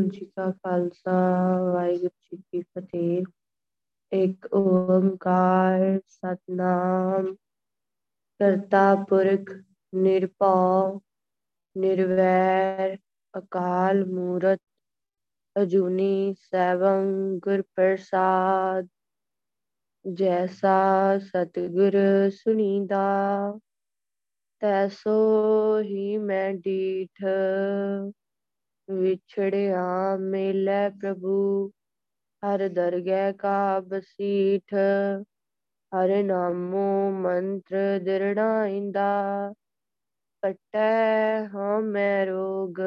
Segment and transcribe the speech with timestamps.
[0.00, 1.12] ਵਾਹਿਗੁਰੂ ਜੀ ਕਾ ਖਾਲਸਾ,
[1.72, 3.24] ਵਾਹਿਗੁਰੂ ਜੀ ਕੀ ਫਤਿਹ।
[4.12, 7.34] ਇੱਕ ਓੰਕਾਰ ਸਤਨਾਮ,
[8.40, 9.50] ਕਰਤਾ ਪੁਰਖ,
[9.94, 11.00] ਨਿਰਭਉ,
[11.78, 12.96] ਨਿਰਵੈਰ,
[13.38, 14.60] ਅਕਾਲ ਮੂਰਤ,
[15.62, 18.88] ਅਜੂਨੀ ਸੈਭੰ ਗੁਰ ਪ੍ਰਸਾਦ,
[20.12, 21.92] ਜੈਸਾ ਸਤਿਗੁਰ
[22.30, 23.04] ਸੁਨੀਦਾ
[24.60, 25.18] ਤੈਸੋ
[25.80, 27.24] ਹੀ ਮੈਂ ਡੀਠ।
[28.90, 31.70] ਵਿਛੜਿਆ ਮੇਲੇ ਪ੍ਰਭੂ,
[32.42, 34.74] ਹਰ ਦਰਗਹਿ ਕਾ ਬਸੀਠ
[35.92, 39.52] ਹਰ ਨਾਮੋ ਮੰਤਰ ਦਿਰੜਾਇੰਦਾ
[40.42, 42.80] ਕਟੈ ਹਉ ਮੈਂ ਰੋਗ,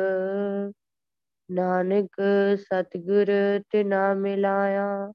[1.51, 2.21] ਨਾਨਕ
[2.59, 3.27] ਸਤਿਗੁਰ
[3.71, 5.11] ਤਿਨਾ ਮਿਲਾਇਆ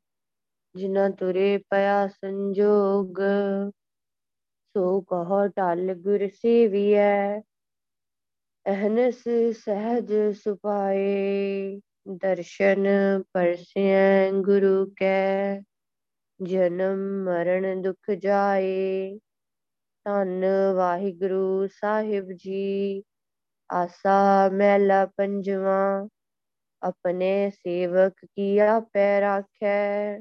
[0.75, 3.21] ਜਿਨਾ ਤੁਰੇ ਪਿਆ ਸੰਜੋਗ,
[4.75, 7.41] ਸੋ ਕਹੋ ਟਲ ਗੁਰ ਸੇਵੀਐ
[8.69, 9.23] ਅਹਨਸ
[9.65, 12.87] ਸਹਿਜ ਸੁਪਾਏ ਦਰਸ਼ਨ
[13.33, 15.61] ਪਰਸੈ ਗੁਰੂ ਕੈ,
[16.43, 19.19] ਜਨਮ ਮਰਨ ਦੁਖ ਜਾਏ।
[20.05, 20.45] ਧੰਨ
[20.77, 23.03] ਵਾਹਿਗੁਰੂ ਸਾਹਿਬ ਜੀ,
[23.73, 26.09] ਆਸਾ ਮਹਿਲਾ ਪੰਜਵਾ,
[26.83, 30.21] ਆਪਣੇ ਸੇਵਕ ਕੀ ਆਪੈ ਰਾਖੈ,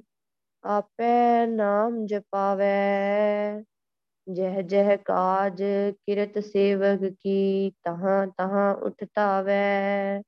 [0.63, 3.63] ਆਪੈ ਨਾਮ ਜਪਾਵੈ।
[4.27, 5.61] ਜਹ ਜਹ ਕਾਜ
[6.05, 10.21] ਕਿਰਤ ਸੇਵਕ ਕੀ ਤਹਾਂ ਤਹਾਂ ਉਠਤਾਵੈ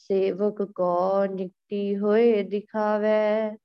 [0.00, 3.56] ਸੇਵਕ ਕੋ ਨਿਕਟੀ ਹੋਏ ਦਿਖਾਵੈ।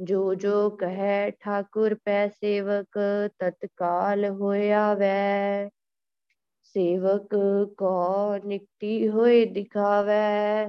[0.00, 2.98] ਜੋ ਜੋ ਕਹੈ ਠਾਕੁਰ ਪੈ ਸੇਵਕ,
[3.38, 5.68] ਤਤਕਾਲ ਹੋਇਆ ਵੈ
[6.64, 7.34] ਸੇਵਕ
[7.78, 10.66] ਕੋ ਨਿਕਟੀ ਹੋਏ ਦਿਖਾਵੈ।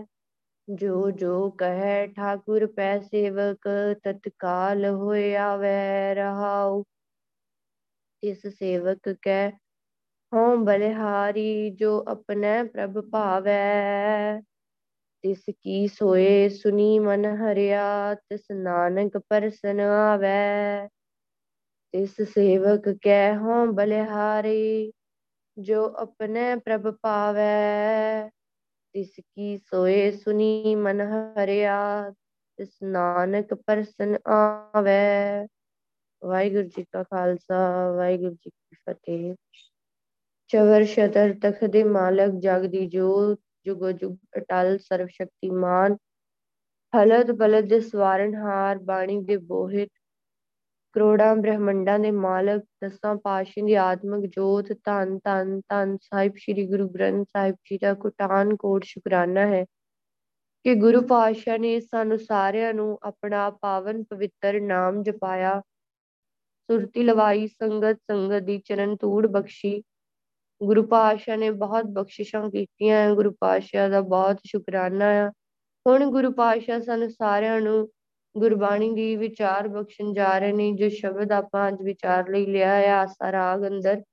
[0.68, 3.70] ਜੋ ਜੋ ਕਹੈ ਠਾਕੁਰ ਪੈ ਸੇਵਕ,
[4.04, 6.84] ਤਤਕਾਲ ਹੋਇਆ ਵੈ ਰਹਾਉ
[8.24, 9.50] ਇਸ ਸੇਵਕ ਕੈ,
[10.34, 14.42] ਹਉ ਬਲਿਹਾਰੀ ਜੋ ਆਪਣੈ ਪ੍ਰਭ ਭਾਵੈ।
[15.24, 20.88] ਤਿਸ ਕੀ ਸੋਏ ਸੁਨੀ ਮਨ ਹਰਿਆ, ਤਿਸ ਨਾਨਕ ਪਰਸਨ ਆਵੈ।
[21.94, 24.92] ਤਿਸ ਸੇਵਕ ਕੈ, ਹਉ ਬਲਿਹਾਰੀ
[25.58, 28.30] ਜੋ ਆਪਣੈ ਪ੍ਰਭ ਭਾਵੈ।
[28.94, 32.12] ਤਿਸ ਕੀ ਸੋਏ ਸੁਨੀ ਮਨ ਹਰਿਆ,
[32.58, 35.48] ਤਿਸ ਨਾਨਕ ਪਰਸਨ ਆਵੈ।
[36.24, 39.36] ਵਾਹਿਗੁਰੂ ਜੀ ਕਾ ਖਾਲਸਾ, ਵਾਹਿਗੁਰੂ ਜੀ ਕੀ ਫਤਿਹ।
[40.50, 45.98] ਚਵਰ ਸ਼ਤਰ ਤਖ ਦੇ ਮਾਲਕ, ਜਗ ਦੀ ਜੋਤ, ਜੁਗੋ ਜੁਗ ਅਟਲ ਸਰਵ ਸ਼ਕਤੀਮਾਨ
[46.94, 49.90] ਹਲਦ ਬਲਦ ਦੇ ਸਵਾਰਨਹਾਰ, ਬਾਣੀ ਦੇ ਬੋਹਿਤ,
[50.96, 56.88] ਕਰੋੜਾਂ ਬ੍ਰਹਮੰਡਾਂ ਦੇ ਮਾਲਕ, ਦਸਾਂ ਪਾਤਸ਼ਾਹਾਂ ਦੀ ਆਤਮਿਕ ਜੋਤ, ਧੰਨ ਧੰਨ ਧੰਨ ਸਾਹਿਬ ਸ੍ਰੀ ਗੁਰੂ
[56.90, 59.64] ਗ੍ਰੰਥ ਸਾਹਿਬ ਜੀ ਦਾ ਕੁਟਾਨ ਕੋਟ ਸ਼ੁਕਰਾਨਾ ਹੈ
[60.66, 65.62] ਕਿ ਗੁਰੂ ਪਾਤਸ਼ਾਹ ਨੇ ਸਾਨੂੰ ਸਾਰਿਆਂ ਨੂੰ ਆਪਣਾ ਪਾਵਨ ਪਵਿੱਤਰ ਨਾਮ ਜਪਾਇਆ।
[66.72, 69.84] ਸੁਰਤੀ ਲਵਾਈ, ਸੰਗਤ ਸੰਗਤ ਦੀ ਚਰਨ ਧੂੜ ਬਖਸ਼ੀ।
[70.64, 75.32] ਗੁਰੂ ਪਾਤਸ਼ਾਹ ਨੇ ਬਹੁਤ ਬਖਸ਼ਿਸ਼ਾਂ ਕੀਤੀਆਂ, ਗੁਰੂ ਪਾਤਸ਼ਾਹ ਦਾ ਬਹੁਤ ਸ਼ੁਕਰਾਨਾ ਆ।
[75.88, 77.90] ਹੁਣ ਗੁਰੂ ਪਾਤਸ਼ਾਹ ਸਾਨੂੰ ਸਾਰਿਆਂ ਨੂੰ
[78.38, 82.94] ਗੁਰਬਾਣੀ ਦੀ ਵਿਚਾਰ ਬਖਸ਼ਣ ਜਾ ਰਹੇ ਨੇ, ਜੋ ਸ਼ਬਦ ਆਪਾਂ ਅੱਜ ਵਿਚਾਰ ਲਈ ਲਿਆ ਹੈ
[82.94, 84.04] ਆਸਾ, ਰਾਗ, ਅੰਦਰ।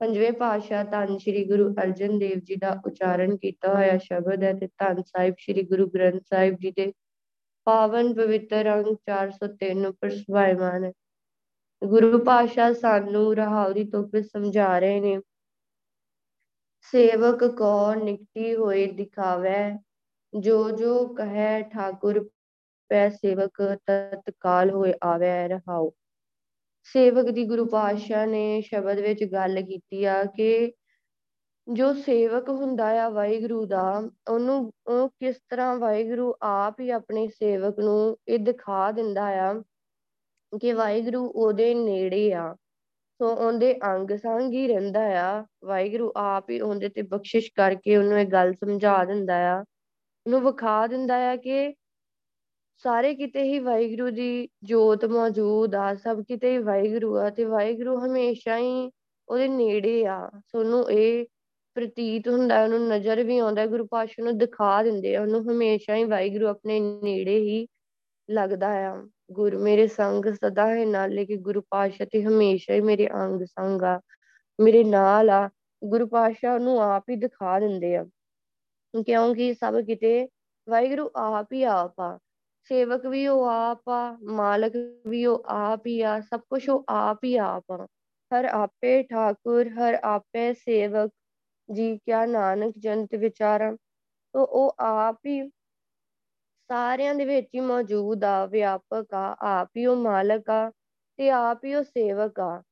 [0.00, 4.66] ਪੰਜਵੇਂ ਪਾਤਸ਼ਾਹ ਧੰਨ ਸ੍ਰੀ ਗੁਰੂ ਅਰਜਨ ਦੇਵ ਜੀ ਦਾ ਉਚਾਰਨ ਕੀਤਾ ਹੋਇਆ ਸ਼ਬਦ ਹੈ ਤੇ
[4.66, 6.92] ਧੰਨ ਸਾਹਿਬ ਸ੍ਰੀ ਗੁਰੂ ਗ੍ਰੰਥ ਸਾਹਿਬ ਜੀ ਦੇ
[7.64, 10.92] ਪਾਵਨ ਪਵਿੱਤਰ ਅੰਗ 403 ਉੱਪਰ ਸੁਭਾਇਮਾਨ ਹੈ।
[11.84, 15.20] ਗੁਰੂ ਪਾਤਸ਼ਾਹ ਸਾਨੂੰ ਰਹਾਉ ਦੀ ਤੁਕ ਸਮਝਾ ਰਹੇ ਨੇ,
[16.92, 19.78] ਸੇਵਕ ਕੋ ਨਿਕਟੀ ਹੋਏ ਦਿਖਾਵੇ,
[20.40, 22.28] ਜੋ ਜੋ ਕਹੈ ਠਾਕੁਰ
[22.88, 25.90] ਪੈ ਸੇਵਕ ਤਤਕਾਲ ਹੋਏ ਆਵੇ ਰਹਾਉ।
[26.82, 30.72] ਸੇਵਕ ਦੀ ਗੁਰੂ ਪਾਤਸ਼ਾਹ ਨੇ ਸ਼ਬਦ ਵਿੱਚ ਗੱਲ ਕੀਤੀ ਆ ਕਿ
[31.66, 37.78] ਜੋ ਸੇਵਕ ਹੁੰਦਾ ਆ ਵਾਹਿਗੁਰੂ ਦਾ, ਉਹਨੂੰ ਉਹ ਕਿਸ ਤਰ੍ਹਾਂ ਵਾਹਿਗੁਰੂ ਆਪ ਹੀ ਆਪਣੇ ਸੇਵਕ
[37.78, 39.54] ਨੂੰ ਇਹ ਦਿਖਾ ਦਿੰਦਾ ਆ
[40.58, 42.54] ਕਿ ਵਾਹਿਗੁਰੂ ਉਹਦੇ ਨੇੜੇ ਆ।
[43.18, 48.20] ਸੋ ਉਹਦੇ ਅੰਗ ਸੰਗ ਹੀ ਰਹਿੰਦਾ ਆ। ਵਾਹਿਗੁਰੂ ਆਪ ਹੀ ਉਹਦੇ ਤੇ ਬਖਸ਼ਿਸ਼ ਕਰਕੇ ਉਹਨੂੰ
[48.20, 49.60] ਇਹ ਗੱਲ ਸਮਝਾ ਦਿੰਦਾ ਆ।
[50.26, 51.74] ਉਹਨੂੰ ਵਿਖਾ ਦਿੰਦਾ ਆ ਕਿ
[52.76, 58.06] ਸਾਰੇ ਕਿਤੇ ਹੀ ਵਾਹਿਗੁਰੂ ਦੀ ਜੋਤ ਮੌਜੂਦ ਆ। ਸਭ ਕਿਤੇ ਹੀ ਵਾਹਿਗੁਰੂ ਆ ਤੇ ਵਾਹਿਗੁਰੂ
[58.06, 58.90] ਹਮੇਸ਼ਾ ਹੀ
[59.28, 61.26] ਉਹਦੇ ਨੇੜੇ ਆ। ਸੋਨੂੰ ਇਹ
[61.74, 66.04] ਪ੍ਰਤੀਤ ਹੁੰਦਾ, ਉਹਨੂੰ ਨਜ਼ਰ ਵੀ ਆਉਂਦਾ, ਗੁਰੂ ਪਾਤਸ਼ਾਹ ਨੂੰ ਦਿਖਾ ਦਿੰਦੇ ਆ। ਉਹਨੂੰ ਹਮੇਸ਼ਾ ਹੀ
[66.04, 67.66] ਵਾਹਿਗੁਰੂ ਆਪਣੇ ਨੇੜੇ ਹੀ
[68.30, 73.08] ਲੱਗਦਾ ਆ। ਗੁਰ ਮੇਰੇ ਸੰਗ ਸਦਾ ਹੈ ਨਾਲੇ ਕਿ ਗੁਰੂ ਪਾਤਸ਼ਾਹ ਤੇ ਹਮੇਸ਼ਾ ਹੀ ਮੇਰੇ
[73.08, 74.00] ਅੰਗ ਸੰਗ ਆ,
[74.60, 75.50] ਮੇਰੇ ਨਾਲ ਆ,
[75.84, 78.04] ਗੁਰੂ ਪਾਤਸ਼ਾਹ ਨੂੰ ਆਪ ਹੀ ਦਿਖਾ ਦਿੰਦੇ ਆ।
[79.06, 80.28] ਕਿਉਂਕਿ ਸਭ ਕਿਤੇ
[80.68, 82.18] ਵਾਹਿਗੁਰੂ ਆਪ ਹੀ ਆਪ ਆ,
[82.62, 84.72] ਸੇਵਕ ਵੀ ਉਹ ਆਪ ਆ, ਮਾਲਕ
[85.06, 87.86] ਵੀ ਉਹ ਆਪ ਹੀ ਆ, ਸਭ ਕੁਝ ਉਹ ਆਪ ਹੀ ਆਪ ਆ।
[88.30, 91.10] ਹਰ ਆਪੇ ਠਾਕੁਰ, ਹਰ ਆਪੇ ਸੇਵਕ,
[91.72, 93.76] ਜੀ ਕਿਆ ਨਾਨਕ ਜੰਤ ਵਿਚਾਰਾਂ,
[94.32, 95.50] ਤੋ ਉਹ ਆਪ ਹੀ
[96.70, 100.70] ਸਾਰਿਆਂ ਦੇ ਵਿੱਚ ਹੀ ਮੌਜੂਦ ਆ, ਵਿਆਪਕ ਆ, ਆਪ ਹੀ ਉਹ ਮਾਲਕ ਆ
[101.16, 102.62] ਤੇ ਆਪ ਹੀ ਉਹ ਸੇਵਕ ਆ।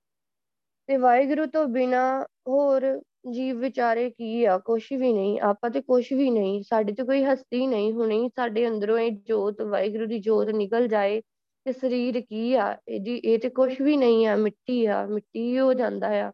[0.87, 3.01] ਤੇ ਵਾਹਿਗੁਰੂ ਤੋਂ ਬਿਨਾ ਹੋਰ
[3.31, 4.59] ਜੀਵ ਵਿਚਾਰੇ ਕੀ ਆ?
[4.59, 8.69] ਕੁਛ ਵੀ ਨਹੀਂ, ਆਪਾਂ ਤੇ ਕੁਛ ਵੀ ਨਹੀਂ, ਸਾਡੇ ਤੇ ਕੋਈ ਹਸਤੀ ਨਹੀਂ ਹੁਣੇ, ਸਾਡੇ
[8.69, 11.23] ਅੰਦਰੋਂ ਇਹ ਜੋਤ, ਵਾਹਿਗੁਰੂ ਦੀ ਜੋਤ ਨਿਕਲ ਜਾਏ
[11.65, 12.77] ਤੇ ਸਰੀਰ ਕੀ ਆ?
[12.89, 16.33] ਇਹਦੀ, ਇਹ ਤੇ ਕੁਛ ਵੀ ਨਹੀਂ ਆ, ਮਿੱਟੀ ਆ, ਮਿੱਟੀ ਹੋ ਜਾਂਦਾ ਆ।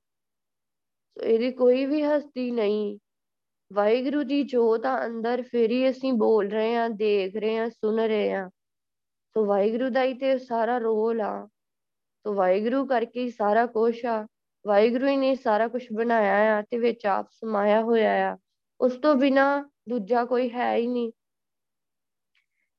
[1.22, 2.98] ਇਹਦੀ ਕੋਈ ਵੀ ਹਸਤੀ ਨਹੀਂ।
[3.72, 7.96] ਵਾਹਿਗੁਰੂ ਦੀ ਜੋਤ ਆ ਅੰਦਰ ਫਿਰ ਹੀ ਅਸੀਂ ਬੋਲ ਰਹੇ ਆ ਦੇਖ ਰਹੇ ਆ ਸੁਣ
[7.96, 8.50] ਰਹੇ ਆ
[9.34, 11.46] ਸੋ ਵਾਹਿਗੁਰੂ ਦਾ ਹੀ ਤੇ ਸਾਰਾ ਰੋਲ ਆ।
[12.26, 14.26] ਸੋ ਵਾਹਿਗੁਰੂ ਕਰਕੇ ਹੀ ਸਾਰਾ ਕੁਝ ਆ।
[14.66, 18.36] ਵਾਹਿਗੁਰੂ ਹੀ ਨੇ ਸਾਰਾ ਕੁਝ ਬਣਾਇਆ ਆ ਤੇ ਵਿੱਚ ਆਪ ਸਮਾਇਆ ਹੋਇਆ ਆ।
[18.80, 21.12] ਉਸ ਤੋਂ ਬਿਨਾ ਦੂਜਾ ਕੋਈ ਹੈ ਹੀ ਨਹੀਂ।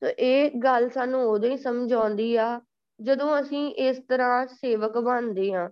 [0.01, 2.62] ਤੇ ਇਹ ਗੱਲ ਸਾਨੂੰ ਉਦੋਂ ਹੀ ਸਮਝ ਆਉਂਦੀ ਆ,
[3.01, 5.69] ਜਦੋਂ ਅਸੀਂ ਇਸ ਤਰ੍ਹਾਂ ਸੇਵਕ ਬਣਦੇ ਆ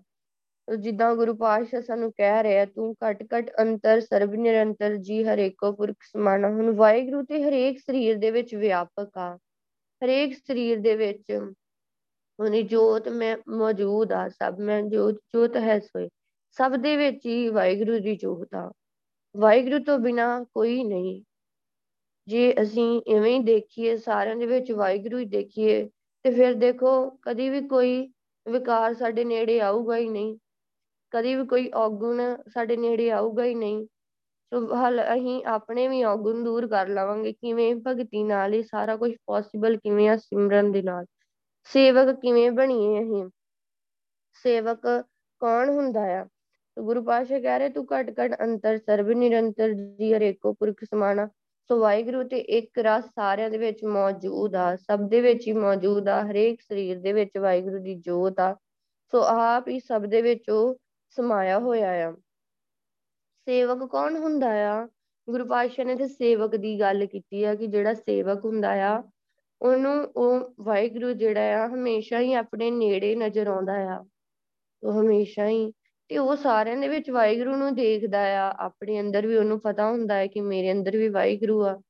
[0.75, 5.95] ਜਿੱਦਾਂ ਗੁਰੂ ਪਾਤਸ਼ਾਹ ਸਾਨੂੰ ਕਹਿ ਰਿਹਾ, ਤੂੰ ਘਟ ਘਟ ਅੰਤਰ ਸਰਬ ਨਿਰੰਤਰ ਜੀ ਹਰੇਕੋ ਪੁਰਖ
[6.03, 9.37] ਸਮਾਨਾ ਹੁਣ ਵਾਹਿਗੁਰੂ ਤੇ ਹਰੇਕ ਸਰੀਰ ਦੇ ਵਿੱਚ ਵਿਆਪਕ ਆ।
[10.01, 11.53] ਹਰੇਕ ਸਰੀਰ ਦੇ ਵਿੱਚ
[12.39, 16.09] ਉਹਨੀ ਜੋਤ ਮੈਂ ਮੌਜੂਦ ਆ, ਸਭ ਮੈਂ ਜੋਤ ਜੋਤ ਹੈ ਸੋਈ
[16.51, 18.71] ਸਭ ਦੇ ਵਿੱਚ ਹੀ ਵਾਹਿਗੁਰੂ ਦੀ ਜੋਤ ਆ।
[19.37, 21.23] ਵਾਹਿਗੁਰੂ ਤੋਂ ਬਿਨਾ ਕੋਈ ਨਹੀਂ।
[22.27, 25.89] ਜੇ ਅਸੀਂ ਇਵੇਂ ਹੀ ਦੇਖੀਏ, ਸਾਰਿਆਂ ਦੇ ਵਿੱਚ ਵਾਹਿਗੁਰੂ ਹੀ ਦੇਖੀਏ,
[26.23, 28.13] ਤੇ ਫਿਰ ਦੇਖੋ, ਕਦੀ ਵੀ ਕੋਈ
[28.47, 30.37] ਵਿਕਾਰ ਸਾਡੇ ਨੇੜੇ ਆਊਗਾ ਹੀ ਨਹੀਂ।
[31.11, 33.85] ਕਦੀ ਵੀ ਕੋਈ ਔਗੁਣ ਸਾਡੇ ਨੇੜੇ ਆਊਗਾ ਹੀ ਨਹੀਂ।
[34.51, 39.11] ਸੋ ਹਲ ਅਸੀਂ ਆਪਣੇ ਵੀ ਔਗੁਣ ਦੂਰ ਕਰ ਲਵਾਂਗੇ, ਕਿਵੇਂ ਭਗਤੀ ਨਾਲ ਹੀ ਸਾਰਾ ਕੁਝ
[39.25, 41.05] ਪੋਸੀਬਲ ਕਿਵੇਂ ਆ ਸਿਮਰਨ ਦੇ ਨਾਲ।
[41.69, 43.29] ਸੇਵਕ ਕਿਵੇਂ ਬਣੀਏ ਅਸੀਂ?
[44.45, 44.87] ਸੇਵਕ
[45.41, 46.25] ਕੌਣ ਹੁੰਦਾ ਆ?
[46.77, 51.27] ਗੁਰੂ ਪਾਤਸ਼ਾਹ ਕਹਿ ਰਹੇ, ਤੂੰ ਘਟ ਘਟ ਅੰਤਰ ਸਰਬ ਨਿਰੰਤਰ ਜੀ ਹਰੇਕੋ ਪੁਰਖ ਸਮਾਨਾ
[51.69, 56.09] ਸੋ ਵਾਹਿਗੁਰੂ ਤੇ ਇੱਕ ਰਸ ਸਾਰਿਆਂ ਦੇ ਵਿੱਚ ਮੌਜੂਦ ਆ, ਸਭ ਦੇ ਵਿੱਚ ਹੀ ਮੌਜੂਦ
[56.09, 58.53] ਆ, ਹਰੇਕ ਸਰੀਰ ਦੇ ਵਿੱਚ ਵਾਹਿਗੁਰੂ ਦੀ ਜੋਤ ਆ।
[59.13, 60.77] ਸੋ ਆਪ ਹੀ ਸਭ ਦੇ ਵਿੱਚ ਉਹ
[61.17, 62.11] ਸਮਾਇਆ ਹੋਇਆ ਆ।
[63.47, 64.87] ਸੇਵਕ ਕੌਣ ਹੁੰਦਾ ਆ?
[65.27, 69.03] ਗੁਰੂ ਪਾਤਸ਼ਾਹ ਨੇ ਤੇ ਸੇਵਕ ਦੀ ਗੱਲ ਕੀਤੀ ਆ ਕਿ ਜਿਹੜਾ ਸੇਵਕ ਹੁੰਦਾ ਆ,
[69.61, 74.05] ਉਹਨੂੰ ਉਹ ਵਾਹਿਗੁਰੂ ਜਿਹੜਾ ਆ ਹਮੇਸ਼ਾ ਹੀ ਆਪਣੇ ਨੇੜੇ ਨਜ਼ਰ ਆਉਂਦਾ ਆ।
[74.83, 75.71] ਉਹ ਹਮੇਸ਼ਾ ਹੀ
[76.09, 80.15] ਤੇ ਉਹ ਸਾਰਿਆਂ ਦੇ ਵਿੱਚ ਵਾਹਿਗੁਰੂ ਨੂੰ ਦੇਖਦਾ ਆ। ਆਪਣੇ ਅੰਦਰ ਵੀ ਉਹਨੂੰ ਪਤਾ ਹੁੰਦਾ
[80.15, 81.81] ਹੈ ਕਿ ਮੇਰੇ ਅੰਦਰ ਵੀ ਵਾਹਿਗੁਰੂ ਆ।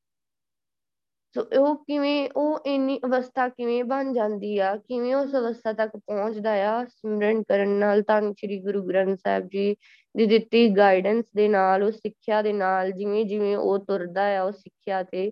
[1.35, 4.75] ਸੋ ਉਹ ਕਿਵੇਂ, ਉਹ ਇੰਨੀ ਅਵਸਥਾ ਕਿਵੇਂ ਬਣ ਜਾਂਦੀ ਆ?
[4.77, 8.01] ਕਿਵੇਂ ਉਸ ਅਵਸਥਾ ਤੱਕ ਪਹੁੰਚਦਾ ਆ ਸਿਮਰਨ ਕਰਨ ਨਾਲ?
[8.01, 9.75] ਤਾਂ ਸ੍ਰੀ ਗੁਰੂ ਗ੍ਰੰਥ ਸਾਹਿਬ ਜੀ
[10.18, 14.51] ਦੀ ਦਿੱਤੀ ਗਾਈਡੈਂਸ ਦੇ ਨਾਲ ਉਹ ਸਿੱਖਿਆ ਦੇ ਨਾਲ, ਜਿਵੇਂ ਜਿਵੇਂ ਉਹ ਤੁਰਦਾ ਆ ਉਹ
[14.51, 15.31] ਸਿੱਖਿਆ ਤੇ।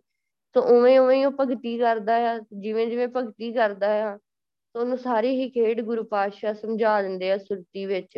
[0.55, 5.35] ਸੋ ਉਵੇਂ ਉਵੇਂ ਉਹ ਭਗਤੀ ਕਰਦਾ ਆ, ਜਿਵੇਂ ਜਿਵੇਂ ਭਗਤੀ ਕਰਦਾ ਆ, ਸੋ ਉਹਨੂੰ ਸਾਰੀ
[5.35, 8.17] ਹੀ ਖੇਡ ਗੁਰੂ ਪਾਤਸ਼ਾਹ ਸਮਝਾ ਦਿੰਦੇ ਆ ਸੁਰਤੀ ਵਿੱਚ।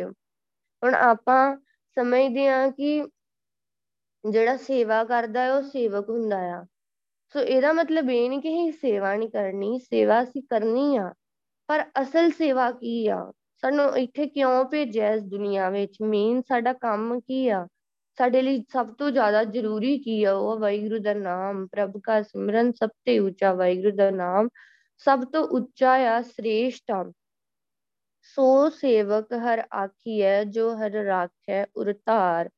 [0.84, 1.56] ਹੁਣ ਆਪਾਂ
[1.94, 3.04] ਸਮਝਦੇ ਆ ਕਿ
[4.30, 6.64] ਜਿਹੜਾ ਸੇਵਾ ਕਰਦਾ ਉਹ ਸੇਵਕ ਹੁੰਦਾ ਆ।
[7.34, 11.12] ਸੋ ਇਹਦਾ ਮਤਲਬ ਇਹ ਨਹੀਂ ਕਿ ਅਸੀਂ ਸੇਵਾ ਨਹੀਂ ਕਰਨੀ, ਸੇਵਾ ਅਸੀਂ ਕਰਨੀ ਆ,
[11.68, 13.32] ਪਰ ਅਸਲ ਸੇਵਾ ਕੀ ਆ?
[13.62, 15.96] ਸਾਨੂੰ ਇੱਥੇ ਕਿਉਂ ਭੇਜਿਆ ਇਸ ਦੁਨੀਆ ਵਿੱਚ?
[16.02, 17.66] ਮੇਨ ਸਾਡਾ ਕੰਮ ਕੀ ਆ?
[18.18, 20.58] ਸਾਡੇ ਲਈ ਸਭ ਤੋਂ ਜ਼ਿਆਦਾ ਜ਼ਰੂਰੀ ਕੀ ਆ ਉਹ?
[20.58, 24.48] ਵਾਹਿਗੁਰੂ ਦਾ ਨਾਮ, ਪ੍ਰਭ ਦਾ ਸਿਮਰਨ ਸਭ ਤੋਂ ਉੱਚਾ ਵਾਹਿਗੁਰੂ ਦਾ ਨਾਮ,
[24.98, 27.12] ਸਭ ਤੋਂ ਉੱਚਾ ਆ, ਸ੍ਰੇਸ਼ਟ ਆ।
[28.22, 32.50] ਸੋ ਸੇਵਕ ਹਰ ਆਖੀ ਹੈ ਜੋ ਹਰ ਰਾਖੈ ਉਰਤਾਰ।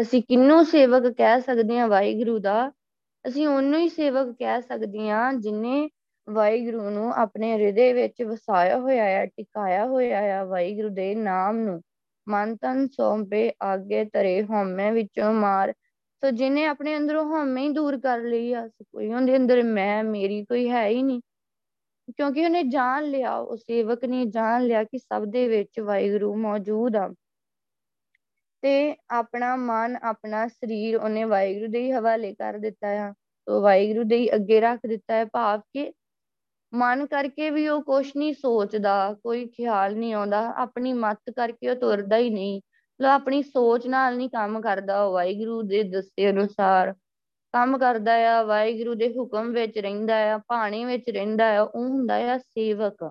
[0.00, 2.72] ਅਸੀਂ ਕਿੰਨੂੰ ਸੇਵਕ ਕਹਿ ਸਕਦੇ ਹਾਂ ਵਾਹਿਗੁਰੂ ਦਾ?
[3.28, 5.88] ਅਸੀਂ ਉਹਨੂੰ ਹੀ ਸੇਵਕ ਕਹਿ ਸਕਦੇ ਹਾਂ ਜਿਨੇ
[6.30, 11.82] ਵਾਹਿਗੁਰੂ ਨੂੰ ਆਪਣੇ ਹਿਰਦੇ ਵਿੱਚ ਵਸਾਇਆ ਹੋਇਆ ਹੈ, ਟਿਕਾਇਆ ਹੋਇਆ ਹੈ ਵਾਹਿਗੁਰੂ ਦੇ ਨਾਮ ਨੂੰ।
[12.28, 15.72] ਮਨ ਤਨ ਸੌਂਪੇ, ਆਗੇ ਤਰੇ ਹਉਮੈ ਵਿੱਚੋਂ ਮਾਰ।
[16.22, 20.44] ਸੋ ਜਿਨੇ ਆਪਣੇ ਅੰਦਰੋਂ ਹਉਮੈ ਹੀ ਦੂਰ ਕਰ ਲਈ ਆ ਕੋਈ ਉਹਦੇ ਅੰਦਰ ਮੈਂ, ਮੇਰੀ
[20.44, 21.20] ਕੋਈ ਹੈ ਹੀ ਨਹੀਂ।
[22.16, 26.96] ਕਿਉਂਕਿ ਉਹਨੇ ਜਾਣ ਲਿਆ, ਉਹ ਸੇਵਕ ਨੇ ਜਾਣ ਲਿਆ ਕਿ ਸਭ ਦੇ ਵਿੱਚ ਵਾਹਿਗੁਰੂ ਮੌਜੂਦ
[26.96, 27.14] ਆ।
[28.64, 33.14] ਤੇ ਆਪਣਾ ਮਨ, ਆਪਣਾ ਸਰੀਰ ਉਹਨੇ ਵਾਹਿਗੁਰੂ ਦੇ ਹੀ ਹਵਾਲੇ ਕਰ ਦਿੱਤਾ ਆ।
[33.48, 35.92] ਉਹ ਵਾਹਿਗੁਰੂ ਦੇ ਹੀ ਅੱਗੇ ਰੱਖ ਦਿੱਤਾ ਹੈ ਭਾਵ ਕਿ
[36.74, 41.76] ਮਨ ਕਰਕੇ ਵੀ ਉਹ ਕੁਛ ਨਹੀਂ ਸੋਚਦਾ, ਕੋਈ ਖਿਆਲ ਨਹੀਂ ਆਉਂਦਾ, ਆਪਣੀ ਮੱਤ ਕਰਕੇ ਉਹ
[41.76, 42.60] ਤੁਰਦਾ ਹੀ ਨਹੀਂ।
[43.02, 46.92] ਲੋ ਆਪਣੀ ਸੋਚ ਨਾਲ ਨਹੀਂ ਕੰਮ ਕਰਦਾ ਉਹ ਵਾਹਿਗੁਰੂ ਦੇ ਦੱਸੇ ਅਨੁਸਾਰ।
[47.52, 52.34] ਕੰਮ ਕਰਦਾ ਆ, ਵਾਹਿਗੁਰੂ ਦੇ ਹੁਕਮ ਵਿੱਚ ਰਹਿੰਦਾ ਆ ਪਾਣੀ ਵਿੱਚ ਰਹਿੰਦਾ ਆ, ਉਹ ਹੁੰਦਾ
[52.34, 53.10] ਆ ਸੇਵਕ।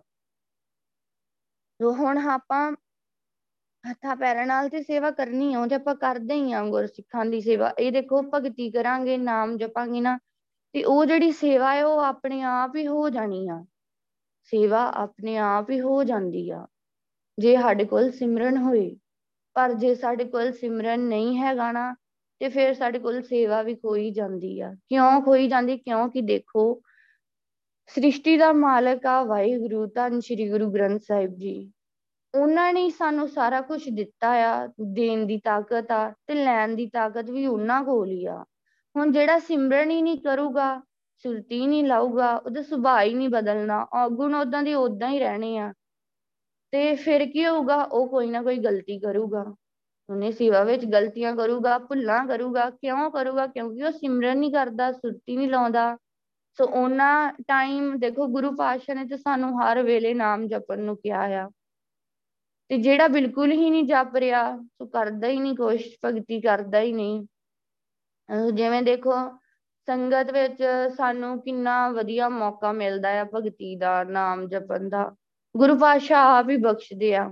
[1.82, 2.72] ਜੋ ਹੁਣ ਆਪਾਂ
[3.90, 7.42] ਹੱਥਾਂ ਪੈਰਾਂ ਨਾਲ ਤੇ ਸੇਵਾ ਕਰਨੀ ਆ, ਉਹ ਤੇ ਆਪਾਂ ਕਰਦੇ ਹੀ ਆ, ਗੁਰਸਿੱਖਾਂ ਦੀ
[7.42, 10.20] ਸੇਵਾ। ਇਹ ਦੇਖੋ, ਭਗਤੀ ਕਰਾਂਗੇ, ਨਾਮ ਜਪਾਂਗੇ ਨਾ,
[10.74, 13.66] ਤੇ ਉਹ ਜਿਹੜੀ ਸੇਵਾ ਹੈ ਉਹ ਆਪਣੇ ਆਪ ਹੀ ਹੋ ਜਾਣੀ ਆ।
[14.44, 16.68] ਸੇਵਾ ਆਪਣੇ ਆਪ ਹੀ ਹੋ ਜਾਂਦੀ ਆ।
[17.40, 18.96] ਜੇ ਸਾਡੇ ਕੋਲ ਸਿਮਰਨ ਹੋਏ,
[19.54, 21.96] ਪਰ ਜੇ ਸਾਡੇ ਕੋਲ ਸਿਮਰਨ ਨਹੀਂ ਹੈਗਾ ਨਾ,
[22.40, 25.78] ਤੇ ਫਿਰ ਸਾਡੇ ਕੋਲ ਸੇਵਾ ਵੀ ਖੋਈ ਜਾਂਦੀ ਆ। ਕਿਉਂ ਖੋਈ ਜਾਂਦੀ?
[25.78, 26.82] ਕਿਉਂਕਿ ਦੇਖੋ,
[27.88, 31.72] ਸ੍ਰਿਸ਼ਟੀ ਦਾ ਮਾਲਕ ਆ ਵਾਹਿਗੁਰੂ, ਧੰਨ ਸ਼੍ਰੀ ਗੁਰੂ ਗ੍ਰੰਥ ਸਾਹਿਬ ਜੀ।
[32.36, 37.30] ਉਹਨਾਂ ਨੇ ਸਾਨੂੰ ਸਾਰਾ ਕੁਝ ਦਿੱਤਾ ਆ, ਦੇਣ ਦੀ ਤਾਕਤ ਆ ਤੇ ਲੈਣ ਦੀ ਤਾਕਤ
[37.30, 38.44] ਵੀ ਉਹਨਾਂ ਕੋਲ ਹੀ ਆ।
[38.98, 40.82] ਹੁਣ ਜਿਹੜਾ ਸਿਮਰਨ ਹੀ ਨਹੀਂ ਕਰੂਗਾ,
[41.18, 45.74] ਸੁਰਤੀ ਨਹੀਂ ਲਾਊਗਾ, ਉਹਦਾ ਸੁਭਾਅ ਹੀ ਨਹੀਂ ਬਦਲਣਾ ਔਗੁਣ ਉਦਾਂ ਦੇ ਉਦਾਂ ਹੀ ਰਹਿਣੇ ਆ।
[46.72, 49.56] ਤੇ ਫਿਰ ਕੀ ਹੋਊਗਾ, ਉਹ ਕੋਈ ਨਾ ਕੋਈ ਗਲਤੀ ਕਰੂਗਾ।
[50.10, 55.38] ਉਹਨੇ ਸੇਵਾ ਵਿੱਚ ਗਲਤੀਆਂ ਕਰੂਗਾ, ਭੁੱਲਾਂ ਕਰੂਗਾ, ਕਿਉਂ ਕਰੂਗਾ, ਕਿਉਂਕਿ ਉਹ ਸਿਮਰਨ ਨਹੀਂ ਕਰਦਾ, ਸੁਰਤੀ
[55.38, 55.98] ਨਹੀਂ ਲਾਉਂਦਾ।
[56.58, 61.22] ਸੋ ਉਹਨਾਂ ਟਾਈਮ ਦੇਖੋ ਗੁਰੂ ਪਾਤਸ਼ਾਹ ਨੇ ਤੇ ਸਾਨੂੰ ਹਰ ਵੇਲੇ ਨਾਮ ਜਪਣ ਨੂੰ ਕਿਹਾ
[61.22, 61.50] ਆ।
[62.70, 66.94] ਤੇ ਜਿਹੜਾ ਬਿਲਕੁਲ ਹੀ ਨਹੀਂ ਜਪ ਰਿਹਾ ਸੋ ਕਰਦਾ ਹੀ ਨਹੀਂ ਕੁਛ, ਭਗਤੀ ਕਰਦਾ ਹੀ
[66.94, 67.26] ਨਹੀਂ।
[68.54, 69.14] ਜਿਵੇਂ ਦੇਖੋ,
[69.88, 70.64] ਸੰਗਤ ਵਿੱਚ
[70.98, 75.04] ਸਾਨੂੰ ਕਿੰਨਾ ਵਧੀਆ ਮੌਕਾ ਮਿਲਦਾ ਆ ਭਗਤੀ ਦਾ, ਨਾਮ ਜਪਣ ਦਾ।
[75.56, 77.30] ਗੁਰੂ ਪਾਤਸ਼ਾਹ ਆਪ ਹੀ ਬਖਸ਼ਦੇ ਆ।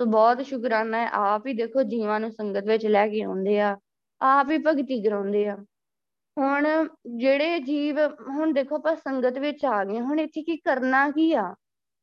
[0.00, 3.76] ਸੋ ਬਹੁਤ ਸ਼ੁਕਰਾਨਾ ਹੈ, ਆਪ ਹੀ ਦੇਖੋ ਜੀਵਾਂ ਨੂੰ ਸੰਗਤ ਵਿੱਚ ਲੈ ਕੇ ਆਉਂਦੇ ਆ,
[4.20, 5.56] ਆਪ ਹੀ ਭਗਤੀ ਕਰਾਉਂਦੇ ਆ।
[6.36, 6.66] ਹੁਣ
[7.16, 7.98] ਜਿਹੜੇ ਜੀਵ,
[8.28, 11.54] ਹੁਣ ਦੇਖੋ ਆਪਾਂ ਸੰਗਤ ਵਿੱਚ ਆ ਗਏ ਹੁਣ ਇੱਥੇ ਕੀ ਕਰਨਾ ਕੀ ਆ?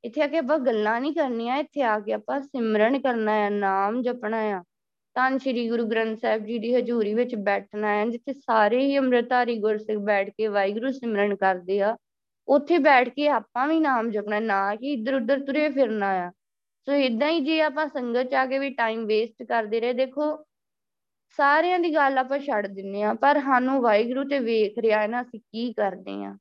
[0.03, 4.01] ਇੱਥੇ ਆ ਕੇ ਆਪਾਂ ਗੱਲਾਂ ਨਹੀਂ ਕਰਨੀਆਂ, ਇੱਥੇ ਆ ਕੇ ਆਪਾਂ ਸਿਮਰਨ ਕਰਨਾ ਹੈ ਨਾਮ
[4.01, 4.63] ਜਪਣਾ ਆ।
[5.15, 9.57] ਤਾਂ ਸ੍ਰੀ ਗੁਰੂ ਗ੍ਰੰਥ ਸਾਹਿਬ ਜੀ ਦੀ ਹਜ਼ੂਰੀ ਵਿੱਚ ਬੈਠਣਾ ਹੈ ਜਿੱਥੇ ਸਾਰੇ ਹੀ ਅੰਮ੍ਰਿਤਧਾਰੀ
[9.59, 11.95] ਗੁਰਸਿੱਖ ਬੈਠ ਕੇ ਵਾਹਿਗੁਰੂ ਸਿਮਰਨ ਕਰਦੇ ਆ।
[12.47, 16.31] ਉੱਥੇ ਬੈਠ ਕੇ ਆਪਾਂ ਵੀ ਨਾਮ ਜਪਣਾ, ਨਾ ਕਿ ਇੱਧਰ ਉੱਧਰ ਤੁਰੇ ਫਿਰਨਾ ਆ।
[16.87, 20.45] ਸੋ ਇਦਾਂ ਹੀ ਜੇ ਆਪਾਂ ਸੰਗਤ ਚ ਆ ਕੇ ਵੀ ਟਾਈਮ ਵੇਸਟ ਕਰਦੇ ਰਹੇ, ਦੇਖੋ,
[21.39, 25.21] ਸਾਰਿਆਂ ਦੀ ਗੱਲ ਆਪਾਂ ਛੱਡ ਦਿੰਨੇ ਆ, ਪਰ ਸਾਨੂੰ ਵਾਹਿਗੁਰੂ ਤੇ ਵੇਖ ਰਿਹਾ ਹੈ ਨਾ,
[25.21, 26.37] ਅਸੀਂ ਕੀ ਕਰਦੇ ਆ।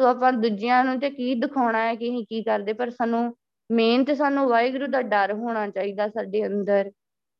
[0.00, 3.36] ਸੋ ਆਪਾਂ ਦੂਜਿਆਂ ਨੂੰ ਤੇ ਕੀ ਦਿਖਾਉਣਾ ਹੈ, ਕਿ ਅਸੀਂ ਕੀ ਕਰਦੇ, ਪਰ ਸਾਨੂੰ
[3.70, 6.90] ਮੇਨ ਤੇ ਸਾਨੂੰ ਵਾਹਿਗੁਰੂ ਦਾ ਡਰ ਹੋਣਾ ਚਾਹੀਦਾ ਸਾਡੇ ਅੰਦਰ,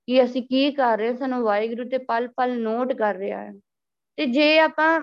[0.08, 3.52] ਕਿ ਅਸੀਂ ਕੀ ਕਰ ਰਹੇ ਸਾਨੂੰ ਵਾਹਿਗੁਰੂ ਤੇ ਪਲ ਪਲ ਨੋਟ ਕਰ ਰਿਹਾ ਹੈ।
[4.18, 5.00] ਤੇ ਜੇ ਆਪਾਂ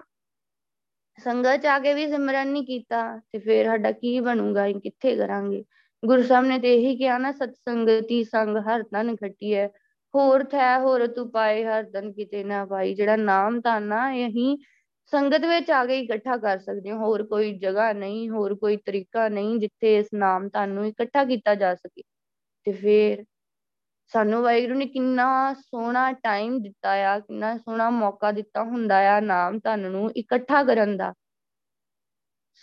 [1.19, 3.01] ਸੰਗਤ ਚ ਆ ਕੇ ਵੀ ਸਿਮਰਨ ਨਹੀਂ ਕੀਤਾ,
[3.33, 5.63] ਤੇ ਫਿਰ ਸਾਡਾ ਕੀ ਬਣੂਗਾ, ਅਸੀਂ ਕਿੱਥੇ ਕਰਾਂਗੇ?
[6.03, 9.67] ਗੁਰੂ ਸਾਹਿਬ ਨੇ ਤੇ ਇਹੀ ਕਿਹਾ ਨਾ ਸਤ ਸੰਗਤੀ ਸੰਗ ਹਰ ਤਨ ਖੱਟੀ ਹੈ,
[10.13, 14.57] ਹੋਰ ਥੈ ਹੋਰ ਤੂੰ ਪਾਏ ਹਰ ਤਨ ਕਿਤੇ ਨਾ ਪਾਈ, ਜਿਹੜਾ ਨਾਮ ਤਾਂ ਨਾ ਇਹੀ
[15.13, 19.29] ਸੰਗਤ ਵਿੱਚ ਆ ਕੇ ਇਕੱਠਾ ਕਰ ਸਕਦੇ ਹੋ, ਹੋਰ ਕੋਈ ਜਗ੍ਹਾ ਨਹੀਂ, ਹੋਰ ਕੋਈ ਤਰੀਕਾ
[19.29, 22.01] ਨਹੀਂ ਜਿੱਥੇ ਇਸ ਨਾਮ ਤੁਹਾਨੂੰ ਇਕੱਠਾ ਕੀਤਾ ਜਾ ਸਕੇ।
[22.65, 23.23] ਤੇ ਫਿਰ
[24.07, 29.59] ਸਾਨੂੰ ਵਾਹਿਗੁਰੂ ਨੇ ਕਿੰਨਾ ਸੋਹਣਾ ਟਾਈਮ ਦਿੱਤਾ ਆ, ਕਿੰਨਾ ਸੋਹਣਾ ਮੌਕਾ ਦਿੱਤਾ ਹੁੰਦਾ ਆ ਨਾਮ
[29.59, 31.13] ਧਨ ਨੂੰ ਇਕੱਠਾ ਕਰਨ ਦਾ।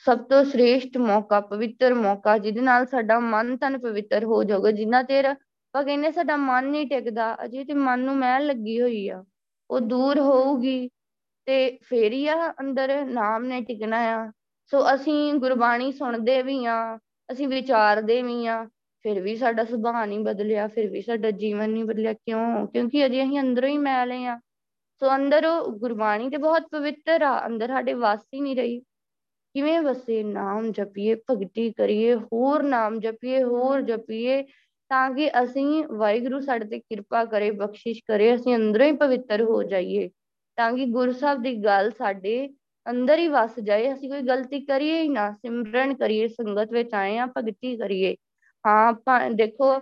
[0.07, 5.03] ਸਭ ਤੋਂ ਸ੍ਰੇਸ਼ਟ ਮੌਕਾ, ਪਵਿੱਤਰ ਮੌਕਾ, ਜਿਹਦੇ ਨਾਲ ਸਾਡਾ ਮਨ ਤਨ ਪਵਿੱਤਰ ਹੋ ਜਾਊਗਾ। ਜਿੰਨਾ
[5.03, 9.25] ਚਿਰ ਆਪਾਂ ਕਹਿੰਦੇ ਸਾਡਾ ਮਨ ਨਹੀਂ ਟਿਕਦਾ, ਅਜੇ ਤੇ ਮਨ ਨੂੰ ਮੈਲ ਲੱਗੀ ਹੋਈ ਆ।
[9.71, 10.89] ਉਹ ਦੂਰ ਹੋਊਗੀ
[11.47, 14.33] ਤੇ ਫੇਰ ਹੀ ਆ ਅੰਦਰ ਨਾਮ ਨੇ ਟਿਕਣਾ ਆ।
[14.71, 16.99] ਸੋ ਅਸੀਂ ਗੁਰਬਾਣੀ ਸੁਣਦੇ ਵੀ ਆ,
[17.33, 18.69] ਅਸੀਂ ਵਿਚਾਰਦੇ ਵੀ ਆ।
[19.03, 22.67] ਫਿਰ ਵੀ ਸਾਡਾ ਸੁਭਾਅ ਨਹੀਂ ਬਦਲਿਆ, ਫਿਰ ਵੀ ਸਾਡਾ ਜੀਵਨ ਨਹੀਂ ਬਦਲਿਆ। ਕਿਉਂ?
[22.67, 24.41] ਕਿਉਂਕਿ ਅਜੇ ਅਸੀਂ ਅੰਦਰੋਂ ਹੀ ਮੈਲੇ ਆ।
[25.01, 28.81] ਸੋ ਅੰਦਰ ਉਹ ਗੁਰਬਾਣੀ ਤੇ ਬਹੁਤ ਪਵਿੱਤਰ ਆ, ਅੰਦਰ ਸਾਡੇ ਵਾਸ ਹੀ ਨਹੀਂ ਰਹੀ।
[29.55, 30.23] ਕਿਵੇਂ ਵਸੇ?
[30.23, 34.43] ਨਾਮ ਜਪੀਏ, ਭਗਤੀ ਕਰੀਏ, ਹੋਰ ਨਾਮ ਜਪੀਏ, ਹੋਰ ਜਪੀਏ,
[34.89, 39.63] ਤਾਂ ਕਿ ਅਸੀਂ ਵਾਹਿਗੁਰੂ ਸਾਡੇ ਤੇ ਕਿਰਪਾ ਕਰੇ, ਬਖਸ਼ਿਸ਼ ਕਰੇ, ਅਸੀਂ ਅੰਦਰੋਂ ਹੀ ਪਵਿੱਤਰ ਹੋ
[39.63, 40.11] ਜਾਈਏ।
[40.59, 42.49] ਤਾਂ ਕਿ ਗੁਰੂ ਸਾਹਿਬ ਦੀ ਗੱਲ ਸਾਡੇ
[42.87, 47.19] ਅੰਦਰ ਹੀ ਵਸ ਜਾਏ, ਅਸੀਂ ਕੋਈ ਗਲਤੀ ਕਰੀਏ ਹੀ ਨਾ, ਸਿਮਰਨ ਕਰੀਏ, ਸੰਗਤ ਵਿੱਚ ਆਏ
[47.19, 48.15] ਆ ਭਗਤੀ ਕਰੀਏ।
[48.65, 49.73] ਹਾਂ ਆਪਾਂ ਦੇਖੋ,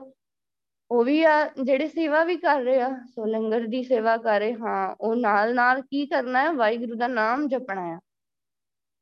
[0.90, 4.54] ਉਹ ਵੀ ਆ, ਜਿਹੜੇ ਸੇਵਾ ਵੀ ਕਰ ਰਹੇ ਆ, ਸੋ ਲੰਗਰ ਦੀ ਸੇਵਾ ਕਰ ਰਹੇ,
[4.54, 7.98] ਹਾਂ, ਉਹ ਨਾਲ ਨਾਲ ਕੀ ਕਰਨਾ ਹੈ ਵਾਹਿਗੁਰੂ ਦਾ ਨਾਮ ਜਪਣਾ ਹੈ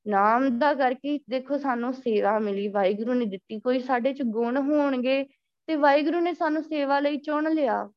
[0.06, 5.24] ਨਾਮ ਦਾ ਕਰਕੇ ਦੇਖੋ, ਸਾਨੂੰ ਸੇਵਾ ਮਿਲੀ, ਵਾਹਿਗੁਰੂ ਨੇ ਦਿੱਤੀ, ਕੋਈ ਸਾਡੇ ਚ ਗੁਣ ਹੋਣਗੇ,
[5.68, 7.88] ਤੇ ਵਾਹਿਗੁਰੂ ਨੇ ਸਾਨੂੰ ਸੇਵਾ ਲਈ ਚੁਣ ਲਿਆ।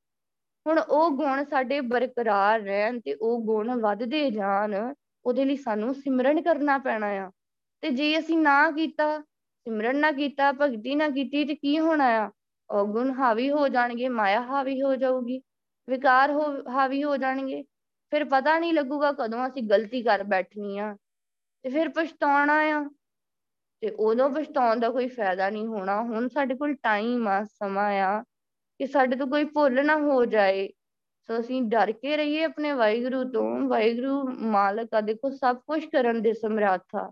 [0.68, 4.94] ਹੁਣ ਉਹ ਗੁਣ ਸਾਡੇ ਬਰਕਰਾਰ ਰਹਿਣ ਤੇ ਉਹ ਗੁਣ ਵੱਧਦੇ ਜਾਣ,
[5.26, 7.32] ਉਹਦੇ ਲਈ ਸਾਨੂੰ ਸਿਮਰਨ ਕਰਨਾ ਪੈਣਾ ਆ।
[7.82, 12.32] ਤੇ ਜੇ ਅਸੀਂ ਨਾ ਕੀਤਾ, ਸਿਮਰਨ ਨਾ ਕੀਤਾ, ਭਗਤੀ ਨਾ ਕੀਤੀ ਤੇ ਕੀ ਹੋਣਾ ਆ?
[12.72, 15.42] ਔਗੁਣ ਹਾਵੀ ਹੋ ਜਾਣਗੇ, ਮਾਇਆ ਹਾਵੀ ਹੋ ਜਾਊਗੀ,
[15.90, 17.64] ਵਿਕਾਰ ਹੋ, ਹਾਵੀ ਹੋ ਜਾਣਗੇ।
[18.12, 20.98] ਫਿਰ ਪਤਾ ਨਹੀਂ ਲੱਗੂਗਾ ਕਦੋਂ ਅਸੀਂ ਗਲਤੀ ਕਰ ਬੈਠਣੀ ਆ।
[21.64, 22.90] ਤੇ ਫਿਰ ਪਛਤਾਉਣਾ ਆ।
[23.82, 28.24] ਤੇ ਉਦੋਂ ਪਛਤਾਉਣ ਦਾ ਕੋਈ ਫਾਇਦਾ ਨਹੀਂ ਹੋਣਾ। ਹੁਣ ਸਾਡੇ ਕੋਲ ਟਾਈਮ ਆ, ਸਮਾਂ ਆ।
[28.80, 30.70] ਕਿ ਸਾਡੇ ਤੋਂ ਕੋਈ ਭੁੱਲ ਨਾ ਹੋ ਜਾਏ।
[31.28, 36.22] ਸੋ ਅਸੀਂ ਡਰ ਕੇ ਰਹੀਏ ਆਪਣੇ ਵਾਹਿਗੁਰੂ ਤੋਂ। ਵਾਹਿਗੁਰੂ ਮਾਲਕ ਆ, ਦੇਖੋ ਸਭ ਕੁਝ ਕਰਨ
[36.22, 37.12] ਦੇ ਸਮਰੱਥ ਆ।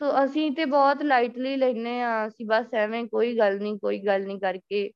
[0.00, 4.26] ਸੋ ਅਸੀਂ ਤੇ ਬਹੁਤ ਲਾਈਟਲੀ ਲੈਨੇ ਆ, ਅਸੀਂ ਬਸ ਐਵੇਂ ਕੋਈ ਗੱਲ ਨਹੀਂ, ਕੋਈ ਗੱਲ
[4.26, 4.90] ਨਹੀਂ ਕਰਕੇ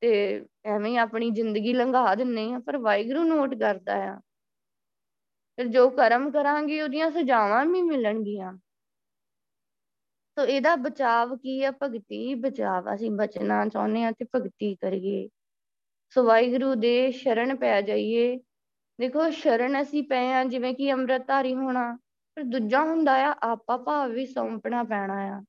[0.00, 4.20] ਤੇ ਐਵੇਂ ਹੀ ਆਪਣੀ ਜ਼ਿੰਦਗੀ ਲੰਘਾ ਦਿੰਨੇ ਆ, ਪਰ ਵਾਹਿਗੁਰੂ ਨੋਟ ਕਰਦਾ ਆ।
[5.56, 8.58] ਫਿਰ ਜੋ ਕਰਮ ਕਰਾਂਗੇ, ਉਹਦੀਆਂ ਸਜ਼ਾਵਾਂ ਵੀ ਮਿਲਣਗੀਆਂ।
[10.38, 11.72] ਸੋ ਇਹਦਾ ਬਚਾਵ ਕੀ ਆ?
[11.82, 15.28] ਭਗਤੀ ਬਚਾਵ ਅਸੀਂ ਬਚਣਾ ਚਾਹੁੰਦੇ ਆ ਤੇ ਭਗਤੀ ਕਰੀਏ।
[16.10, 18.40] ਸੋ ਵਾਹਿਗੁਰੂ ਦੇ ਸ਼ਰਨ ਪੈ ਜਾਈਏ।
[19.00, 21.98] ਦੇਖੋ ਸ਼ਰਨ ਅਸੀਂ ਪਏ ਆ ਜਿਵੇਂ ਕਿ ਅੰਮ੍ਰਿਤਧਾਰੀ ਹੋਣਾ।
[22.34, 25.40] ਪਰ ਦੂਜਾ ਹੁੰਦਾ ਆ, ਆਪਾ ਭਾਵ ਵੀ ਸੌਂਪਣਾ ਪੈਣਾ ਆ।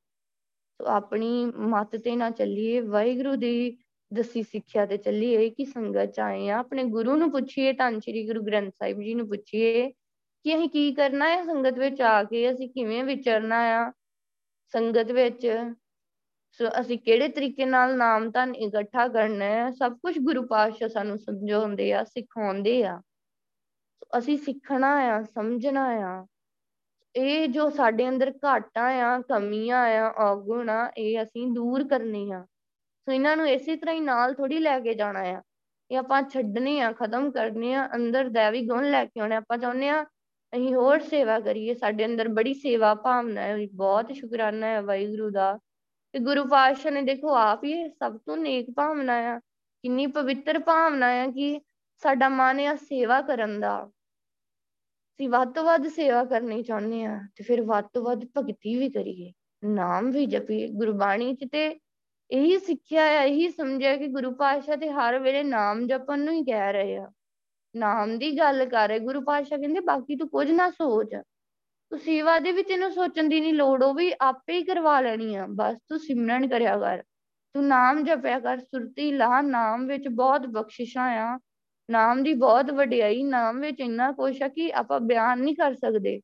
[0.81, 3.77] ਸੋ ਆਪਣੀ ਮੱਤ ਤੇ ਨਾ ਚੱਲੀਏ। ਵਾਹਿਗੁਰੂ ਦੀ
[4.13, 8.27] ਦਸੀ ਸਿੱਖਿਆ ਤੇ ਚੱਲੀਏ। ਕਿ ਸੰਗਤ ਚ ਆਏ ਆ। ਆਪਣੇ ਗੁਰੂ ਨੂੰ ਪੁੱਛੀਏ, ਧੰਨ ਸ਼੍ਰੀ
[8.27, 9.89] ਗੁਰੂ ਗ੍ਰੰਥ ਸਾਹਿਬ ਜੀ ਨੂੰ ਪੁੱਛੀਏ
[10.43, 12.51] ਕਿ ਅਸੀਂ ਕੀ ਕਰਨਾ ਹੈ ਸੰਗਤ ਵਿੱਚ ਆ ਕੇ?
[12.51, 13.91] ਅਸੀਂ ਕਿਵੇਂ ਵਿਚਰਨਾ ਆ?
[14.73, 15.47] ਸੰਗਤ ਵਿੱਚ,
[16.51, 21.17] ਸੋ ਅਸੀਂ ਕਿਹੜੇ ਤਰੀਕੇ ਨਾਲ ਨਾਮ ਧਨ ਇਕੱਠਾ ਕਰਨਾ ਹੈ, ਸਭ ਕੁਝ ਗੁਰੂ ਪਾਤਸ਼ਾਹ ਸਾਨੂੰ
[21.17, 23.01] ਸਮਝਾਉਂਦੇ ਆ, ਸਿਖਾਉਂਦੇ ਆ।
[24.17, 26.25] ਅਸੀਂ ਸਿੱਖਣਾ ਆ, ਸਮਝਣਾ ਆ।
[27.15, 32.45] ਇਹ ਜੋ ਸਾਡੇ ਅੰਦਰ ਘਾਟਾਂ ਆ, ਕਮੀਆਂ ਆ, ਔਗੁਣ ਆ ਇਹ ਅਸੀਂ ਦੂਰ ਕਰਨੇ ਆ।
[33.05, 35.41] ਸੋ ਇਹਨਾਂ ਨੂੰ ਇਸੇ ਤਰ੍ਹਾਂ ਹੀ ਨਾਲ ਥੋੜੀ ਲੈ ਕੇ ਜਾਣਾ ਆ।
[35.91, 39.89] ਇਹ ਆਪਾਂ ਛੱਡਨੇ ਆ, ਖਤਮ ਕਰਨੇ ਆ, ਅੰਦਰ दैवी ਗੁਣ ਲੈ ਕੇ ਆਉਣੇ ਆਪਾਂ ਚਾਹੁੰਦੇ
[39.89, 40.05] ਆ
[40.53, 45.57] ਅਸੀਂ ਹੋਰ ਸੇਵਾ ਕਰੀਏ, ਸਾਡੇ ਅੰਦਰ ਬੜੀ ਸੇਵਾ ਭਾਵਨਾ ਹੈ, ਬਹੁਤ ਸ਼ੁਕਰਾਨਾ ਹੈ ਵਾਹਿਗੁਰੂ ਦਾ।
[46.13, 49.39] ਤੇ ਗੁਰੂ ਪਾਤਸ਼ਾਹ ਨੇ ਦੇਖੋ, ਆਪ ਹੀ ਸਭ ਤੋਂ ਨੇਕ ਭਾਵਨਾ ਆ,
[49.83, 51.59] ਕਿੰਨੀ ਪਵਿੱਤਰ ਭਾਵਨਾ ਆ ਕਿ
[52.03, 53.75] ਸਾਡਾ ਮਨ ਆ ਸੇਵਾ ਕਰਨ ਦਾ।
[55.19, 58.89] ਅਸੀਂ ਵੱਧ ਤੋਂ ਵੱਧ ਸੇਵਾ ਕਰਨੀ ਚਾਹੁੰਦੇ ਆ ਤੇ ਫਿਰ ਵੱਧ ਤੋਂ ਵੱਧ ਭਗਤੀ ਵੀ
[58.89, 59.31] ਕਰੀਏ,
[59.63, 61.67] ਨਾਮ ਵੀ ਜਪੀਏ, ਗੁਰਬਾਣੀ ਚ ਤੇ
[62.29, 66.43] ਇਹੀ ਸਿੱਖਿਆ ਆ, ਇਹੀ ਸਮਝਿਆ ਕਿ ਗੁਰੂ ਪਾਤਸ਼ਾਹ ਤੇ ਹਰ ਵੇਲੇ ਨਾਮ ਜਪਣ ਨੂੰ ਹੀ
[66.43, 67.09] ਕਹਿ ਰਹੇ ਆ।
[67.75, 71.15] ਨਾਮ ਦੀ ਗੱਲ ਕਰ ਰਹੇ, ਗੁਰੂ ਪਾਤਸ਼ਾਹ ਕਹਿੰਦੇ, ਬਾਕੀ ਤੂੰ ਕੁਝ ਨਾ ਸੋਚ।
[71.89, 75.35] ਤੂੰ ਸੇਵਾ ਦੇ ਵਿੱਚ ਇਹਨੂੰ ਸੋਚਣ ਦੀ ਨਹੀਂ ਲੋੜ, ਉਹ ਵੀ ਆਪੇ ਹੀ ਕਰਵਾ ਲੈਣੀ
[75.35, 77.03] ਆ। ਬਸ ਤੂੰ ਸਿਮਰਨ ਕਰਿਆ ਕਰ।
[77.53, 81.39] ਤੂੰ ਨਾਮ ਜਪਿਆ ਕਰ, ਸੁਰਤੀ ਲਾ। ਨਾਮ ਵਿੱਚ ਬਹੁਤ ਬਖਸ਼ਿਸ਼ਾਂ ਆ।
[81.91, 86.21] ਨਾਮ ਦੀ ਬਹੁਤ ਵਡਿਆਈ, ਨਾਮ ਵਿੱਚ ਇੰਨਾ ਕੁਛ ਆ ਕਿ ਆਪਾਂ ਬਿਆਨ ਨਹੀਂ ਕਰ ਸਕਦੇ।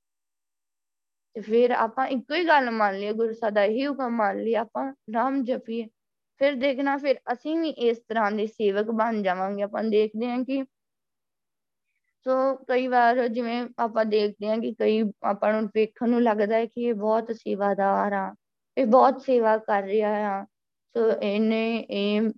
[1.34, 4.56] ਤੇ ਫਿਰ ਆਪਾਂ ਇੱਕੋ ਹੀ ਗੱਲ ਮੰਨ ਲਈ ਗੁਰੂ ਸਾਹਿਬ ਦਾ ਇਹੀ ਹੁਕਮ ਮੰਨ ਲਈ
[4.56, 5.88] ਆਪਾਂ ਨਾਮ ਜਪੀਏ।
[6.38, 10.64] ਫਿਰ ਦੇਖਣਾ, ਫਿਰ ਅਸੀਂ ਵੀ ਇਸ ਤਰ੍ਹਾਂ ਦੇ ਸੇਵਕ ਬਣ ਜਾਵਾਂਗੇ। ਆਪਾਂ ਦੇਖਦੇ ਹਾਂ ਕਿ
[12.25, 16.65] ਸੋ ਕਈ ਵਾਰ ਜਿਵੇਂ ਆਪਾਂ ਦੇਖਦੇ ਹਾਂ ਕਿ ਕਈ ਆਪਾਂ ਨੂੰ ਵੇਖਣ ਨੂੰ ਲੱਗਦਾ ਹੈ
[16.65, 18.34] ਕਿ ਇਹ ਬਹੁਤ ਸੇਵਾਦਾਰ ਆ,
[18.77, 20.44] ਇਹ ਬਹੁਤ ਸੇਵਾ ਕਰ ਰਿਹਾ ਆ।
[20.96, 22.29] ਸੋ ਇਹਨੇ ਇਹ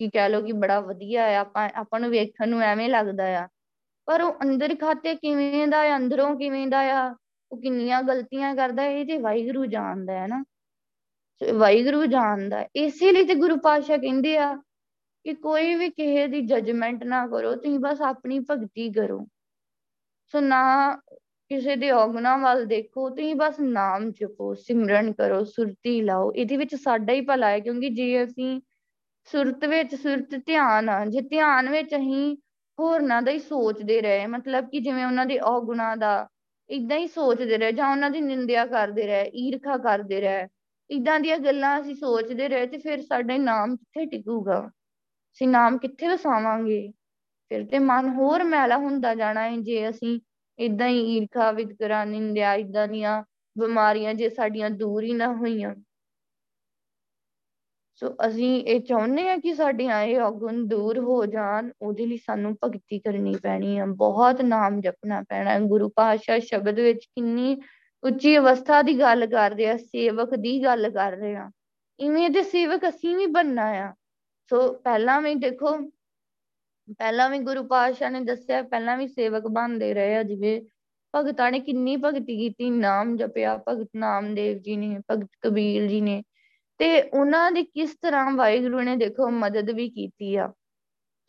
[0.00, 3.48] ਕੀ ਕਹਿ ਲੋ ਕਿ ਬੜਾ ਵਧੀਆ ਆ, ਆਪਾਂ ਆਪਾਂ ਨੂੰ ਵੇਖਣ ਨੂੰ ਐਵੇਂ ਲੱਗਦਾ ਆ।
[4.06, 7.14] ਪਰ ਉਹ ਅੰਦਰ ਖਾਤੇ ਕਿਵੇਂ ਦਾ ਆ, ਅੰਦਰੋਂ ਕਿਵੇਂ ਦਾ ਆ,
[7.52, 10.44] ਉਹ ਕਿੰਨੀਆਂ ਗਲਤੀਆਂ ਕਰਦਾ ਇਹ ਤੇ ਵਾਹਿਗੁਰੂ ਜਾਣਦਾ ਹੈ ਨਾ।
[11.40, 14.54] ਵਾਹਿਗੁਰੂ ਜਾਣਦਾ ਇਸੇ ਲਈ ਤੇ ਗੁਰੂ ਪਾਤਸ਼ਾਹ ਕਹਿੰਦੇ ਆ
[15.24, 19.26] ਕਿ ਕੋਈ ਵੀ ਕਿਸੇ ਦੀ ਜਜਮੈਂਟ ਨਾ ਕਰੋ, ਤੁਸੀਂ ਬਸ ਆਪਣੀ ਭਗਤੀ ਕਰੋ।
[20.34, 20.62] ਸੋ ਨਾ
[21.50, 26.74] ਕਿਸੇ ਦੇ ਔਗਣਾ ਵੱਲ ਦੇਖੋ, ਤੁਸੀਂ ਬਸ ਨਾਮ ਜਪੋ, ਸਿਮਰਨ ਕਰੋ, ਸੁਰਤੀ ਲਾਓ। ਇਹਦੇ ਵਿੱਚ
[26.74, 28.60] ਸਾਡਾ ਹੀ ਭਲਾ ਹੈ, ਕਿਉਂਕਿ ਜੇ ਅਸੀਂ
[29.28, 32.36] ਸੁਰਤ ਵਿੱਚ, ਸੁਰਤ ਧਿਆਨ ਆ, ਜੇ ਧਿਆਨ ਵਿੱਚ ਅਸੀਂ
[32.78, 36.28] ਹੋਰਨਾਂ ਦਾ ਹੀ ਸੋਚਦੇ ਰਹੇ, ਮਤਲਬ ਕਿ ਜਿਵੇਂ ਉਹਨਾਂ ਦੇ ਔਗੁਣਾ ਦਾ
[36.70, 40.46] ਇਦਾਂ ਹੀ ਸੋਚਦੇ ਰਹੇ, ਜਾਂ ਉਹਨਾਂ ਦੀ ਨਿੰਦਿਆ ਕਰਦੇ ਰਹੇ, ਈਰਖਾ ਕਰਦੇ ਰਹੇ
[40.90, 44.70] ਇਦਾਂ ਦੀਆਂ ਗੱਲਾਂ ਅਸੀਂ ਸੋਚਦੇ ਰਹੇ ਤੇ ਫਿਰ ਸਾਡਾ ਨਾਮ ਕਿੱਥੇ ਟਿਕੂਗਾ?
[45.34, 46.92] ਅਸੀਂ ਨਾਮ ਕਿੱਥੇ ਵਸਾਵਾਂਗੇ?
[47.48, 50.20] ਫਿਰ ਤੇ ਮਨ ਹੋਰ ਮੈਲਾ ਹੁੰਦਾ ਜਾਣਾ ਹੈ ਜੇ ਅਸੀਂ
[50.58, 53.22] ਇਦਾਂ ਹੀ ਈਰਖਾ ਵਿਤਕਰਾ, ਨਿੰਦਿਆ ਇਦਾਂ ਦੀਆਂ
[53.58, 55.74] ਬਿਮਾਰੀਆਂ ਜੇ ਸਾਡੀਆਂ ਦੂਰ ਹੀ ਨਾ ਹੋਈਆਂ।
[57.94, 62.56] ਸੋ ਅਸੀਂ ਇਹ ਚਾਹੁੰਦੇ ਆ ਕਿ ਸਾਡੀਆਂ ਇਹ ਔਗੁਣ ਦੂਰ ਹੋ ਜਾਣ, ਉਹਦੇ ਲਈ ਸਾਨੂੰ
[62.64, 67.56] ਭਗਤੀ ਕਰਨੀ ਪੈਣੀ ਆ, ਬਹੁਤ ਨਾਮ ਜਪਣਾ ਪੈਣਾ। ਗੁਰੂ ਪਾਤਸ਼ਾਹ ਸ਼ਬਦ ਵਿੱਚ ਕਿੰਨੀ
[68.02, 71.50] ਉੱਚੀ ਅਵਸਥਾ ਦੀ ਗੱਲ ਕਰਦੇ ਆ, ਸੇਵਕ ਦੀ ਗੱਲ ਕਰ ਰਹੇ ਆ।
[72.00, 73.92] ਇਵੇਂ ਦੇ ਸੇਵਕ ਅਸੀਂ ਵੀ ਬਣਨਾ ਆ।
[74.50, 75.76] ਸੋ ਪਹਿਲਾਂ ਵੀ ਦੇਖੋ,
[76.98, 80.60] ਪਹਿਲਾਂ ਵੀ ਗੁਰੂ ਪਾਤਸ਼ਾਹ ਨੇ ਦੱਸਿਆ, ਪਹਿਲਾਂ ਵੀ ਸੇਵਕ ਬਣਦੇ ਰਹੇ ਆ, ਜਿਵੇਂ
[81.14, 86.22] ਭਗਤਾਂ ਨੇ ਕਿੰਨੀ ਭਗਤੀ ਕੀਤੀ, ਨਾਮ ਜਪਿਆ, ਭਗਤ ਨਾਮਦੇਵ ਜੀ ਨੇ, ਭਗਤ ਕਬੀਰ ਜੀ ਨੇ,
[86.80, 90.52] ਤੇ ਉਹਨਾਂ ਦੀ ਕਿਸ ਤਰ੍ਹਾਂ ਵਾਹਿਗੁਰੂ ਨੇ ਦੇਖੋ ਮਦਦ ਵੀ ਕੀਤੀ ਆ।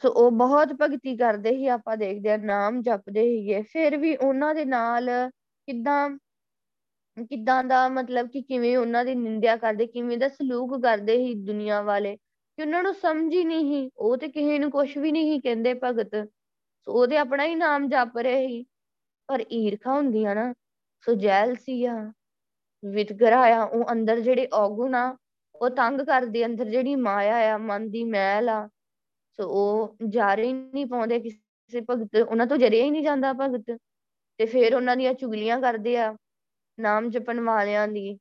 [0.03, 4.53] ਸੋ ਉਹ ਬਹੁਤ ਭਗਤੀ ਕਰਦੇ ਸੀ, ਆਪਾਂ ਦੇਖਦੇ ਆ ਨਾਮ ਜਪਦੇ ਸੀਗੇ, ਫਿਰ ਵੀ ਉਹਨਾਂ
[4.55, 5.09] ਦੇ ਨਾਲ
[5.67, 6.09] ਕਿੱਦਾਂ
[7.29, 11.81] ਕਿੱਦਾਂ ਦਾ ਮਤਲਬ ਕਿ ਕਿਵੇਂ ਉਹਨਾਂ ਦੀ ਨਿੰਦਿਆ ਕਰਦੇ, ਕਿਵੇਂ ਦਾ ਸਲੂਕ ਕਰਦੇ ਸੀ ਦੁਨੀਆ
[11.81, 12.17] ਵਾਲੇ
[12.57, 15.73] ਕਿ ਉਹਨਾਂ ਨੂੰ ਸਮਝ ਹੀ ਨਹੀਂ ਸੀ, ਉਹ ਤੇ ਕਿਸੇ ਨੂੰ ਕੁਝ ਵੀ ਨਹੀਂ ਕਹਿੰਦੇ
[15.83, 16.15] ਭਗਤ।
[16.87, 18.63] ਸੋ ਉਹ ਤੇ ਆਪਣਾ ਹੀ ਨਾਮ ਜਪ ਰਹੇ ਸੀ।
[19.29, 20.53] ਪਰ ਈਰਖਾ ਹੁੰਦੀ ਆ ਨਾ,
[21.07, 21.95] ਸੋ ਜੈਲਸੀ ਆ
[22.83, 25.17] ਵਿਤਕਰਾ ਆ ਉਹ ਅੰਦਰ ਜਿਹੜੇ ਔਗੁਣ ਆ,
[25.55, 28.67] ਉਹ ਤੰਗ ਕਰਦੀ, ਅੰਦਰ ਜਿਹੜੀ ਮਾਇਆ ਆ, ਮਨ ਦੀ ਮੈਲ ਆ।
[29.39, 33.77] ਸੋ ਉਹ ਜਾਰੇ ਹੀ ਨਹੀਂ ਪਾਉਂਦੇ ਕਿਸੇ ਭਗਤ, ਉਹਨਾਂ ਤੋਂ ਜਰਿਆ ਹੀ ਨਹੀਂ ਜਾਂਦਾ ਭਗਤ।
[34.39, 36.15] ਤੇ ਫਿਰ ਉਹਨਾਂ ਦੀਆਂ ਚੁਗਲੀਆਂ ਕਰਦੇ ਆ,
[36.79, 38.17] ਨਾਮ ਜਪਣ ਵਾਲਿਆਂ ਦੀ।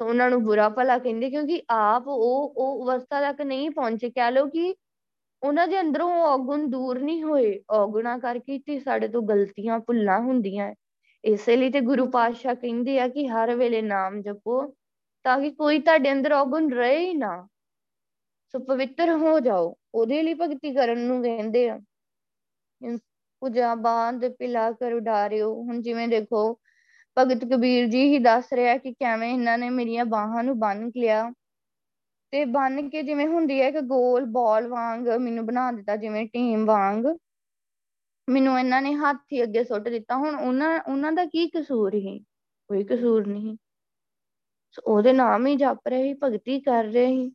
[0.00, 4.30] ਸੋ ਉਹਨਾਂ ਨੂੰ ਬੁਰਾ ਭਲਾ ਕਹਿੰਦੇ ਕਿਉਂਕਿ ਆਪ ਉਹ ਉਹ ਅਵਸਥਾ ਤੱਕ ਨਹੀਂ ਪਹੁੰਚੇ। ਕਹਿ
[4.32, 4.74] ਲਓ ਕਿ
[5.42, 10.72] ਉਹਨਾਂ ਦੇ ਅੰਦਰੋਂ ਔਗੁਣ ਦੂਰ ਨਹੀਂ ਹੋਏ। ਔਗੁਣਾ ਕਰਕੇ ਤੇ ਸਾਡੇ ਤੋਂ ਗਲਤੀਆਂ ਭੁੱਲਾਂ ਹੁੰਦੀਆਂ।
[11.24, 14.60] ਇਸੇ ਲਈ ਤੇ ਗੁਰੂ ਪਾਤਸ਼ਾਹ ਕਹਿੰਦੇ ਆ ਕਿ ਹਰ ਵੇਲੇ ਨਾਮ ਜਪੋ
[15.24, 17.46] ਤਾਂ ਕਿ ਕੋਈ ਤੁਹਾਡੇ ਅੰਦਰ ਔਗੁਣ ਰਹੇ ਹੀ ਨਾ।
[18.54, 21.78] ਸੋ ਪਵਿੱਤਰ ਹੋ ਜਾਓ। ਉਹਦੇ ਲਈ ਭਗਤੀ ਕਰਨ ਨੂੰ ਕਹਿੰਦੇ ਆ।
[23.42, 26.42] ਪੂਜਾ ਬਾਂਧ, ਪਿਲਾ ਕਰ ਉਡਾਰਿਓ। ਹੁਣ ਜਿਵੇਂ ਦੇਖੋ
[27.18, 31.30] ਭਗਤ ਕਬੀਰ ਜੀ ਹੀ ਦੱਸ ਰਿਹਾ ਕਿ ਕਿਵੇਂ ਇਹਨਾਂ ਨੇ ਮੇਰੀਆਂ ਬਾਹਾਂ ਨੂੰ ਬੰਨ ਲਿਆ
[32.32, 36.64] ਤੇ ਬੰਨ ਕੇ ਜਿਵੇਂ ਹੁੰਦੀ ਹੈ ਕਿ ਗੋਲ ਬਾਲ ਵਾਂਗ ਮੈਨੂੰ ਬਣਾ ਦਿੱਤਾ, ਜਿਵੇਂ ਟੀਮ
[36.66, 37.06] ਵਾਂਗ
[38.28, 42.18] ਮੈਨੂੰ ਇਹਨਾਂ ਨੇ ਹੱਥ ਹੀ ਅੱਗੇ ਸੁੱਟ ਦਿੱਤਾ। ਹੁਣ ਉਹਨਾਂ ਉਹਨਾਂ ਦਾ ਕੀ ਕਸੂਰ ਹੀ
[42.70, 43.56] ਕੋਈ ਕਸੂਰ ਨਹੀਂ।
[44.86, 47.32] ਉਹਦੇ ਨਾਮ ਹੀ ਜਪ ਰਹੇ ਸੀ ਭਗਤੀ ਕਰ ਰਹੇ। ਸੀ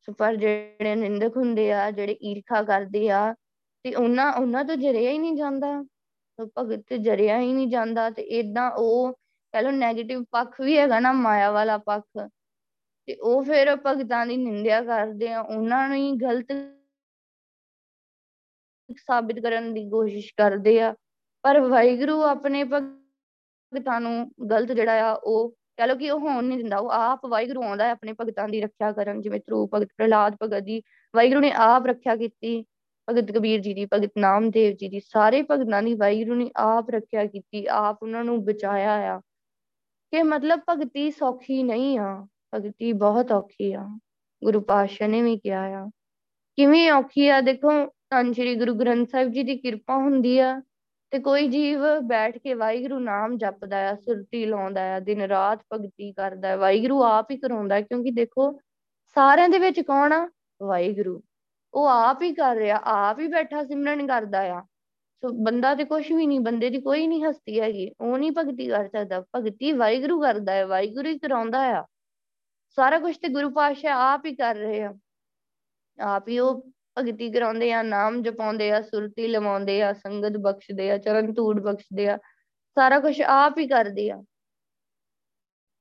[0.00, 3.34] ਸੋ ਪਰ ਜਿਹੜੇ ਨਿੰਦਕ ਹੁੰਦੇ ਆ, ਜਿਹੜੇ ਈਰਖਾ ਕਰਦੇ ਆ,
[3.84, 5.84] ਤੇ ਉਹਨਾਂ ਉਹਨਾਂ ਤੋਂ ਜਰਿਆ ਹੀ ਨਹੀਂ ਜਾਂਦਾ।
[6.38, 9.12] ਭਗਤ ਤੇ ਜਰਿਆ ਹੀ ਨਹੀਂ ਜਾਂਦਾ ਤੇ ਇਦਾਂ ਉਹ
[9.54, 12.04] ਕਹ ਲੋ 네ਗੇਟਿਵ ਪੱਖ ਵੀ ਹੈਗਾ ਨਾ ਮਾਇਆ ਵਾਲਾ ਪੱਖ,
[13.08, 16.52] ਤੇ ਉਹ ਫਿਰ ਭਗਤਾਂ ਦੀ ਨਿੰਦਿਆ ਕਰਦੇ ਆ, ਉਹਨਾਂ ਨੂੰ ਹੀ ਗਲਤ
[18.98, 20.94] ਸਾਬਿਤ ਕਰਨ ਦੀ ਕੋਸ਼ਿਸ਼ ਕਰਦੇ ਆ,
[21.44, 26.58] ਪਰ ਵਾਹਿਗੁਰੂ ਆਪਣੇ ਭਗਤਾਂ ਨੂੰ ਗਲਤ ਜਿਹੜਾ ਆ ਉਹ ਕਹ ਲੋ ਕਿ ਉਹ ਹੋਣ ਨਹੀਂ
[26.58, 30.36] ਦਿੰਦਾ, ਉਹ ਆਪ ਵਾਹਿਗੁਰੂ ਆਉਂਦਾ ਹੈ ਆਪਣੇ ਭਗਤਾਂ ਦੀ ਰੱਖਿਆ ਕਰਨ, ਜਿਵੇਂ ਧਰੂ ਭਗਤ ਪ੍ਰਹਲਾਦ
[30.42, 30.80] ਭਗਤ ਦੀ
[31.14, 32.62] ਵਾਹਿਗੁਰੂ ਨੇ ਆਪ ਰੱਖਿਆ ਕੀਤੀ
[33.10, 37.26] ਭਗਤ ਕਬੀਰ ਜੀ ਦੀ, ਭਗਤ ਨਾਮਦੇਵ ਜੀ ਦੀ, ਸਾਰੇ ਭਗਤਾਂ ਦੀ ਵਾਹਿਗੁਰੂ ਨੇ ਆਪ ਰੱਖਿਆ
[37.26, 39.20] ਕੀਤੀ, ਆਪ ਉਹਨਾਂ ਨੂੰ ਬਚਾਇਆ ਆ।
[40.12, 43.98] ਕਿ ਮਤਲਬ ਭਗਤੀ ਸੌਖੀ ਨਹੀਂ ਆ, ਭਗਤੀ ਬਹੁਤ ਔਖੀ ਆ।
[44.44, 45.90] ਗੁਰੂ ਪਾਤਸ਼ਾਹ ਨੇ ਵੀ ਕਿਹਾ ਆ।
[46.56, 47.40] ਕਿਵੇਂ ਔਖੀ ਆ?
[47.40, 50.62] ਦੇਖੋ, ਧੰਨ ਸ਼੍ਰੀ ਗੁਰੂ ਗ੍ਰੰਥ ਸਾਹਿਬ ਜੀ ਦੀ ਕਿਰਪਾ ਹੁੰਦੀ ਆ
[51.10, 56.12] ਤੇ ਕੋਈ ਜੀਵ ਬੈਠ ਕੇ ਵਾਹਿਗੁਰੂ ਨਾਮ ਜਪਦਾ ਆ, ਸੁਰਤੀ ਲਾਉਂਦਾ ਆ, ਦਿਨ ਰਾਤ ਭਗਤੀ
[56.12, 58.52] ਕਰਦਾ ਹੈ ਵਾਹਿਗੁਰੂ ਆਪ ਹੀ ਕਰਾਉਂਦਾ ਕਿਉਂਕਿ ਦੇਖੋ,
[59.14, 60.30] ਸਾਰਿਆਂ ਦੇ ਵਿੱਚ ਕੌਣ ਆ?
[60.62, 61.22] ਵਾਹਿਗੁਰੂ।
[61.76, 64.60] ਉਹ ਆਪ ਹੀ ਕਰ ਰਿਹਾ, ਆਪ ਹੀ ਬੈਠਾ ਸਿਮਰਨ ਕਰਦਾ ਆ।
[65.22, 68.68] ਸੋ ਬੰਦਾ ਤੇ ਕੁਝ ਵੀ ਨਹੀਂ, ਬੰਦੇ ਦੀ ਕੋਈ ਨਹੀਂ ਹਸਤੀ ਹੈਗੀ, ਉਹ ਨਹੀਂ ਭਗਤੀ
[68.68, 71.84] ਕਰ ਸਕਦਾ। ਭਗਤੀ ਵਾਹਿਗੁਰੂ ਕਰਦਾ ਹੈ ਵਾਹਿਗੁਰੂ ਹੀ ਕਰਾਉਂਦਾ ਆ।
[72.76, 74.94] ਸਾਰਾ ਕੁਝ ਤੇ ਗੁਰੂ ਪਾਤਸ਼ਾਹ ਆਪ ਹੀ ਕਰ ਰਹੇ ਆ।
[76.00, 80.98] ਆਪ ਹੀ ਉਹ ਭਗਤੀ ਕਰਾਉਂਦੇ ਆ, ਨਾਮ ਜਪਾਉਂਦੇ ਆ, ਸੁਰਤੀ ਲਵਾਉਂਦੇ ਆ, ਸੰਗਤ ਬਖਸ਼ਦੇ ਆ,
[80.98, 82.18] ਚਰਨ ਧੂੜ ਬਖਸ਼ਦੇ ਆ।
[82.74, 84.22] ਸਾਰਾ ਕੁਝ ਆਪ ਹੀ ਕਰਦੇ ਆ।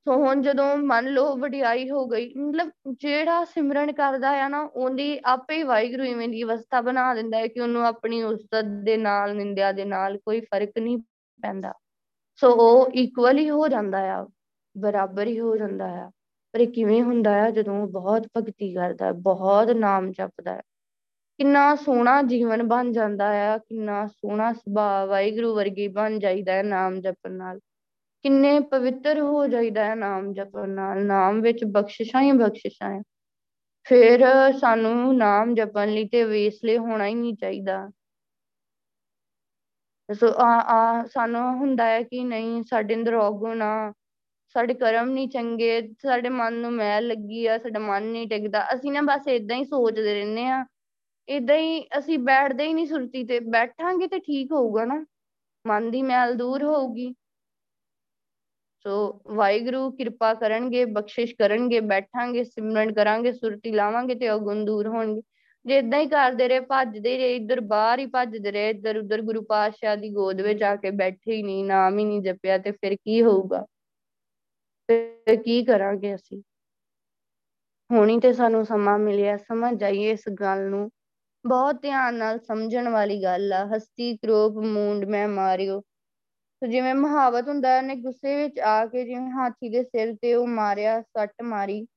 [0.08, 5.20] ਸੋ ਹੁਣ ਜਦੋਂ ਮੰਨ ਲਓ ਵਡਿਆਈ ਹੋ ਗਈ, ਮਤਲਬ ਜਿਹੜਾ ਸਿਮਰਨ ਕਰਦਾ ਆ ਨਾ, ਉਹਦੀ
[5.26, 9.36] ਆਪੇ ਹੀ ਵਾਹਿਗੁਰੂ ਇਵੇਂ ਦੀ ਅਵਸਥਾ ਬਣਾ ਦਿੰਦਾ ਹੈ ਕਿ ਉਹਨੂੰ ਆਪਣੀ ਉਸਤਤ ਦੇ ਨਾਲ,
[9.36, 10.98] ਨਿੰਦਿਆ ਦੇ ਨਾਲ ਕੋਈ ਫ਼ਰਕ ਨਹੀਂ
[11.42, 11.74] ਪੈਂਦਾ।
[12.36, 14.28] ਸੋ ਉਹ ਇਕੁਅਲ ਹੀ ਹੋ ਜਾਂਦਾ ਆ,
[14.78, 16.12] ਬਰਾਬਰ ਹੀ ਹੋ ਜਾਂਦਾ ਆ।
[16.54, 17.50] ਪਰ ਇਹ ਕਿਵੇਂ ਹੁੰਦਾ ਆ?
[17.50, 20.62] ਜਦੋਂ ਉਹ ਬਹੁਤ ਭਗਤੀ ਕਰਦਾ, ਬਹੁਤ ਨਾਮ ਜਪਦਾ ਹੈ।
[21.38, 27.02] ਕਿੰਨਾ ਸੋਹਣਾ ਜੀਵਨ ਬਣ ਜਾਂਦਾ ਆ, ਕਿੰਨਾ ਸੋਹਣਾ ਸੁਭਾਅ ਵਾਹਿਗੁਰੂ ਵਰਗੀ ਬਣ ਜਾਈਦਾ ਹੈ ਨਾਮ
[27.02, 27.60] ਜਪਣ ਨਾਲ।
[28.26, 33.02] ਕਿੰਨੇ ਪਵਿੱਤਰ ਹੋ ਜਾਈਦਾ ਹੈ ਨਾਮ ਜਪਣ ਨਾਲ, ਨਾਮ ਵਿੱਚ ਬਖਸ਼ਿਸ਼ਾਂ ਹੀ ਬਖਸ਼ਿਸ਼ਾਂ ਹੈ।
[33.84, 34.26] ਫਿਰ
[34.60, 37.92] ਸਾਨੂੰ ਨਾਮ ਜਪਣ ਲਈ ਤੇ ਵੇਸਲੇ ਹੋਣਾ ਹੀ ਨਹੀਂ ਚਾਹੀਦਾ।
[40.14, 43.94] ਸੋ ਆ ਆ ਸਾਨੂੰ ਹੁੰਦਾ ਹੈ ਕਿ ਨਹੀਂ, ਸਾਡੇ ਅੰਦਰ ਔਗੁਣ ਆ,
[44.56, 48.92] ਸਾਡੇ ਕਰਮ ਨਹੀਂ ਚੰਗੇ, ਸਾਡੇ ਮਨ ਨੂੰ ਮੈਲ ਲੱਗੀ ਆ, ਸਾਡਾ ਮਨ ਨਹੀਂ ਟਿਕਦਾ। ਅਸੀਂ
[48.92, 50.66] ਨਾ ਬਸ ਇਦਾਂ ਹੀ ਸੋਚਦੇ ਰਹਿੰਦੇ ਆ
[51.28, 55.06] ਇਦਾਂ ਹੀ ਅਸੀਂ ਬੈਠਦੇ ਹੀ ਨਹੀਂ ਸੁਰਤੀ ਤੇ। ਬੈਠਾਂਗੇ ਤੇ ਠੀਕ ਹੋਊਗਾ ਨਾ।
[55.68, 57.14] ਮਨ ਦੀ ਮੈਲ ਦੂਰ ਹੋਊਗੀ।
[58.88, 65.22] ਸੋ ਵਾਹਿਗੁਰੂ ਕਿਰਪਾ ਕਰਨਗੇ, ਬਖਸ਼ਿਸ਼ ਕਰਨਗੇ, ਬੈਠਾਂਗੇ, ਸਿਮਰਨ ਕਰਾਂਗੇ, ਸੁਰਤੀ ਲਾਵਾਂਗੇ ਤੇ ਔਗੁਣ ਦੂਰ ਹੋਣਗੇ।
[65.66, 69.42] ਜੇ ਇਦਾਂ ਹੀ ਕਰਦੇ ਰਹੇ, ਭੱਜਦੇ ਰਹੇ, ਇੱਧਰ ਬਾਹਰ ਹੀ ਭੱਜਦੇ ਰਹੇ, ਇੱਧਰ ਉੱਧਰ ਗੁਰੂ
[69.42, 72.96] ਪਾਤਸ਼ਾਹ ਦੀ ਗੋਦ ਵਿੱਚ ਆ ਕੇ ਬੈਠੇ ਹੀ ਨਹੀਂ, ਨਾਮ ਹੀ ਨਹੀਂ ਜਪਿਆ, ਤੇ ਫਿਰ
[72.96, 73.66] ਕੀ ਹੋਊਗਾ?
[74.90, 76.42] ਫਿਰ ਕੀ ਕਰਾਂਗੇ ਅਸੀਂ?
[77.92, 80.92] ਹੁਣੀ ਤੇ ਸਾਨੂੰ ਸਮਾਂ ਮਿਲਿਆ ਸਮਝ ਜਾਈਏ ਇਸ ਗੱਲ ਨੂੰ।
[81.46, 85.82] ਬਹੁਤ ਧਿਆਨ ਨਾਲ ਸਮਝਣ ਵਾਲੀ ਗੱਲ ਆ, ਹਸਤੀ, ਕਰੋਪ, ਮੂੰਡ, ਮੈਂ ਮਾਰਿਓ।
[86.62, 90.48] ਤੇ ਜਿਵੇਂ ਮਹਾਵਤ ਹੁੰਦਾ ਉਹਨੇ ਗੁੱਸੇ ਵਿੱਚ ਆ ਕੇ ਜਿਵੇਂ ਹਾਥੀ ਦੇ ਸਿਰ ਤੇ ਉਹ
[90.48, 91.88] ਮਾਰਿਆ, ਸੱਟ ਮਾਰੀ,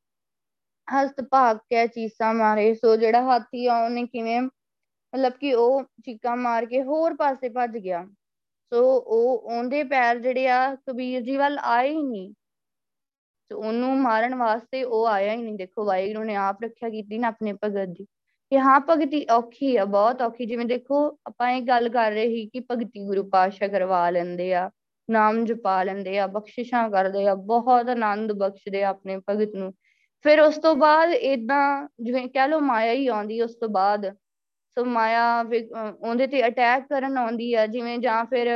[0.89, 6.37] ਹਸਤ ਭਾਗ ਕੇ ਚੀਸਾਂ ਮਾਰੇ, ਸੋ ਜਿਹੜਾ ਹਾਥੀ ਆ, ਉਹਨੇ ਕਿਵੇਂ ਮਤਲਬ ਕਿ ਉਹ ਚੀਕਾਂ
[6.37, 8.07] ਮਾਰ ਕੇ ਹੋਰ ਪਾਸੇ ਭੱਜ ਗਿਆ।
[8.73, 12.35] ਸੋ ਉਹ ਉਹਦੇ ਪੈਰ ਜਿਹੜੇ ਆ, ਕਬੀਰ ਜੀ ਵੱਲ ਆਏ ਹੀ ਨਹੀਂ।
[13.51, 17.29] ਤੇ ਉਹਨੂੰ ਮਾਰਨ ਵਾਸਤੇ ਉਹ ਆਇਆ ਹੀ ਨਹੀਂ। ਦੇਖੋ, ਵਾਹਿਗੁਰੂ ਨੇ ਆਪ ਰੱਖਿਆ ਕੀਤੀ ਨਾ
[17.29, 18.07] ਆਪਣੇ ਭਗਤ ਦੀ।
[18.53, 22.47] ਕਿ ਹਾਂ, ਭਗਤੀ ਔਖੀ ਆ, ਬਹੁਤ ਔਖੀ। ਜਿਵੇਂ ਦੇਖੋ, ਆਪਾਂ ਇਹ ਗੱਲ ਕਰ ਰਹੇ ਸੀ
[22.53, 24.71] ਕਿ ਭਗਤੀ ਗੁਰੂ ਪਾਤਸ਼ਾਹ ਕਰਵਾ ਲੈਂਦੇ ਆ,
[25.09, 29.73] ਨਾਮ ਜਪਾ ਲੈਂਦੇ ਆ, ਬਖਸ਼ਿਸ਼ਾਂ ਕਰਦੇ ਆ, ਬਹੁਤ ਆਨੰਦ ਬਖਸ਼ਦੇ ਆ ਆਪਣੇ ਭਗਤ ਨੂੰ।
[30.25, 34.07] ਫਿਰ ਉਸ ਤੋਂ ਬਾਅਦ ਇਦਾਂ ਜਿਵੇਂ ਕਹਿ ਲਓ ਮਾਇਆ ਹੀ ਆਉਂਦੀ ਉਸ ਤੋਂ ਬਾਅਦ।
[34.77, 35.23] ਸੋ ਮਾਇਆ
[36.03, 38.49] ਉਹਦੇ ਤੇ ਅਟੈਕ ਕਰਨ ਆਉਂਦੀ ਆ, ਜਿਵੇਂ ਜਾਂ ਫਿਰ,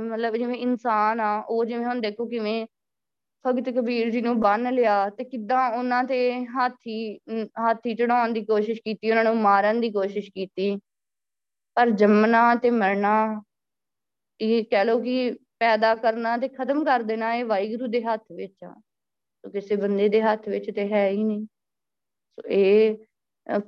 [0.00, 2.66] ਮਤਲਬ ਜਿਵੇਂ ਇਨਸਾਨ ਆ, ਉਹ ਜਿਵੇਂ ਹੁਣ ਦੇਖੋ ਕਿਵੇਂ
[3.44, 6.96] ਭਗਤ ਕਬੀਰ ਜੀ ਨੂੰ ਬੰਨ ਲਿਆ ਤੇ ਕਿੱਦਾਂ ਉਹਨਾਂ ਤੇ ਹਾਥੀ
[7.58, 10.76] ਹਾਥੀ ਚੜਾਉਣ ਦੀ ਕੋਸ਼ਿਸ਼ ਕੀਤੀ, ਉਹਨਾਂ ਨੂੰ ਮਾਰਨ ਦੀ ਕੋਸ਼ਿਸ਼ ਕੀਤੀ।
[11.76, 13.42] ਪਰ ਜੰਮਣਾ ਤੇ ਮਰਨਾ,
[14.40, 18.64] ਇਹ ਕਹਿ ਲਓ ਕਿ ਪੈਦਾ ਕਰਨਾ ਤੇ ਖਤਮ ਕਰ ਦੇਣਾ ਇਹ ਵਾਹਿਗੁਰੂ ਦੇ ਹੱਥ ਵਿੱਚ
[18.64, 18.72] ਆ।
[19.44, 21.44] ਸੋ ਕਿਸੇ ਬੰਦੇ ਦੇ ਹੱਥ ਵਿੱਚ ਤੇ ਹੈ ਹੀ ਨਹੀਂ।
[22.38, 22.96] ਸੋ ਇਹ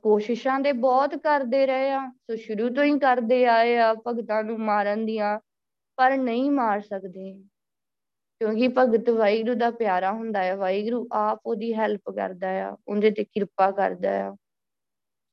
[0.03, 4.59] ਕੋਸ਼ਿਸ਼ਾਂ ਦੇ ਬਹੁਤ ਕਰਦੇ ਰਹੇ ਆ। ਸੋ ਸ਼ੁਰੂ ਤੋਂ ਹੀ ਕਰਦੇ ਆਏ ਆ ਭਗਤਾਂ ਨੂੰ
[4.61, 5.39] ਮਾਰਨ ਦੀਆਂ,
[5.99, 7.33] ਪਰ ਨਹੀਂ ਮਾਰ ਸਕਦੇ।
[8.41, 13.25] ਕਿਉਂਕਿ ਭਗਤ ਵਾਹਿਗੁਰੂ ਦਾ ਪਿਆਰਾ ਹੁੰਦਾ ਹੈ, ਵਾਹਿਗੁਰੂ ਆਪ ਉਹਦੀ ਹੈਲਪ ਕਰਦਾ ਆ, ਉਹਦੇ ਤੇ
[13.25, 14.37] ਕਿਰਪਾ ਕਰਦਾ ਆ,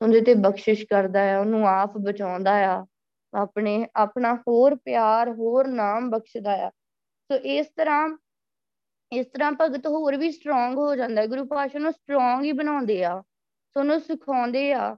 [0.00, 2.86] ਉਹਦੇ ਤੇ ਬਖਸ਼ਿਸ਼ ਕਰਦਾ ਆ, ਉਹਨੂੰ ਆਪ ਬਚਾਉਂਦਾ ਆ,
[3.32, 6.70] ਆਪਣੇ, ਆਪਣਾ ਹੋਰ ਪਿਆਰ, ਹੋਰ ਨਾਮ ਬਖਸ਼ਦਾ ਆ।
[7.30, 8.08] ਸੋ ਇਸ ਤਰ੍ਹਾਂ
[9.12, 13.02] ਇਸ ਤਰ੍ਹਾਂ ਭਗਤ ਹੋਰ ਵੀ ਸਟਰੋਂਗ ਹੋ ਜਾਂਦਾ ਹੈ, ਗੁਰੂ ਪਾਸ਼ਾ ਨੂੰ ਸਟਰੋਂਗ ਹੀ ਬਣਾਉਂਦੇ
[13.04, 13.22] ਆ,
[13.76, 14.96] ਸੋ ਉਹਨੂੰ ਸਿਖਾਉਂਦੇ ਆ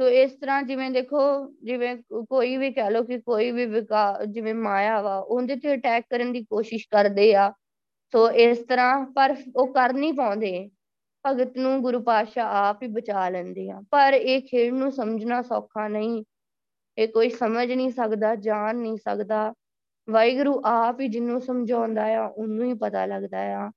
[0.00, 4.54] ਸੋ ਇਸ ਤਰ੍ਹਾਂ ਜਿਵੇਂ ਦੇਖੋ, ਜਿਵੇਂ ਕੋਈ ਵੀ ਕਹਿ ਲਓ ਕਿ ਕੋਈ ਵੀ ਵਿਕਾ, ਜਿਵੇਂ
[4.54, 7.52] ਮਾਇਆ ਵਾ, ਉਹਦੇ ਤੇ ਅਟੈਕ ਕਰਨ ਦੀ ਕੋਸ਼ਿਸ਼ ਕਰਦੇ ਆ।
[8.12, 10.70] ਸੋ ਇਸ ਤਰ੍ਹਾਂ, ਪਰ ਉਹ ਕਰ ਨਹੀਂ ਪਾਉਂਦੇ।
[11.26, 15.88] ਭਗਤ ਨੂੰ ਗੁਰੂ ਪਾਤਸ਼ਾਹ ਆਪ ਹੀ ਬਚਾ ਲੈਂਦੇ ਆ। ਪਰ ਇਹ ਖੇਡ ਨੂੰ ਸਮਝਣਾ ਸੌਖਾ
[15.88, 16.24] ਨਹੀਂ।
[16.98, 19.54] ਇਹ ਕੋਈ ਸਮਝ ਨਹੀਂ ਸਕਦਾ, ਜਾਣ ਨਹੀਂ ਸਕਦਾ।
[20.10, 23.70] ਵਾਹਿਗੁਰੂ ਆਪ ਹੀ ਜਿਹਨੂੰ ਸਮਝਾਉਂਦਾ ਆ, ਉਹਨੂੰ ਹੀ ਪਤਾ ਲੱਗਦਾ ਆ।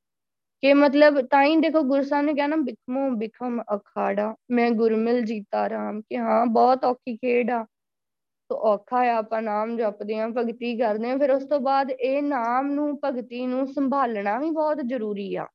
[0.63, 5.21] ਕਿ ਮਤਲਬ ਤਾਂ ਹੀ ਦੇਖੋ ਗੁਰੂ ਸਾਹਿਬ ਨੇ ਕਿਹਾ ਨਾ ਬਿਖਮੋ ਬਿਖਮ ਅਖਾੜਾ, ਮੈਂ ਗੁਰਮਿਲ
[5.21, 7.65] ਜੀਤਾ ਰਾਮ, ਕਿ ਹਾਂ ਬਹੁਤ ਔਖੀ ਖੇਡ ਆ।
[8.49, 12.21] ਤੋ ਔਖਾ ਆ, ਆਪਾਂ ਨਾਮ ਜਪਦੇ ਆ ਭਗਤੀ ਕਰਦੇ ਆ ਫਿਰ ਉਸ ਤੋਂ ਬਾਅਦ ਇਹ
[12.23, 15.47] ਨਾਮ ਨੂੰ, ਭਗਤੀ ਨੂੰ ਸੰਭਾਲਣਾ ਵੀ ਬਹੁਤ ਜ਼ਰੂਰੀ ਆ।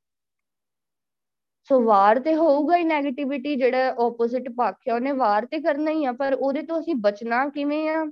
[1.69, 6.05] ਸੋ ਵਾਰ ਤੇ ਹੋਊਗਾ ਹੀ 네ਗੇਟਿਵਿਟੀ ਜਿਹੜਾ ਆਪੋਜ਼ਿਟ ਪੱਖ ਆ, ਉਹਨੇ ਵਾਰ ਤੇ ਕਰਨਾ ਹੀ
[6.05, 8.05] ਆ, ਪਰ ਉਹਦੇ ਤੋਂ ਅਸੀਂ ਬਚਣਾ ਕਿਵੇਂ ਆ?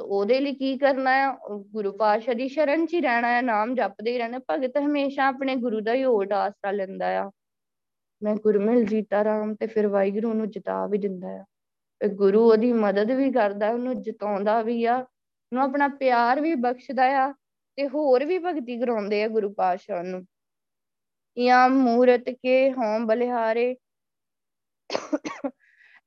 [0.00, 1.38] ਸੋ ਉਹਦੇ ਲਈ ਕੀ ਕਰਨਾ ਆ?
[1.50, 5.56] ਗੁਰੂ ਪਾਤਸ਼ਾਹ ਦੀ ਸ਼ਰਨ 'ਚ ਹੀ ਰਹਿਣਾ ਆ, ਨਾਮ ਜਪਦੇ ਹੀ ਰਹਿਣਾ, ਭਗਤ ਹਮੇਸ਼ਾ ਆਪਣੇ
[5.56, 7.30] ਗੁਰੂ ਦਾ ਹੀ ਓਟ ਆਸਰਾ ਲੈਂਦਾ ਆ।
[8.22, 11.44] ਮੈਂ ਗੁਰਮਿਲ ਜੀਤਾ ਰਾਮ ਤੇ ਫਿਰ ਵਾਹਿਗੁਰੂ ਨੂੰ ਜਿਤਾ ਵੀ ਦਿੰਦਾ ਆ।
[12.08, 17.32] ਗੁਰੂ ਉਹਦੀ ਮਦਦ ਵੀ ਕਰਦਾ, ਉਹਨੂੰ ਜਿਤਾਉਂਦਾ ਵੀ ਆ, ਉਹਨੂੰ ਆਪਣਾ ਪਿਆਰ ਵੀ ਬਖਸ਼ਦਾ ਆ
[17.76, 20.26] ਤੇ ਹੋਰ ਵੀ ਭਗਤੀ ਕਰਾਉਂਦੇ ਆ ਗੁਰੂ ਪਾਤਸ਼ਾਹ ਨੂੰ।
[21.38, 23.76] ਜਾਂ ਮੂਰਤ ਕੇ ਹੋਂ ਬਲਿਹਾਰੇ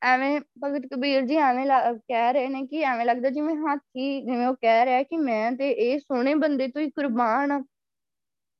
[0.01, 4.55] ਐਵੇਂ ਭਗਤ ਕਬੀਰ ਜੀ ਐਵੇਂ ਕਹਿ ਰਹੇ ਨੇ ਕਿ ਐਵੇਂ ਲੱਗਦਾ ਜਿਵੇਂ ਹਾਥੀ ਜਿਵੇਂ ਉਹ
[4.55, 7.61] ਕਹਿ ਰਿਹਾ ਕਿ ਮੈਂ ਤੇ ਇਹ ਸੋਹਣੇ ਬੰਦੇ ਤੋਂ ਹੀ ਕੁਰਬਾਨ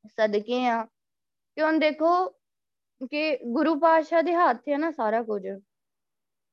[0.10, 0.84] ਸਦਕੇ ਆ
[1.58, 2.12] ਕਿਉਂ ਦੇਖੋ
[3.12, 5.42] ਕਿ ਗੁਰੂ ਪਾਤਸ਼ਾਹ ਦੇ ਹੱਥ ਹੈ ਨਾ ਸਾਰਾ ਕੁਝ।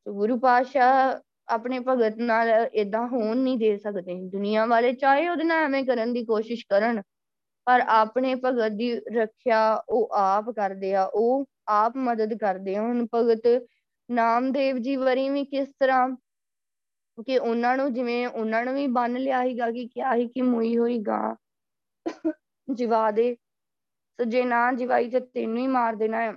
[0.07, 5.65] ਗੁਰੂ ਪਾਤਸ਼ਾਹ ਆਪਣੇ ਭਗਤ ਨਾਲ ਇਦਾਂ ਹੋਣ ਨਹੀਂ ਦੇ ਸਕਦੇ। ਦੁਨੀਆ ਵਾਲੇ ਚਾਹੇ ਉਹਦੇ ਨਾਲ
[5.65, 7.03] ਐਵੇਂ ਕਰਨ ਦੀ ਕੋਸ਼ਿਸ਼ ਕਰਨ,
[7.67, 13.07] ਪਰ ਆਪਣੇ ਭਗਤ ਦੀ ਰੱਖਿਆ ਉਹ ਆਪ ਕਰਦੇ ਆ, ਉਹ ਆਪ ਮਦਦ ਕਰਦੇ ਆ। ਹੁਣ
[13.15, 13.47] ਭਗਤ
[14.09, 16.09] ਨਾਮਦੇਵ ਜੀ ਵਰੀ ਵੀ ਕਿਸ ਤਰ੍ਹਾਂ
[17.19, 20.77] ਕਿ ਉਹਨਾਂ ਨੂੰ ਜਿਵੇਂ ਉਹਨਾਂ ਨੂੰ ਵੀ ਬੰਨ ਲਿਆ ਸੀਗਾ ਕਿ ਕਿਹਾ ਸੀ ਕਿ ਮੋਈ
[20.79, 21.35] ਹੋਈ ਗਾਂ
[22.69, 23.35] ਜਿਵਾ ਦੇ।
[24.19, 26.33] ਸੋ ਜੇ ਨਾ ਜਿਵਾਈ ਤੇ ਤੈਨੂੰ ਹੀ ਮਾਰ ਦੇਣਾ ਹੈ।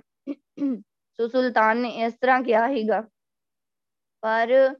[1.18, 3.00] ਸੋ ਸੁਲਤਾਨ ਨੇ ਇਸ ਤਰ੍ਹਾਂ ਕਿਹਾ ਸੀਗਾ।
[4.22, 4.74] ਪਰ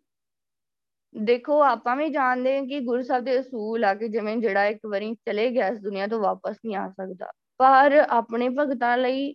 [1.14, 4.86] ਦੇਖੋ, ਆਪਾਂ ਵੀ ਜਾਣਦੇ ਹਾਂ ਕਿ ਗੁਰੂ ਸਾਹਿਬ ਦੇ ਅਸੂਲ ਆ ਕਿ ਜਿਵੇਂ ਜਿਹੜਾ ਇੱਕ
[4.86, 9.34] ਵਾਰੀ ਚਲੇ ਗਿਆ ਇਸ ਦੁਨੀਆ ਤੋਂ ਵਾਪਸ ਨਹੀਂ ਆ ਸਕਦਾ। ਪਰ ਆਪਣੇ ਭਗਤਾਂ ਲਈ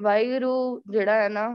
[0.00, 1.48] ਵਾਹਿਗੁਰੂ ਜਿਹੜਾ ਹੈ ਨਾ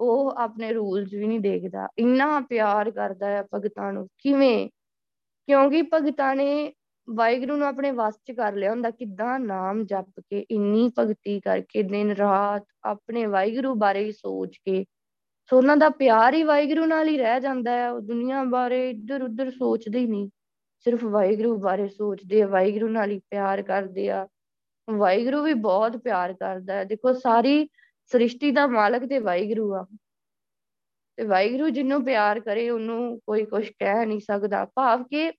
[0.00, 4.68] ਉਹ ਆਪਣੇ ਰੂਲਸ ਵੀ ਨਹੀਂ ਦੇਖਦਾ। ਇੰਨਾ ਪਿਆਰ ਕਰਦਾ ਹੈ ਭਗਤਾਂ ਨੂੰ। ਕਿਵੇਂ?
[5.48, 6.72] ਕਿਉਂਕਿ ਭਗਤਾਂ ਨੇ
[7.08, 11.82] ਵਾਹਿਗੁਰੂ ਨੂੰ ਆਪਣੇ ਵਸ ਚ ਕਰ ਲਿਆ ਹੁੰਦਾ। ਕਿਦਾਂ ਨਾਮ ਜਪ ਕੇ ਇੰਨੀ ਭਗਤੀ ਕਰਕੇ
[11.82, 14.84] ਦਿਨ ਰਾਤ ਆਪਣੇ ਵਾਹਿਗੁਰੂ ਬਾਰੇ ਸੋਚ ਕੇ,
[15.50, 19.22] ਸੋ ਉਹਨਾਂ ਦਾ ਪਿਆਰ ਹੀ ਵਾਹਿਗੁਰੂ ਨਾਲ ਹੀ ਰਹਿ ਜਾਂਦਾ ਹੈ ਉਹ ਦੁਨੀਆ ਬਾਰੇ ਇੱਧਰ
[19.22, 20.28] ਉੱਧਰ ਸੋਚਦੇ ਹੀ ਨਹੀਂ।
[20.86, 24.26] ਸਿਰਫ ਵਾਹਿਗੁਰੂ ਬਾਰੇ ਸੋਚਦੇ ਆ, ਵਾਹਿਗੁਰੂ ਨਾਲ ਹੀ ਪਿਆਰ ਕਰਦੇ ਆ।
[24.88, 27.68] ਵਾਹਿਗੁਰੂ ਵੀ ਬਹੁਤ ਪਿਆਰ ਕਰਦਾ ਹੈ ਦੇਖੋ, ਸਾਰੀ
[28.12, 29.86] ਸ੍ਰਿਸ਼ਟੀ ਦਾ ਮਾਲਕ ਤੇ ਵਾਹਿਗੁਰੂ ਆ।
[31.16, 35.32] ਤੇ ਵਾਹਿਗੁਰੂ ਜਿਹਨੂੰ ਪਿਆਰ ਕਰੇ, ਉਹਨੂੰ ਕੋਈ ਕੁਝ ਕਹਿ ਨਹੀਂ ਸਕਦਾ। ਭਾਵ ਕਿ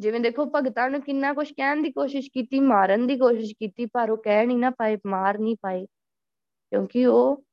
[0.00, 4.10] ਜਿਵੇਂ ਦੇਖੋ, ਭਗਤਾਂ ਨੂੰ ਕਿੰਨਾ ਕੁਝ ਕਹਿਣ ਦੀ ਕੋਸ਼ਿਸ਼ ਕੀਤੀ, ਮਾਰਨ ਦੀ ਕੋਸ਼ਿਸ਼ ਕੀਤੀ, ਪਰ
[4.10, 5.86] ਉਹ ਕਹਿ ਨਹੀਂ ਨਾ ਪਾਏ, ਮਾਰ ਨਹੀਂ ਪਾਏ।
[6.70, 7.44] ਕਿਉਂਕਿ ਉਹ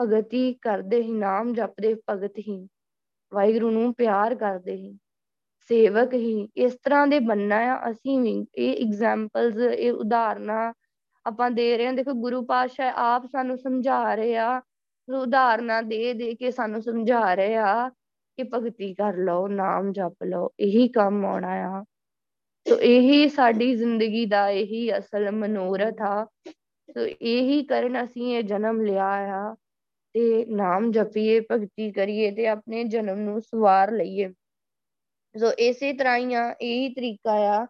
[0.00, 2.68] ਭਗਤੀ ਕਰਦੇ ਹੀ ਨਾਮ ਜਪਦੇ ਭਗਤ ਹੀ।
[3.34, 4.98] ਵਾਹਿਗੁਰੂ ਨੂੰ ਪਿਆਰ ਕਰਦੇ ਹੀ
[5.58, 10.72] ਸੇਵਕ ਹੀ। ਇਸ ਤਰ੍ਹਾਂ ਦੇ ਬੰਨਾ ਆ। ਅਸੀਂ ਵੀ ਇਹ ਐਗਜ਼ਾਮਪਲਸ ਇਹ ਉਦਾਹਰਨਾਂ
[11.26, 14.60] ਆਪਾਂ ਦੇ ਰਹੇ ਹਾਂ। ਦੇਖੋ, ਗੁਰੂ ਪਾਤਸ਼ਾਹ ਆਪ ਸਾਨੂੰ ਸਮਝਾ ਰਹੇ ਆ
[15.08, 17.88] ਉਦਾਹਰਨਾਂ ਦੇ ਦੇ ਕੇ ਸਾਨੂੰ ਸਮਝਾ ਰਹੇ ਆ
[18.36, 21.84] ਕਿ ਭਗਤੀ ਕਰ ਲਓ, ਨਾਮ ਜਪ ਲਓ, ਇਹੀ ਕੰਮ ਆਉਣਾ ਆ।
[22.68, 26.24] ਸੋ ਇਹੀ ਸਾਡੀ ਜ਼ਿੰਦਗੀ ਦਾ ਇਹੀ ਅਸਲ ਮਨੋਰਥ ਆ।
[26.90, 29.54] ਸੋ ਇਹੀ ਕਰਨ ਅਸੀਂ ਇਹ ਜਨਮ ਲਿਆ ਆ
[30.14, 34.28] ਤੇ ਨਾਮ ਜਪੀਏ, ਭਗਤੀ ਕਰੀਏ ਤੇ ਆਪਣੇ ਜਨਮ ਨੂੰ ਸਵਾਰ ਲਈਏ।
[35.38, 37.66] ਸੋ ਇਸੇ ਤਰ੍ਹਾਂ ਹੀ ਆ, ਇਹੀ ਤਰੀਕਾ ਆ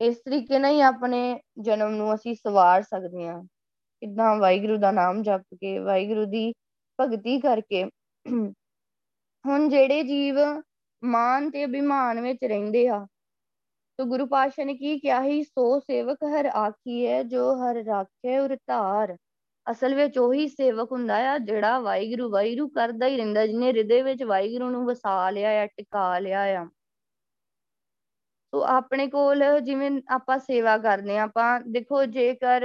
[0.00, 1.18] ਇਸ ਤਰੀਕੇ ਨਾਲ ਹੀ ਆਪਣੇ
[1.60, 3.42] ਜਨਮ ਨੂੰ ਅਸੀਂ ਸਵਾਰ ਸਕਦੇ ਹਾਂ।
[4.02, 6.52] ਕਿਦਾਂ ਵਾਹਿਗੁਰੂ ਦਾ ਨਾਮ ਜਪ ਕੇ, ਵਾਹਿਗੁਰੂ ਦੀ
[6.98, 7.84] ਭਗਤੀ ਕਰਕੇ।
[9.44, 10.36] ਹੁਣ ਜਿਹੜੇ ਜੀਵ
[11.02, 13.06] ਮਾਨ ਤੇ ਅਭਿਮਾਨ ਵਿੱਚ ਰਹਿੰਦੇ ਆ,
[13.98, 15.42] ਤੋ ਗੁਰੂ ਪਾਤਸ਼ਾਹ ਨੇ ਕੀ ਕਿਹਾ ਸੀ?
[15.44, 19.16] ਸੋ ਸੇਵਕ ਹਰ ਆਖੀ ਹੈ ਜੋ ਹਰ ਰਾਖੇ ਉਰ ਧਾਰ।
[19.66, 24.22] ਅਸਲ ਵਿੱਚ ਉਹੀ ਸੇਵਕ ਹੁੰਦਾ ਆ, ਜਿਹੜਾ ਵਾਹਿਗੁਰੂ ਵਾਹਿਗੁਰੂ ਕਰਦਾ ਹੀ ਰਹਿੰਦਾ, ਜਿਹਨੇ ਹਿਰਦੇ ਵਿੱਚ
[24.24, 26.66] ਵਾਹਿਗੁਰੂ ਨੂੰ ਵਸਾ ਲਿਆ ਆ, ਟਿਕਾ ਲਿਆ ਆ।
[28.52, 32.64] ਸੋ ਆਪਣੇ ਕੋਲ ਜਿਵੇਂ ਆਪਾਂ ਸੇਵਾ ਕਰਦੇ ਆ ਆਪਾਂ ਦੇਖੋ ਜੇਕਰ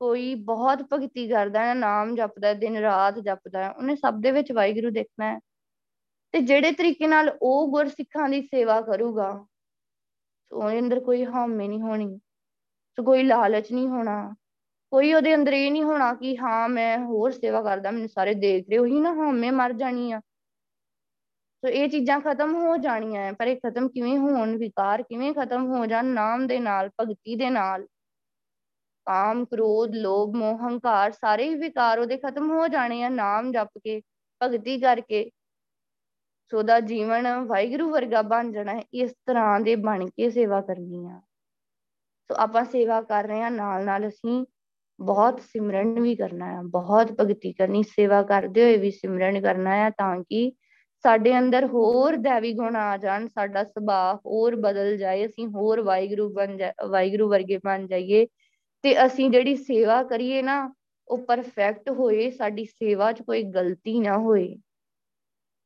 [0.00, 4.52] ਕੋਈ ਬਹੁਤ ਭਗਤੀ ਕਰਦਾ ਹੈ, ਨਾਮ ਜਪਦਾ ਦਿਨ ਰਾਤ ਜਪਦਾ ਹੈ, ਉਹਨੇ ਸਭ ਦੇ ਵਿੱਚ
[4.52, 5.38] ਵਾਹਿਗੁਰੂ ਦੇਖਣਾ ਹੈ।
[6.34, 9.30] ਤੇ ਜਿਹੜੇ ਤਰੀਕੇ ਨਾਲ ਉਹ ਗੁਰਸਿੱਖਾਂ ਦੀ ਸੇਵਾ ਕਰੂਗਾ
[10.50, 12.18] ਉਹਦੇ ਅੰਦਰ ਕੋਈ ਹਾਮੇ ਨਹੀਂ ਹੋਣੀ,
[12.98, 14.34] ਸੋ ਕੋਈ ਲਾਲਚ ਨਹੀਂ ਹੋਣਾ,
[14.92, 18.68] ਕੋਈ ਉਹਦੇ ਅੰਦਰ ਇਹ ਨਹੀਂ ਹੋਣਾ ਕਿ ਹਾਂ ਮੈਂ ਹੋਰ ਸੇਵਾ ਕਰਦਾ, ਮੈਨੂੰ ਸਾਰੇ ਦੇਖ
[18.68, 20.20] ਰਹੇ ਉਹੀ ਨਾ ਹਾਮੇ ਮਰ ਜਾਣੀ ਆ
[21.62, 25.66] ਸੋ ਇਹ ਚੀਜ਼ਾਂ ਖਤਮ ਹੋ ਜਾਣੀਆਂ ਹੈ, ਪਰ ਇਹ ਖਤਮ ਕਿਵੇਂ ਹੋਣ, ਵਿਕਾਰ ਕਿਵੇਂ ਖਤਮ
[25.66, 27.86] ਹੋ ਜਾਣ, ਨਾਮ ਦੇ ਨਾਲ, ਭਗਤੀ ਦੇ ਨਾਲ,
[29.06, 33.78] ਕਾਮ, ਕ੍ਰੋਧ, ਲੋਭ, ਮੋਹ, ਹੰਕਾਰ, ਸਾਰੇ ਹੀ ਵਿਕਾਰ ਉਹਦੇ ਖਤਮ ਹੋ ਜਾਣੇ ਆ, ਨਾਮ ਜਪ
[33.84, 34.00] ਕੇ,
[34.40, 35.30] ਭਗਤੀ ਕਰਕੇ,
[36.52, 41.04] ਸੋ ਦਾ ਜੀਵਨ ਵਾਹਿਗੁਰੂ ਵਰਗਾ ਬਣ ਜਾਣਾ ਹੈ, ਇਸ ਤਰ੍ਹਾਂ ਦੇ ਬਣ ਕੇ ਸੇਵਾ ਕਰਨੀ
[41.06, 41.20] ਆ।
[42.30, 44.44] ਸੋ ਆਪਾਂ ਸੇਵਾ ਕਰ ਰਹੇ ਹਾਂ, ਨਾਲ ਨਾਲ ਅਸੀਂ
[44.98, 49.90] ਬਹੁਤ ਸਿਮਰਨ ਵੀ ਕਰਨਾ ਹੈ ਬਹੁਤ ਭਗਤੀ ਕਰਨੀ, ਸੇਵਾ ਕਰਦੇ ਹੋਏ ਵੀ ਸਿਮਰਨ ਕਰਨਾ ਹੈ
[49.90, 50.52] ਤਾਂ ਕਿ
[51.04, 56.28] ਸਾਡੇ ਅੰਦਰ ਹੋਰ ਦੇਵੀ ਗੁਣ ਆ ਜਾਣ, ਸਾਡਾ ਸੁਭਾਅ ਹੋਰ ਬਦਲ ਜਾਏ, ਅਸੀਂ ਹੋਰ ਵਾਹਿਗੁਰੂ
[56.32, 58.26] ਬਣ ਜਾ, ਵਾਹਿਗੁਰੂ ਵਰਗੇ ਬਣ ਜਾਈਏ
[58.82, 60.74] ਤੇ ਅਸੀਂ ਜਿਹੜੀ ਸੇਵਾ ਕਰੀਏ ਨਾ,
[61.08, 64.56] ਉਹ ਪਰਫੈਕਟ ਹੋਏ, ਸਾਡੀ ਸੇਵਾ 'ਚ ਕੋਈ ਗਲਤੀ ਨਾ ਹੋਏ।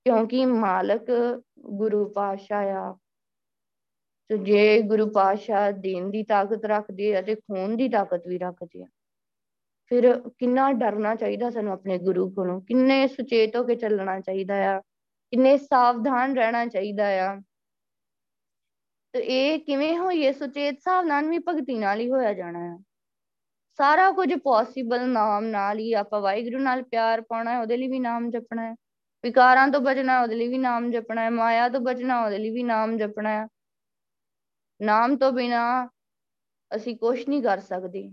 [0.04, 1.02] ਕਿਉਂਕਿ ਮਾਲਕ
[1.58, 2.98] ਗੁਰੂ ਪਾਤਸ਼ਾਹ ਆ।
[4.28, 8.82] ਤੇ ਜੇ ਗੁਰੂ ਪਾਤਸ਼ਾਹ ਦੇਣ ਦੀ ਤਾਕਤ ਰੱਖਦੇ ਆ ਤੇ ਖੋਣ ਦੀ ਤਾਕਤ ਵੀ ਰੱਖਦੇ
[8.82, 8.86] ਆ।
[9.86, 12.60] ਫਿਰ ਕਿੰਨਾ ਡਰਨਾ ਚਾਹੀਦਾ ਸਾਨੂੰ ਆਪਣੇ ਗੁਰੂ ਕੋਲੋਂ?
[12.60, 14.80] ਕਿੰਨੇ ਸੁਚੇਤ ਹੋ ਕੇ ਚੱਲਣਾ ਚਾਹੀਦਾ ਆ?
[15.32, 17.40] ਕਿੰਨੇ ਸਾਵਧਾਨ ਰਹਿਣਾ ਚਾਹੀਦਾ ਆ।
[19.12, 22.78] ਤੇ ਇਹ ਕਿਵੇਂ ਹੋਈਏ ਸੁਚੇਤ ਸਾਵਧਾਨ ਵੀ ਭਗਤੀ ਨਾਲ ਹੀ ਹੋਇਆ ਜਾਣਾ ਹੈ
[23.78, 27.98] ਸਾਰਾ ਕੁਝ ਪੋਸੀਬਲ ਨਾਮ ਨਾਲ ਹੀ ਆਪਾਂ ਵਾਹਿਗੁਰੂ ਨਾਲ ਪਿਆਰ ਪਾਉਣਾ ਹੈ, ਉਹਦੇ ਲਈ ਵੀ
[27.98, 28.74] ਨਾਮ ਜਪਣਾ ਹੈ।
[29.24, 32.62] ਵਿਕਾਰਾਂ ਤੋਂ ਬਚਣਾ ਉਹਦੇ ਲਈ ਵੀ ਨਾਮ ਜਪਣਾ ਹੈ। ਮਾਇਆ ਤੋਂ ਬਚਣਾ ਉਹਦੇ ਲਈ ਵੀ
[32.62, 33.46] ਨਾਮ ਜਪਣਾ ਹੈ।
[34.82, 35.88] ਨਾਮ ਤੋਂ ਬਿਨਾ
[36.76, 38.12] ਅਸੀਂ ਕੁਝ ਨਹੀਂ ਕਰ ਸਕਦੇ।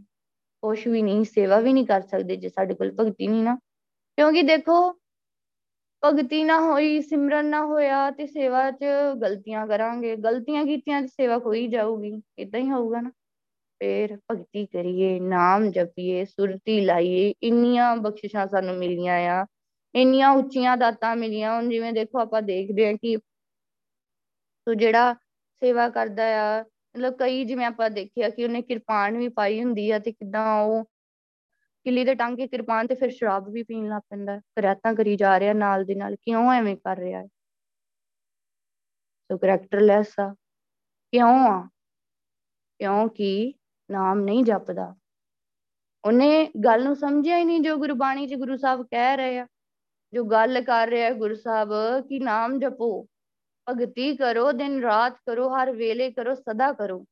[0.61, 3.55] ਕੁਝ ਵੀ ਨਹੀਂ, ਸੇਵਾ ਵੀ ਨਹੀਂ ਕਰ ਸਕਦੇ ਜੇ ਸਾਡੇ ਕੋਲ ਭਗਤੀ ਨਹੀਂ ਨਾ।
[4.15, 4.98] ਕਿਉਂਕਿ ਦੇਖੋ
[6.03, 8.83] ਭਗਤੀ ਨਾ ਹੋਈ, ਸਿਮਰਨ ਨਾ ਹੋਇਆ ਤੇ ਸੇਵਾ 'ਚ
[9.21, 13.09] ਗਲਤੀਆਂ ਕਰਾਂਗੇ। ਗਲਤੀਆਂ ਕੀਤੀਆਂ ਤੇ ਸੇਵਾ ਕੋਈ ਜਾਊਗੀ। ਇਦਾਂ ਹੀ ਹੋਊਗਾ ਨਾ।
[13.81, 19.45] ਫੇਰ ਭਗਤੀ ਕਰੀਏ, ਨਾਮ ਜਪੀਏ, ਸੁਰਤੀ ਲਾਈਏ। ਇੰਨੀਆਂ ਬਖਸ਼ਿਸ਼ਾਂ ਸਾਨੂੰ ਮਿਲੀਆਂ ਆ।
[19.95, 23.17] ਇੰਨੀਆਂ ਉੱਚੀਆਂ ਦਾਤਾਂ ਮਿਲੀਆਂ ਹੁਣ ਜਿਵੇਂ ਦੇਖੋ ਆਪਾਂ ਦੇਖਦੇ ਹਾਂ ਕਿ
[24.67, 25.13] ਤੋ ਜਿਹੜਾ
[25.61, 26.61] ਸੇਵਾ ਕਰਦਾ ਆ,
[26.95, 30.83] ਮਤਲਬ ਕਈ ਜਿਵੇਂ ਆਪਾਂ ਦੇਖਿਆ ਕਿ ਉਹਨੇ ਕਿਰਪਾਨ ਵੀ ਪਾਈ ਹੁੰਦੀ ਆ ਤੇ ਕਿਦਾਂ ਉਹ
[31.89, 35.53] ਕਿਲੀ ਦੇ ਟਾਂਕੇ ਕਿਰਪਾਨ ਤੇ ਫਿਰ ਸ਼ਰਾਬ ਵੀ ਪੀਣ ਲੱਗ ਪੈਂਦਾ ਕਰਾਤਾਂ ਕਰੀ ਜਾ ਰਿਹਾ
[35.53, 37.27] ਨਾਲ ਦੇ ਨਾਲ, ਕਿਉਂ ਐਵੇਂ ਕਰ ਰਿਹਾ ਹੈ?
[39.31, 40.33] ਸੋ ਕਰੈਕਟਰਲੈਸ ਆ।
[41.11, 41.69] ਕਿਉਂ ਆ?
[42.79, 43.53] ਕਿਉਂਕਿ
[43.91, 44.95] ਨਾਮ ਨਹੀਂ ਜਪਦਾ।
[46.05, 49.47] ਉਹਨੇ ਗੱਲ ਨੂੰ ਸਮਝਿਆ ਹੀ ਨਹੀਂ ਜੋ ਗੁਰਬਾਣੀ 'ਚ ਗੁਰੂ ਸਾਹਿਬ ਕਹਿ ਰਹੇ ਆ।
[50.13, 51.69] ਜੋ ਗੱਲ ਕਰ ਰਿਹਾ ਗੁਰੂ ਸਾਹਿਬ
[52.09, 53.07] ਕਿ ਨਾਮ ਜਪੋ,
[53.69, 57.05] ਭਗਤੀ ਕਰੋ, ਦਿਨ ਰਾਤ ਕਰੋ, ਹਰ ਵੇਲੇ ਕਰੋ, ਸਦਾ ਕਰੋ।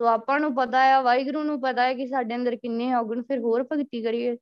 [0.00, 3.38] ਸੋ ਆਪਾਂ ਨੂੰ ਪਤਾ ਆ, ਵਾਹਿਗੁਰੂ ਨੂੰ ਪਤਾ ਹੈ ਕਿ ਸਾਡੇ ਅੰਦਰ ਕਿੰਨੇ ਔਗਣ, ਫਿਰ
[3.38, 4.36] ਹੋਰ ਭਗਤੀ ਕਰੀਏ।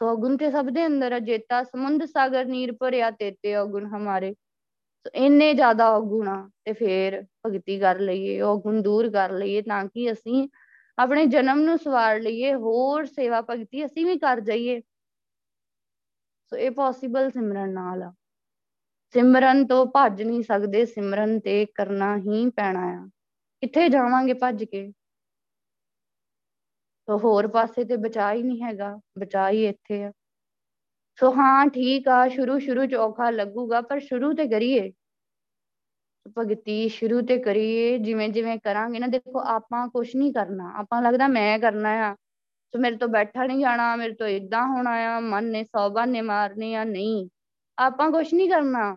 [0.00, 4.32] ਸੋ ਔਗਣ ਤੇ ਸਭ ਦੇ ਅੰਦਰ ਆ, ਜੇਤਾ, ਸਮੁੰਦ, ਸਾਗਰ, ਨੀਰ, ਭਰਿਆ ਤੇਤੇ ਔਗਣ ਹਮਾਰੇ।
[4.32, 9.84] ਸੋ ਇੰਨੇ ਜ਼ਿਆਦਾ ਔਗਣ ਆ, ਤੇ ਫੇਰ ਭਗਤੀ ਕਰ ਲਈਏ, ਔਗਣ ਦੂਰ ਕਰ ਲਈਏ, ਤਾਂ
[9.84, 10.48] ਕਿ ਅਸੀਂ
[10.98, 14.80] ਆਪਣੇ ਜਨਮ ਨੂੰ ਸਵਾਰ ਲਈਏ, ਹੋਰ ਸੇਵਾ ਭਗਤੀ ਅਸੀਂ ਵੀ ਕਰ ਜਾਈਏ।
[16.50, 18.12] ਸੋ ਇਹ ਪੋਸੀਬਲ ਸਿਮਰਨ ਨਾਲ ਆ।
[19.14, 23.08] ਸਿਮਰਨ ਤੋਂ ਭੱਜ ਨਹੀਂ ਸਕਦੇ, ਸਿਮਰਨ ਤੇ ਕਰਨਾ ਹੀ ਪੈਣਾ ਆ।
[23.62, 24.92] ਕਿੱਥੇ ਜਾਵਾਂਗੇ ਭੱਜ ਕੇ?
[27.08, 30.12] ਸੋ ਹੋਰ ਪਾਸੇ ਤੇ ਬਚਾ ਹੀ ਨਹੀਂ ਹੈਗਾ ਬਚਾ ਹੀ ਇੱਥੇ ਆ।
[31.20, 34.92] ਸੋ ਹਾਂ, ਠੀਕ ਆ, ਸ਼ੁਰੂ ਸ਼ੁਰੂ ਚ ਔਖਾ ਲੱਗੂਗਾ, ਪਰ ਸ਼ੁਰੂ ਤੇ ਕਰੀਏ।
[36.38, 41.28] ਭਗਤੀ ਸ਼ੁਰੂ ਤੇ ਕਰੀਏ, ਜਿਵੇਂ ਜਿਵੇਂ ਕਰਾਂਗੇ ਨਾ, ਦੇਖੋ ਆਪਾਂ ਕੁਝ ਨਹੀਂ ਕਰਨਾ। ਆਪਾਂ ਲੱਗਦਾ
[41.28, 42.14] ਮੈਂ ਕਰਨਾ ਆ।
[42.74, 46.20] ਸੋ ਮੇਰੇ ਤੋਂ ਬੈਠਾ ਨਹੀਂ ਜਾਣਾ, ਮੇਰੇ ਤੋਂ ਇਦਾਂ ਹੋਣਾ ਆ, ਮਨ ਨੇ ਸੌ ਬਹਾਨੇ
[46.20, 47.28] ਮਾਰਨੇ ਆ, ਨਹੀਂ।
[47.78, 48.96] ਆਪਾਂ ਕੁਝ ਨਹੀਂ ਕਰਨਾ।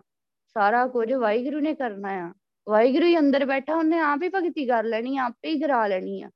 [0.54, 2.32] ਸਾਰਾ ਕੁਝ ਵਾਹਿਗੁਰੂ ਨੇ ਕਰਨਾ ਆ।
[2.66, 6.30] ਵਾਹਿਗੁਰੂ ਹੀ ਅੰਦਰ ਬੈਠਾ, ਉਹਨੇ ਆਪ ਹੀ ਭਗਤੀ ਕਰ ਲੈਣੀ ਆਪੇ ਹੀ ਕਰਾ ਲੈਣੀ ਆ।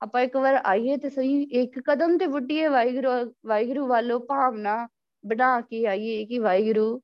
[0.00, 3.10] ਆਪਾਂ ਇੱਕ ਵਾਰ ਆਈਏ ਤੇ ਸਹੀ, ਇੱਕ ਕਦਮ ਤੇ ਵੁੱਟੀਏ ਵਾਹਿਗੁਰੂ
[3.46, 4.86] ਵਾਹਿਗੁਰੂ ਵੱਲੋਂ ਭਾਵਨਾ
[5.24, 6.98] ਬਣਾ ਕੇ ਆਈਏ ਕਿ ਵਾਹਿਗੁਰੂ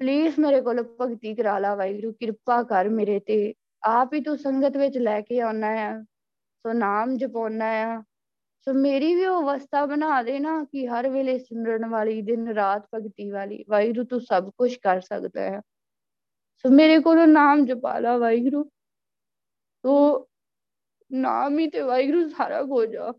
[0.00, 4.76] ਪਲੀਜ਼ ਮੇਰੇ ਕੋਲ ਭਗਤੀ ਕਰਾ ਲਾ ਵਾਹਿਗੁਰੂ, ਕਿਰਪਾ ਕਰ ਮੇਰੇ ਤੇ। ਆਪ ਹੀ ਤੂੰ ਸੰਗਤ
[4.76, 6.00] ਵਿੱਚ ਲੈ ਕੇ ਆਉਣਾ ਆ,
[6.64, 8.02] ਸੋ ਨਾਮ ਜਪਉਣਾ ਆ।
[8.66, 12.86] ਸੋ ਮੇਰੀ ਵੀ ਉਹ ਅਵਸਥਾ ਬਣਾ ਦੇ ਨਾ ਕਿ ਹਰ ਵੇਲੇ ਸਿਮਰਨ ਵਾਲੀ, ਦਿਨ ਰਾਤ
[12.94, 15.60] ਭਗਤੀ ਵਾਲੀ, ਵਾਹਿਗੁਰੂ ਤੂੰ ਸਭ ਕੁਝ ਕਰ ਸਕਦਾ ਹੈ
[16.64, 18.64] ਸੋ ਮੇਰੇ ਕੋਲੋਂ ਨਾਮ ਜਪਾ ਲਾ ਵਾਹਿਗੁਰੂ।
[19.84, 20.28] ਤੋ
[21.12, 23.12] ਨਾਮ ਹੀ ਤੇ ਵਾਹਿਗੁਰੂ ਸਾਰਾ ਕੁਝ ਆ।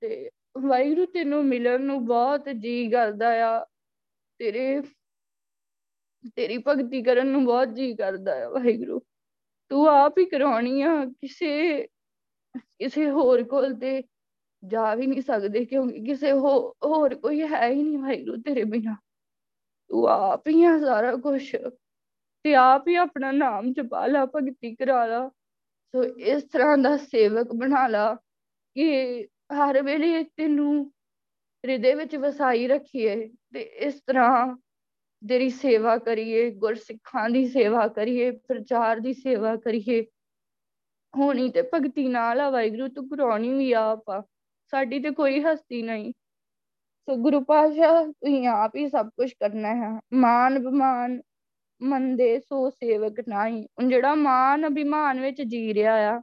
[0.00, 3.64] ਤੇ ਵਾਹਿਗੁਰੂ ਤੈਨੂੰ ਮਿਲਣ ਨੂੰ ਬਹੁਤ ਜੀ ਕਰਦਾ ਆ।
[4.38, 4.82] ਤੇਰੇ,
[6.36, 9.00] ਤੇਰੀ ਭਗਤੀ ਕਰਨ ਨੂੰ ਬਹੁਤ ਜੀ ਕਰਦਾ ਆ ਵਾਹਿਗੁਰੂ।
[9.70, 11.86] ਤੂੰ ਆਪ ਹੀ ਕਰਾਉਣੀ ਆ, ਕਿਸੇ
[12.58, 14.02] ਕਿਸੇ ਹੋਰ ਕੋਲ ਤੇ
[14.66, 18.96] ਜਾ ਵੀ ਨਹੀਂ ਸਕਦੇ ਕਿਉਂਕਿ ਕਿਸੇ ਹੋਰ ਕੋਈ ਹੈ ਹੀ ਨਹੀਂ ਵਾਹਿਗੁਰੂ ਤੇਰੇ ਬਿਨਾ।
[19.88, 21.56] ਤੂੰ ਆਪ ਹੀ ਆ ਸਾਰਾ ਕੁਝ
[22.44, 25.28] ਤੇ ਆਪ ਹੀ ਆਪਣਾ ਨਾਮ ਜਪਾ ਲਾ, ਭਗਤੀ ਕਰਾ ਲਾ।
[25.94, 28.14] ਸੋ ਇਸ ਤਰ੍ਹਾਂ ਦਾ ਸੇਵਕ ਬਣਾ ਲਾ
[28.76, 30.92] ਕਿ ਹਰ ਵੇਲੇ ਤੈਨੂੰ
[31.64, 34.56] ਹਿਰਦੇ ਵਿੱਚ ਵਸਾਈ ਰੱਖੀਏ ਤੇ ਇਸ ਤਰ੍ਹਾਂ
[35.28, 40.06] ਤੇਰੀ ਸੇਵਾ ਕਰੀਏ, ਗੁਰਸਿੱਖਾਂ ਦੀ ਸੇਵਾ ਕਰੀਏ, ਪ੍ਰਚਾਰ ਦੀ ਸੇਵਾ ਕਰੀਏ।
[41.16, 44.22] ਹੋਣੀ ਤੇ ਭਗਤੀ ਨਾਲ ਆ, ਵਾਹਿਗੁਰੂ ਤੂੰ ਕਰਾਉਣੀ ਵੀ ਆਪ। ਆ
[44.70, 46.12] ਸਾਡੀ ਤੇ ਕੋਈ ਹਸਤੀ ਨਹੀਂ।
[47.08, 51.20] ਸੋ ਗੁਰੂ ਪਾਸ਼ਾ ਤੁਸੀਂ ਆਪ ਹੀ ਸਭ ਕੁਝ ਕਰਨਾ ਹੈ। ਮਾਨ ਬਿਮਾਨ
[51.80, 56.18] ਮੰਦੇ ਸੋ ਸੇਵਕ ਨਹੀਂ। ਹੁਣ ਜਿਹੜਾ ਮਾਨ ਅਭਿਮਾਨ ਵਿੱਚ ਜੀ ਰਿਹਾ ਆ,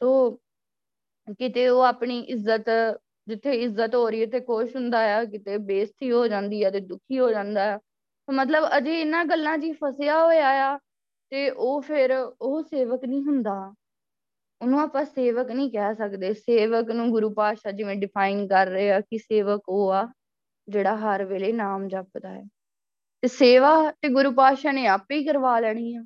[0.00, 0.30] ਸੋ
[1.40, 2.70] ਕਿਤੇ ਉਹ ਆਪਣੀ ਇੱਜ਼ਤ,
[3.28, 6.80] ਜਿੱਥੇ ਇੱਜ਼ਤ ਹੋ ਰਹੀ ਹੈ ਤੇ ਕੁਛ ਹੁੰਦਾ ਆ, ਕਿਤੇ ਬੇਇੱਜ਼ਤੀ ਹੋ ਜਾਂਦੀ ਆ ਤੇ
[6.82, 7.78] ਦੁਖੀ ਹੋ ਜਾਂਦਾ ਆ।
[8.28, 10.76] ਮਤਲਬ ਅਜੇ ਇਹਨਾਂ ਗੱਲਾਂ 'ਚ ਫਸਿਆ ਹੋਇਆ ਆ
[11.32, 13.54] ਤੇ ਉਹ ਫਿਰ ਉਹ ਸੇਵਕ ਨਹੀਂ ਹੁੰਦਾ।
[14.64, 19.00] ਉਹਨੂੰ ਆਪਾਂ ਸੇਵਕ ਨਹੀਂ ਕਹਿ ਸਕਦੇ। ਸੇਵਕ ਨੂੰ ਗੁਰੂ ਪਾਤਸ਼ਾਹ ਜਿਵੇਂ ਡਿਫਾਈਨ ਕਰ ਰਹੇ ਆ
[19.00, 20.06] ਕਿ ਸੇਵਕ ਉਹ ਆ
[20.68, 22.42] ਜਿਹੜਾ ਹਰ ਵੇਲੇ ਨਾਮ ਜਪਦਾ ਹੈ।
[23.22, 26.04] ਤੇ ਸੇਵਾ ਤੇ ਗੁਰੂ ਪਾਤਸ਼ਾਹ ਨੇ ਆਪੇ ਹੀ ਕਰਵਾ ਲੈਣੀ ਆ।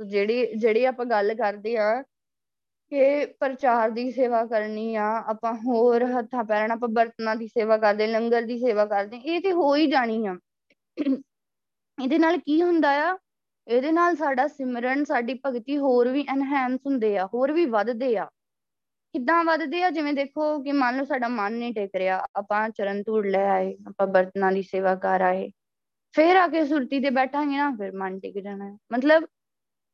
[0.00, 2.02] ਜਿਹੜੀ ਜਿਹੜੀ ਆਪਾਂ ਗੱਲ ਕਰਦੇ ਆ
[2.92, 8.06] ਕਿ ਪ੍ਰਚਾਰ ਦੀ ਸੇਵਾ ਕਰਨੀ ਆ, ਆਪਾਂ ਹੋਰ ਹੱਥਾਂ ਪੈਰਾਂ ਆਪਾਂ ਬਰਤਨਾਂ ਦੀ ਸੇਵਾ ਕਰਦੇ,
[8.06, 10.36] ਲੰਗਰ ਦੀ ਸੇਵਾ ਕਰਦੇ, ਇਹ ਤੇ ਹੋ ਹੀ ਜਾਣੀ ਆ।
[10.98, 13.16] ਇਹਦੇ ਨਾਲ ਕੀ ਹੁੰਦਾ ਆ
[13.68, 18.24] ਇਹਦੇ ਨਾਲ ਸਾਡਾ ਸਿਮਰਨ, ਸਾਡੀ ਭਗਤੀ ਹੋਰ ਵੀ ਐਨਹਾਂਸ ਹੁੰਦੇ ਆ, ਹੋਰ ਵੀ ਵੱਧਦੇ ਆ।
[19.14, 19.90] ਕਿੱਦਾਂ ਵੱਧਦੇ ਆ?
[19.90, 23.74] ਜਿਵੇਂ ਦੇਖੋ ਕਿ ਮੰਨ ਲਓ ਸਾਡਾ ਮਨ ਨਹੀਂ ਟਿਕ ਰਿਹਾ, ਆਪਾਂ ਚਰਨ ਧੂੜ ਲੈ ਆਏ,
[23.88, 25.50] ਆਪਾਂ ਬਰਤਨਾਂ ਦੀ ਸੇਵਾ ਕਰ ਆਏ,
[26.14, 29.26] ਫੇਰ ਆ ਕੇ ਸੁਰਤੀ ਤੇ ਬੈਠਾਂਗੇ ਨਾ, ਫਿਰ ਮਨ ਟਿਕ ਜਾਣਾ। ਮਤਲਬ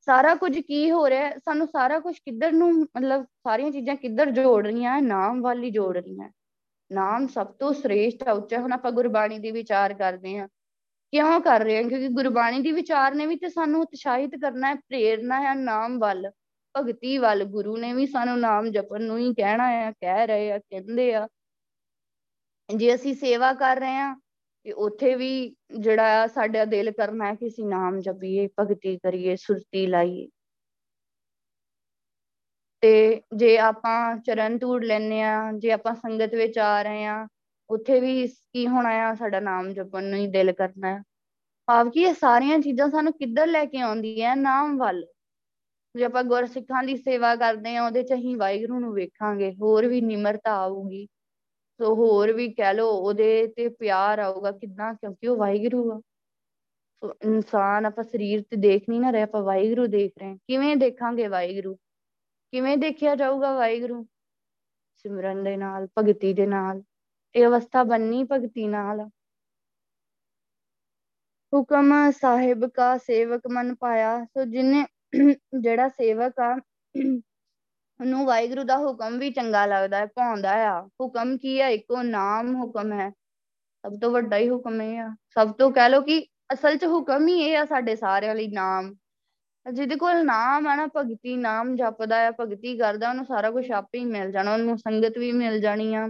[0.09, 4.67] ਸਾਰਾ ਕੁਝ ਕੀ ਹੋ ਰਿਹਾ ਸਾਨੂੰ ਸਾਰਾ ਕੁਝ ਕਿੱਧਰ ਨੂੰ, ਮਤਲਬ ਸਾਰੀਆਂ ਚੀਜ਼ਾਂ ਕਿੱਧਰ ਜੋੜ
[4.67, 6.31] ਰਹੀਆਂ ਨਾਮ ਵਾਲੀ ਜੋੜ ਰਹੀਆਂ
[6.91, 10.49] ਨਾਮ ਸਭ ਤੋਂ ਸ੍ਰੇਸ਼ਟ ਹੈ ਉੱਚਾ ਹੁਣ ਆਪਾਂ ਗੁਰਬਾਣੀ ਦੀ ਵਿਚਾਰ ਕਰਦੇ ਹਾਂ।
[11.13, 11.83] ਕਿਉਂ ਕਰ ਰਹੇ ਹਾਂ?
[11.89, 16.31] ਕਿਉਂਕਿ ਗੁਰਬਾਣੀ ਦੀ ਵਿਚਾਰ ਨੇ ਵੀ ਤੇ ਸਾਨੂੰ ਉਤਸ਼ਾਹਿਤ ਕਰਨਾ ਹੈ, ਪ੍ਰੇਰਨਾ ਹੈ, ਨਾਮ ਵੱਲ,
[16.75, 20.59] ਭਗਤੀ ਵੱਲ। ਗੁਰੂ ਨੇ ਵੀ ਸਾਨੂੰ ਨਾਮ ਜਪਣ ਨੂੰ ਹੀ ਕਹਿਣਾ ਹੈ ਕਹਿ ਰਹੇ ਆ,
[20.59, 21.27] ਕਹਿੰਦੇ ਆ।
[22.69, 24.15] ਜੇ ਅਸੀਂ ਸੇਵਾ ਕਰ ਰਹੇ ਹਾਂ,
[24.67, 25.31] ਤੇ ਉੱਥੇ ਵੀ
[25.81, 30.29] ਜਿਹੜਾ ਸਾਡਾ ਦਿਲ ਕਰਨਾ ਹੈ ਕਿ ਅਸੀਂ ਨਾਮ ਜਪੀਏ, ਭਗਤੀ ਕਰੀਏ, ਸੁਰਤੀ ਲਾਈਏ।
[32.83, 37.27] ਤੇ ਜੇ ਆਪਾਂ ਚਰਨ ਧੂੜ ਲੈਨੇ ਆ ਜੇ ਆਪਾਂ ਸੰਗਤ ਵਿੱਚ ਆ ਰਹੇ ਆ
[37.73, 41.03] ਉੱਥੇ ਵੀ ਕੀ ਹੋਣਾ ਆ, ਸਾਡਾ ਨਾਮ ਜਪਣ ਨੂੰ ਹੀ ਦਿਲ ਕਰਨਾ ਹੈ
[41.67, 45.07] ਭਾਵ ਕਿ ਇਹ ਸਾਰੀਆਂ ਚੀਜ਼ਾਂ ਸਾਨੂੰ ਕਿੱਧਰ ਲੈ ਕੇ ਆਉਂਦੀਆਂ ਨਾਮ ਵੱਲ?
[45.97, 50.01] ਜੇ ਆਪਾਂ ਗੁਰਸਿੱਖਾਂ ਦੀ ਸੇਵਾ ਕਰਦੇ ਆ, ਉਹਦੇ ਚ ਅਸੀਂ ਵਾਹਿਗੁਰੂ ਨੂੰ ਵੇਖਾਂਗੇ, ਹੋਰ ਵੀ
[50.01, 51.07] ਨਿਮਰਤਾ ਆਊਗੀ।
[51.81, 56.01] ਸੋ ਹੋਰ ਵੀ ਕਹਿ ਲੋ ਉਹਦੇ ਤੇ ਪਿਆਰ ਆਊਗਾ ਕਿੰਨਾ ਕਿਉਂਕਿ ਉਹ ਵਾਹਿਗੁਰੂ ਆ।
[57.05, 61.27] ਸੋ ਇਨਸਾਨ ਆਪਾਂ ਸਰੀਰ ਤੇ ਦੇਖ ਨਹੀਂ ਨਾ ਰਹੇ, ਆਪਾਂ ਵਾਹਿਗੁਰੂ ਦੇਖ ਰਹੇ ਕਿਵੇਂ ਦੇਖਾਂਗੇ
[61.27, 61.75] ਵਾਹਿਗੁਰੂ?
[62.53, 64.07] ਕਿਵੇਂ ਦੇਖਿਆ ਜਾਊਗਾ ਵਾਹਿਗੁਰੂ?
[64.97, 66.83] ਸਿਮਰਨ ਦੇ ਨਾਲ, ਭਗਤੀ ਦੇ ਨਾਲ।
[67.35, 69.01] ਇਹ ਅਵਸਥਾ ਬੰਨੀ ਭਗਤੀ ਨਾਲ।
[71.53, 74.85] ਹੁਕਮ ਸਾਹਿਬ ਕਾ ਸੇਵਕ ਮਨ ਪਾਇਆ, ਸੋ ਜਿਨੇ
[75.61, 76.53] ਜਿਹੜਾ ਸੇਵਕ ਆ,
[78.01, 82.55] ਉਹਨੂੰ ਵਾਹਿਗੁਰੂ ਦਾ ਹੁਕਮ ਵੀ ਚੰਗਾ ਲੱਗਦਾ ਹੈ, ਭਾਉਂਦਾ ਆ। ਹੁਕਮ ਕੀ ਹੈ ਇੱਕੋ ਨਾਮ
[82.57, 83.11] ਹੁਕਮ ਹੈ।
[83.85, 86.19] ਸਭ ਤੋਂ ਵੱਡਾ ਹੀ ਹੁਕਮ ਇਹ ਆ। ਸਭ ਤੋਂ ਕਹਿ ਲੋ ਕਿ
[86.53, 88.95] ਅਸਲ 'ਚ ਹੁਕਮ ਹੀ ਇਹ ਆ ਸਾਡੇ ਸਾਰਿਆਂ ਲਈ ਨਾਮ।
[89.67, 93.99] ਜਿਹਦੇ ਕੋਲ ਨਾਮ ਆ ਨਾ, ਭਗਤੀ ਨਾਮ ਜਪਦਾ ਆ, ਭਗਤੀ ਕਰਦਾ, ਉਹਨੂੰ ਸਾਰਾ ਕੁਝ ਆਪੇ
[93.99, 96.09] ਹੀ ਮਿਲ ਜਾਣਾ, ਉਹਨੂੰ ਸੰਗਤ ਵੀ ਮਿਲ ਜਾਣੀ ਆ।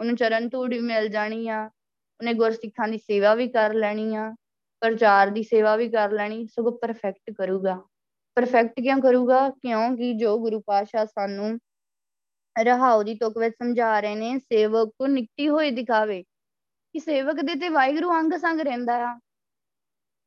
[0.00, 1.64] ਉਹਨੂੰ ਚਰਨ ਧੂੜ ਵੀ ਮਿਲ ਜਾਣੀ ਆ,
[2.20, 4.34] ਉਹਨੇ ਗੁਰਸਿੱਖਾਂ ਦੀ ਸੇਵਾ ਵੀ ਕਰ ਲੈਣੀ ਆ,
[4.80, 7.82] ਪ੍ਰਚਾਰ ਦੀ ਸੇਵਾ ਵੀ ਕਰ ਲੈਣੀ, ਸਗੋਂ ਪਰਫੈਕਟ ਕਰੂਗਾ।
[8.34, 9.50] ਪਰਫੈਕਟ ਕਿਉਂ ਕਰੂਗਾ?
[9.50, 11.58] ਕਿਉਂਕਿ ਜੋ ਗੁਰੂ ਪਾਸ਼ਾ ਸਾਨੂੰ
[12.58, 16.22] ਰਹਾਉ ਦੀ ਤੁਕ ਵਿੱਚ ਸਮਝਾ ਰਹੇ ਨੇ, ਸੇਵਕ ਨੂੰ ਨਿੱਕੀ ਹੋਈ ਦਿਖਾਵੇ
[16.92, 19.20] ਕਿ ਸੇਵਕ ਦੇ ਤੇ ਵਾਹਿਗੁਰੂ ਅੰਗ ਸੰਗ ਰਹਿੰਦਾ ਆ।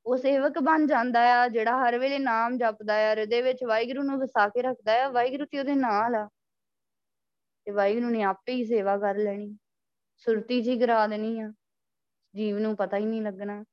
[0.06, 4.20] ਉਹ ਸੇਵਕ ਬਣ ਜਾਂਦਾ ਆ, ਜਿਹੜਾ ਹਰ ਵੇਲੇ ਨਾਮ ਜਪਦਾ ਆ, ਹਿਰਦੇ ਵਿੱਚ ਵਾਹਿਗੁਰੂ ਨੂੰ
[4.20, 6.30] ਵਸਾ ਕੇ ਰੱਖਦਾ ਆ, ਵਾਹਿਗੁਰੂ ਤੇ ਉਹਦੇ ਨਾਲ ਆ।
[7.66, 9.58] ਤੇ ਵਾਹਿਗੁਰੂ ਨੇ ਆਪੇ ਹੀ ਸੇਵਾ ਕਰ ਲੈਣੀ।
[10.26, 11.52] ਸੁਰਤੀ ਜੀ ਕਰਾ ਦੇਣੀ ਆ।
[12.34, 13.64] ਜੀਵ ਨੂੰ ਪਤਾ ਹੀ ਨਹੀਂ ਲੱਗਣਾ।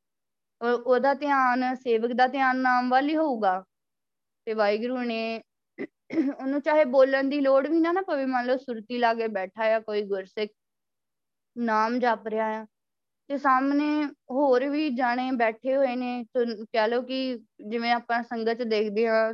[0.60, 3.62] ਉਹਦਾ ਧਿਆਨ, ਸੇਵਕ ਦਾ ਧਿਆਨ ਨਾਮ ਵੱਲ ਹੀ ਹੋਊਗਾ।
[4.46, 5.42] ਤੇ ਵਾਹਿਗੁਰੂ ਨੇ
[6.40, 9.64] ਉਹਨੂੰ ਚਾਹੇ ਬੋਲਣ ਦੀ ਲੋੜ ਵੀ ਨਾ ਨਾ ਪਵੇ, ਮੰਨ ਲਓ ਸੁਰਤੀ ਲਾ ਕੇ ਬੈਠਾ
[9.76, 10.50] ਆ, ਕੋਈ ਗੁਰਸਿੱਖ
[11.56, 12.66] ਨਾਮ ਜਪ ਰਿਹਾ ਆ।
[13.30, 17.18] ਤੇ ਸਾਹਮਣੇ ਹੋਰ ਵੀ ਜਾਣੇ ਬੈਠੇ ਹੋਏ ਨੇ ਕਹਿ ਲਓ ਕਿ
[17.68, 19.32] ਜਿਵੇਂ ਆਪਾਂ ਸੰਗਤ ਚ ਦੇਖਦੇ ਆ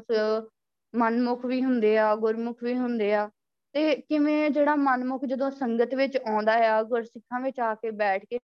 [0.95, 3.29] ਮਨਮੁਖ ਵੀ ਹੁੰਦੇ ਆ, ਗੁਰਮੁਖ ਵੀ ਹੁੰਦੇ ਆ।
[3.77, 8.39] ਤੇ ਕਿਵੇਂ ਜਿਹੜਾ ਮਨਮੁਖ ਜਦੋਂ ਸੰਗਤ ਵਿੱਚ ਆਉਂਦਾ ਆ, ਗੁਰਸਿੱਖਾਂ ਵਿੱਚ ਆ ਕੇ ਬੈਠ ਕੇ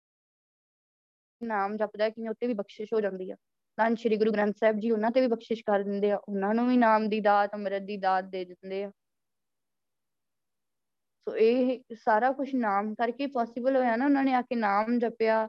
[1.43, 3.35] ਨਾਮ ਜਪਦਾ ਕਿਵੇਂ ਉੱਤੇ ਵੀ ਬਖਸ਼ਿਸ਼ ਹੋ ਜਾਂਦੀ ਆ?
[3.77, 6.67] ਤਾਂ ਸ੍ਰੀ ਗੁਰੂ ਗ੍ਰੰਥ ਸਾਹਿਬ ਜੀ ਉਹਨਾਂ ਤੇ ਵੀ ਬਖਸ਼ਿਸ਼ ਕਰ ਦਿੰਦੇ ਆ, ਉਹਨਾਂ ਨੂੰ
[6.69, 8.91] ਵੀ ਨਾਮ ਦੀ ਦਾਤ, ਅੰਮ੍ਰਿਤ ਦੀ ਦਾਤ ਦੇ ਦਿੰਦੇ ਆ।
[11.27, 15.47] ਸੋ ਇਹ ਸਾਰਾ ਕੁਝ ਨਾਮ ਕਰਕੇ ਪੋਸੀਬਲ ਹੋਇਆ ਨਾ, ਉਹਨਾਂ ਨੇ ਆ ਕੇ ਨਾਮ ਜਪਿਆ।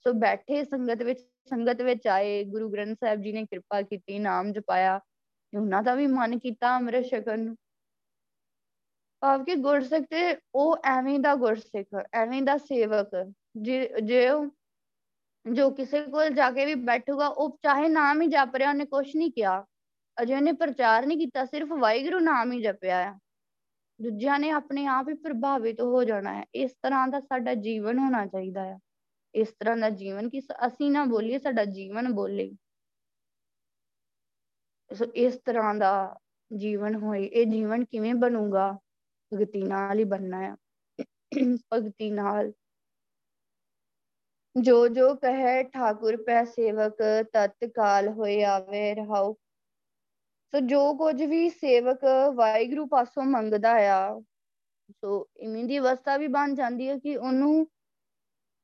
[0.00, 4.52] ਸੋ ਬੈਠੇ ਸੰਗਤ ਵਿੱਚ ਸੰਗਤ ਵਿੱਚ ਆਏ, ਗੁਰੂ ਗ੍ਰੰਥ ਸਾਹਿਬ ਜੀ ਨੇ ਕਿਰਪਾ ਕੀਤੀ, ਨਾਮ
[4.52, 5.00] ਜਪਾਇਆ।
[5.56, 7.56] ਉਹਨਾਂ ਦਾ ਵੀ ਮਨ ਕੀਤਾ ਅੰਮ੍ਰਿਤ ਛਕਣ ਨੂੰ।
[9.22, 13.10] ਭਾਵ ਕਿ ਗੁਰਸਿੱਖ ਤੇ ਉਹ ਐਵੇਂ ਦਾ ਗੁਰਸਿੱਖ, ਐਵੇਂ ਦਾ ਸੇਵਕ,
[13.56, 14.28] ਜੇ ਜੇ
[15.46, 19.16] ਜੋ ਕਿਸੇ ਕੋਲ ਜਾ ਕੇ ਵੀ ਬੈਠੂਗਾ, ਉਹ ਚਾਹੇ ਨਾਮ ਹੀ ਜਪ ਰਿਹਾ, ਉਹਨੇ ਕੁਝ
[19.16, 19.64] ਨਹੀਂ ਕਿਹਾ।
[20.22, 23.18] ਅਜੇ ਉਹਨੇ ਪ੍ਰਚਾਰ ਨਹੀਂ ਕੀਤਾ, ਸਿਰਫ ਵਾਹਿਗੁਰੂ ਨਾਮ ਹੀ ਜਪਿਆ ਆ।
[24.00, 28.26] ਦੂਜਿਆਂ ਨੇ ਆਪਣੇ ਆਪ ਹੀ ਪ੍ਰਭਾਵਿਤ ਹੋ ਜਾਣਾ ਹੈ। ਇਸ ਤਰ੍ਹਾਂ ਦਾ ਸਾਡਾ ਜੀਵਨ ਹੋਣਾ
[28.26, 28.78] ਚਾਹੀਦਾ ਹੈ
[29.34, 32.50] ਇਸ ਤਰ੍ਹਾਂ ਦਾ ਜੀਵਨ ਕਿ ਅਸੀਂ ਨਾ ਬੋਲੀਏ, ਸਾਡਾ ਜੀਵਨ ਬੋਲੇ।
[34.90, 35.92] ਸੋ ਇਸ ਤਰ੍ਹਾਂ ਦਾ
[36.50, 38.78] ਜੀਵਨ ਹੋਏ। ਇਹ ਜੀਵਨ ਕਿਵੇਂ ਬਣੂਗਾ?
[39.32, 40.56] ਭਗਤੀ ਨਾਲ ਹੀ ਬਣਨਾ ਆ।
[41.74, 42.52] ਭਗਤੀ ਨਾਲ
[44.56, 46.96] ਜੋ ਜੋ ਕਹੈ ਠਾਕੁਰ ਪੈ ਸੇਵਕ,
[47.32, 49.32] ਤਤਕਾਲ ਹੋਏ ਆਵੇ ਰਹਾਉ।
[50.52, 52.04] ਸੋ ਜੋ ਕੁਝ ਵੀ ਸੇਵਕ
[52.34, 54.20] ਵਾਹਿਗੁਰੂ ਪਾਸੋਂ ਮੰਗਦਾ ਆ,
[54.90, 57.66] ਸੋ ਇਵੇਂ ਦੀ ਅਵਸਥਾ ਵੀ ਬਣ ਜਾਂਦੀ ਹੈ ਕਿ ਉਹਨੂੰ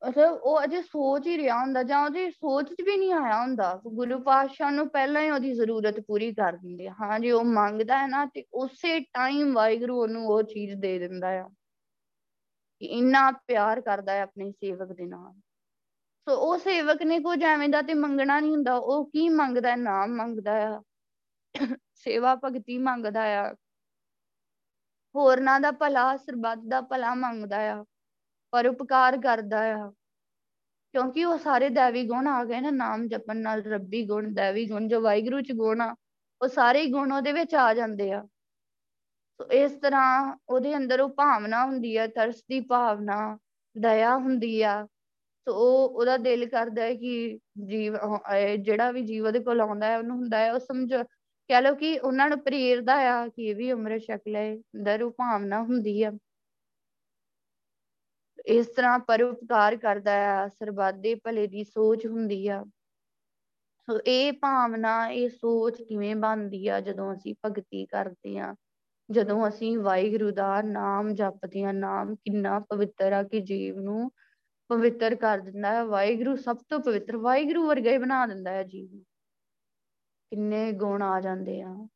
[0.07, 3.80] ਮਤਲਬ ਉਹ ਅਜੇ ਸੋਚ ਹੀ ਰਿਹਾ ਹੁੰਦਾ ਜਾਂ ਉਹਦੀ ਸੋਚ 'ਚ ਵੀ ਨਹੀਂ ਆਇਆ ਹੁੰਦਾ।
[3.86, 8.07] ਗੁਰੂ ਪਾਤਸ਼ਾਹ ਨੂੰ ਪਹਿਲਾਂ ਹੀ ਉਹਦੀ ਜ਼ਰੂਰਤ ਪੂਰੀ ਕਰ ਦਿੰਦੇ ਹਾਂ ਜੇ, ਉਹ ਮੰਗਦਾ ਹੈ
[8.07, 11.49] ਨਾ ਤੇ ਉਸੇ ਟਾਈਮ ਵਾਹਿਗੁਰੂ ਉਹਨੂੰ ਉਹ ਚੀਜ਼ ਦੇ ਦਿੰਦਾ ਆ।
[12.78, 15.32] ਕਿ ਇੰਨਾ ਪਿਆਰ ਕਰਦਾ ਹੈ ਆਪਣੇ ਸੇਵਕ ਦੇ ਨਾਲ।
[16.28, 19.76] ਸੋ ਉਹ ਸੇਵਕ ਨੇ ਕੁਝ ਐਵੇਂ ਦਾ ਤੇ ਮੰਗਣਾ ਨਹੀਂ ਹੁੰਦਾ। ਉਹ ਕੀ ਮੰਗਦਾ ਹੈ?
[19.76, 20.82] ਨਾਮ ਮੰਗਦਾ ਆ।
[21.94, 23.55] ਸੇਵਾ ਭਗਤੀ ਮੰਗਦਾ ਆ।
[25.16, 27.84] ਹੋਰਨਾਂ ਦਾ ਭਲਾ, ਸਰਬੱਤ ਦਾ ਭਲਾ ਮੰਗਦਾ ਆ।
[28.53, 29.90] ਪਰ ਉਪਕਾਰ ਕਰਦਾ ਆ।
[30.94, 34.88] ਕਿਉਂਕਿ ਉਹ ਸਾਰੇ ਦੇਵੀ ਗੁਣ ਆ ਗਏ ਨਾ, ਨਾਮ ਜਪਣ ਨਾਲ ਰੱਬੀ ਗੁਣ, ਦੇਵੀ ਗੁਣ,
[34.88, 35.94] ਜੋ ਵਾਹਿਗੁਰੂ ਚ ਗੁਣ ਆ,
[36.42, 38.22] ਉਹ ਸਾਰੇ ਹੀ ਗੁਣ ਉਹਦੇ ਵਿੱਚ ਆ ਜਾਂਦੇ ਆ।
[39.40, 43.38] ਸੋ ਇਸ ਤਰ੍ਹਾਂ ਉਹਦੇ ਅੰਦਰ ਉਹ ਭਾਵਨਾ ਹੁੰਦੀ ਆ, ਤਰਸ ਦੀ ਭਾਵਨਾ,
[43.76, 44.86] ਦਇਆ ਹੁੰਦੀ ਆ।
[45.46, 47.96] ਸੋ ਉਹ, ਉਹਦਾ ਦਿਲ ਕਰਦਾ ਹੈ ਕਿ ਜੀਵ
[48.61, 51.99] ਜਿਹੜਾ ਵੀ ਜੀਵ ਉਹਦੇ ਕੋਲ ਆਉਂਦਾ ਹੈ, ਉਹਨੂੰ ਹੁੰਦਾ ਹੈ, ਉਹ ਸਮਝ, ਕਹਿ ਲਓ ਕਿ
[51.99, 56.12] ਉਹਨਾਂ ਨੂੰ ਪ੍ਰੇਰਦਾ ਆ ਕਿ ਇਹ ਵੀ ਅੰਮ੍ਰਿਤ ਛਕ ਲਏ। ਅੰਦਰ ਉਹ ਭਾਵਨਾ ਹੁੰਦੀ ਆ।
[58.49, 62.64] ਇਸ ਤਰ੍ਹਾਂ ਪਰਉਪਕਾਰ ਕਰਦਾ ਆ, ਸਰਬੱਤ ਦੇ ਭਲੇ ਦੀ ਸੋਚ ਹੁੰਦੀ ਆ।
[63.90, 68.55] ਸੋ ਇਹ ਭਾਵਨਾ, ਇਹ ਸੋਚ ਕਿਵੇਂ ਬਣਦੀ ਆ, ਜਦੋਂ ਅਸੀਂ ਭਗਤੀ ਕਰਦੇ ਆ?
[69.11, 74.11] ਜਦੋਂ ਅਸੀਂ ਵਾਹਿਗੁਰੂ ਦਾ ਨਾਮ ਜਪਦੇ ਆ, ਨਾਮ ਕਿੰਨਾ ਪਵਿੱਤਰ ਆ ਕਿ ਜੀਵ ਨੂੰ
[74.68, 78.94] ਪਵਿੱਤਰ ਕਰ ਦਿੰਦਾ ਹੈ ਵਾਹਿਗੁਰੂ ਸਭ ਤੋਂ ਪਵਿੱਤਰ, ਵਾਹਿਗੁਰੂ ਵਰਗਾ ਹੀ ਬਣਾ ਦਿੰਦਾ ਹੈ ਜੀਵ
[78.94, 79.05] ਨੂੰ।
[80.30, 81.88] ਕਿੰਨੇ ਗੁਣ ਆ ਜਾਂਦੇ ਆ।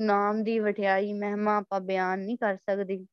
[0.00, 3.06] ਨਾਮ ਦੀ ਵਠਿਆਈ ਮਹਿਮਾ ਆਪਾਂ ਬਿਆਨ ਨਹੀਂ ਕਰ ਸਕਦੇ।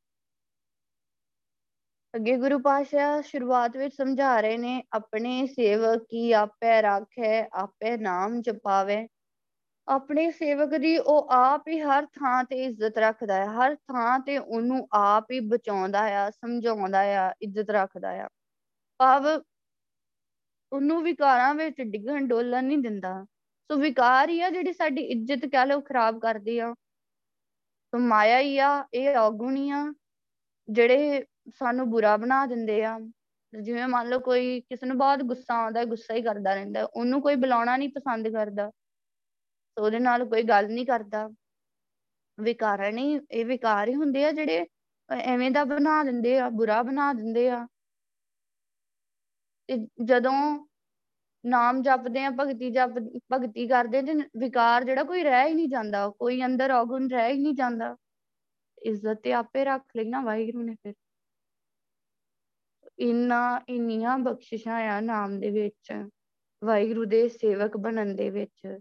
[2.15, 8.41] ਅੱਗੇ ਗੁਰੂ ਪਾਸ਼ਾ ਸ਼ੁਰੂਆਤ ਵਿੱਚ ਸਮਝਾ ਰਹੇ ਨੇ, ਆਪਣੇ ਸੇਵਕ ਕੀ ਆਪੇ ਰੱਖੇ, ਆਪੇ ਨਾਮ
[8.41, 9.07] ਜਪਾਵੇ।
[9.87, 14.37] ਆਪਣੇ ਸੇਵਕ ਦੀ ਉਹ ਆਪ ਹੀ ਹਰ ਥਾਂ ਤੇ ਇੱਜ਼ਤ ਰੱਖਦਾ ਹੈ। ਹਰ ਥਾਂ ਤੇ
[14.37, 18.27] ਉਹਨੂੰ ਆਪ ਹੀ ਬਚਾਉਂਦਾ ਆ, ਸਮਝਾਉਂਦਾ ਆ, ਇੱਜ਼ਤ ਰੱਖਦਾ ਆ।
[18.97, 19.27] ਭਾਵ
[20.71, 23.25] ਉਹਨੂੰ ਵਿਕਾਰਾਂ ਵਿੱਚ ਡਿੱਗਣ, ਡੋਲਣ ਨਹੀਂ ਦਿੰਦਾ।
[23.71, 26.73] ਸੋ ਵਿਕਾਰ ਹੀ ਆ ਜਿਹੜੀ ਸਾਡੀ ਇੱਜ਼ਤ ਕਹਿ ਲਓ ਖਰਾਬ ਕਰਦੀ ਆ।
[27.93, 29.93] ਸੋ ਮਾਇਆ ਹੀ ਆ, ਇਹ ਔਗੁਣ ਹੀ ਆ।
[30.69, 32.99] ਜਿਹੜੇ ਸਾਨੂੰ ਬੁਰਾ ਬਣਾ ਦਿੰਦੇ ਆ।
[33.61, 37.35] ਜਿਵੇਂ ਮੰਨ ਲਓ ਕੋਈ ਕਿਸੇ ਨੂੰ ਬਹੁਤ ਗੁੱਸਾ ਆਉਂਦਾ, ਗੁੱਸਾ ਹੀ ਕਰਦਾ ਰਹਿੰਦਾ, ਉਹਨੂੰ ਕੋਈ
[37.35, 41.29] ਬੁਲਾਉਣਾ ਨਹੀਂ ਪਸੰਦ ਕਰਦਾ। ਸੋ ਉਹਦੇ ਨਾਲ ਕੋਈ ਗੱਲ ਨਹੀਂ ਕਰਦਾ।
[42.39, 44.67] ਵਿਕਾਰ ਨਹੀਂ ਇਹ ਵਿਕਾਰ ਹੀ ਹੁੰਦੇ ਆ ਜਿਹੜੇ
[45.09, 47.67] ਐਵੇਂ ਦਾ ਬਣਾ ਦਿੰਦੇ ਆ, ਬੁਰਾ ਬਣਾ ਦਿੰਦੇ ਆ।
[49.67, 50.67] ਤੇ ਜਦੋਂ
[51.45, 52.89] ਨਾਮ ਜਪਦੇ ਆ, ਭਗਤੀ ਜਪ,
[53.33, 57.39] ਭਗਤੀ ਕਰਦੇ ਤੇ ਵਿਕਾਰ ਜਿਹੜਾ ਕੋਈ ਰਹਿ ਹੀ ਨਹੀਂ ਜਾਂਦਾ। ਕੋਈ ਅੰਦਰ ਔਗੁਣ ਰਹਿ ਹੀ
[57.39, 57.95] ਨਹੀਂ ਜਾਂਦਾ।
[58.81, 60.93] ਇੱਜ਼ਤ ਤੇ ਆਪੇ ਰੱਖ ਲਈ ਨਾ ਵਾਹਿਗੁਰੂ ਨੇ ਫਿਰ।
[62.99, 65.93] ਇੰਨਾ, ਇੰਨੀਆਂ ਬਖਸ਼ਿਸ਼ਾਂ ਆ ਨਾਮ ਦੇ ਵਿੱਚ,
[66.63, 68.79] ਵਾਹਿਗੁਰੂ ਦੇ ਸੇਵਕ ਬਣਨ ਦੇ ਵਿੱਚ।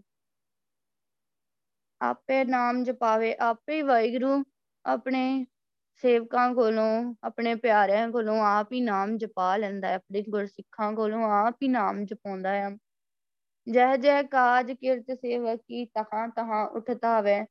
[2.01, 4.43] ਆਪੇ ਨਾਮ ਜਪਾਵੇ, ਆਪੇ ਹੀ ਵਾਹਿਗੁਰੂ
[4.85, 5.45] ਆਪਣੇ
[6.03, 11.55] ਸੇਵਕਾਂ ਕੋਲੋਂ, ਆਪਣੇ ਪਿਆਰਿਆਂ ਕੋਲੋਂ ਆਪ ਹੀ ਨਾਮ ਜਪਾ ਲੈਂਦਾ ਹੈ, ਆਪਣੇ ਗੁਰਸਿੱਖਾਂ ਕੋਲੋਂ ਆਪ
[11.63, 12.69] ਹੀ ਨਾਮ ਜਪਾਉਂਦਾ ਹੈ।
[13.67, 17.45] ਜਹ ਜਹ ਕਾਜ ਕਿਰਤ ਸੇਵਕ ਕੀ ਤਹਾਂ ਤਹਾਂ ਉਠਤਾਵੇ।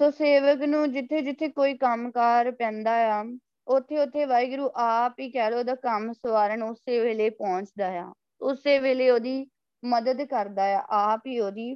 [0.00, 3.24] ਸੋ ਸੇਵਕ ਨੂੰ ਜਿੱਥੇ ਜਿੱਥੇ ਕੋਈ ਕੰਮਕਾਰ ਪੈਂਦਾ ਆ
[3.66, 8.78] ਉੱਥੇ ਉੱਥੇ ਵਾਹਿਗੁਰੂ ਆਪ ਹੀ ਕਹਿ ਲੋ ਉਹਦਾ ਕੰਮ ਸਵਾਰਨ ਉਸੇ ਵੇਲੇ ਪਹੁੰਚਦਾ ਆ, ਉਸੇ
[8.78, 9.46] ਵੇਲੇ ਉਹਦੀ
[9.82, 11.74] ਮਦਦ ਕਰਦਾ ਆ, ਆਪ ਹੀ ਉਹਦੀ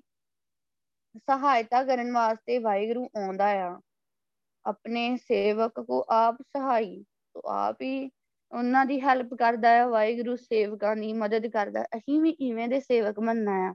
[1.19, 3.81] ਸਹਾਇਤਾ ਕਰਨ ਵਾਸਤੇ ਵਾਹਿਗੁਰੂ ਆਉਂਦਾ ਆ।
[4.65, 7.03] ਆਪਣੇ ਸੇਵਕ ਕੋ ਆਪ ਸਹਾਈ,
[7.35, 8.11] ਤੋ ਆਪ ਹੀ
[8.53, 13.21] ਉਹਨਾਂ ਦੀ ਹੈਲਪ ਕਰਦਾ ਹੈ ਵਾਹਿਗੁਰੂ ਸੇਵਕਾਂ ਦੀ ਮਦਦ ਕਰਦਾ। ਅਸੀਂ ਵੀ ਇਵੇਂ ਦੇ ਸੇਵਕ
[13.21, 13.73] ਬਣਨਾ ਆ।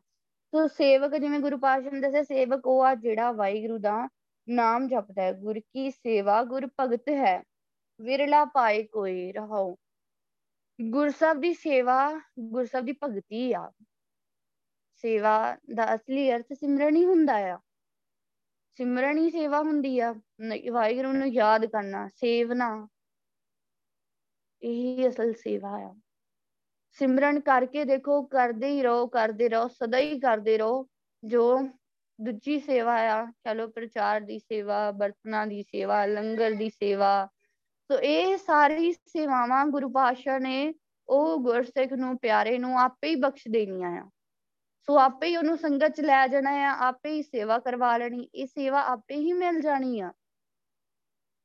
[0.54, 4.08] ਤੋ ਸੇਵਕ ਜਿਵੇਂ ਗੁਰੂ ਪਾਤਸ਼ਾਹ ਨੇ ਦੱਸਿਆ, ਸੇਵਕ ਉਹ ਆ ਜਿਹੜਾ ਵਾਹਿਗੁਰੂ ਦਾ
[4.48, 7.42] ਨਾਮ ਜਪਦਾ ਹੈ। ਗੁਰ ਕੀ ਸੇਵਾ ਗੁਰ ਭਗਤ ਹੈ।
[8.02, 9.76] ਵਿਰਲਾ ਪਾਏ ਕੋਈ ਰਹਾਉ।
[10.82, 13.72] ਗੁਰਸਬ ਦੀ ਸੇਵਾ ਗੁਰਸਬ ਦੀ ਭਗਤੀ ਆ।
[14.96, 17.60] ਸੇਵਾ ਦਾ ਅਸਲੀ ਅਰਥ ਸਿਮਰਨ ਹੀ ਹੁੰਦਾ ਆ।
[18.78, 20.14] ਸਿਮਰਨ ਹੀ ਸੇਵਾ ਹੁੰਦੀ ਆ।
[20.72, 22.88] ਵਾਹਿਗੁਰੂ ਨੂੰ ਯਾਦ ਕਰਨਾ, ਸੇਵਨਾ।
[24.64, 25.96] ਇਹੀ ਅਸਲ ਸੇਵਾ ਆ।
[26.92, 30.88] ਸਿਮਰਨ ਕਰਕੇ ਦੇਖੋ, ਕਰਦੇ ਹੀ ਰਹੋ, ਕਰਦੇ ਰਹੋ, ਸਦਾ ਹੀ ਕਰਦੇ ਰਹੋ।
[31.24, 31.60] ਜੋ
[32.22, 37.28] ਦੂਜੀ ਸੇਵਾ ਆ, ਚਲੋ ਪ੍ਰਚਾਰ ਦੀ ਸੇਵਾ, ਬਰਤਨਾਂ ਦੀ ਸੇਵਾ, ਲੰਗਰ ਦੀ ਸੇਵਾ
[37.94, 40.74] ਸੋ ਇਹ ਸਾਰੀ ਸੇਵਾਵਾਂ ਗੁਰੂ ਪਾਤਸ਼ਾਹ ਨੇ
[41.10, 44.10] ਉਹ ਗੁਰਸਿੱਖ ਨੂੰ, ਪਿਆਰੇ ਨੂੰ ਆਪੇ ਹੀ ਬਖਸ਼ ਦੇਣੀਆਂ ਆ।
[44.82, 48.48] ਸੋ ਆਪੇ ਹੀ ਉਹਨੂੰ ਸੰਗਤ ਚ ਲੈ ਜਾਣਾ ਆ, ਆਪੇ ਹੀ ਸੇਵਾ ਕਰਵਾ ਲੈਣੀ, ਇਹ
[48.48, 50.12] ਸੇਵਾ ਆਪੇ ਹੀ ਮਿਲ ਜਾਣੀ ਆ।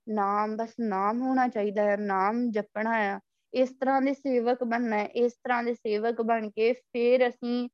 [0.08, 3.20] ਨਾਮ, ਬਸ ਨਾਮ ਹੋਣਾ ਚਾਹੀਦਾ ਹੈ ਨਾਮ ਜਪਣਾ ਆ।
[3.54, 7.68] ਇਸ ਤਰ੍ਹਾਂ ਦੇ ਸੇਵਕ ਬਣਨਾ ਹੈ ਇਸ ਤਰ੍ਹਾਂ ਦੇ ਸੇਵਕ ਬਣ ਕੇ ਫੇਰ ਅਸੀਂ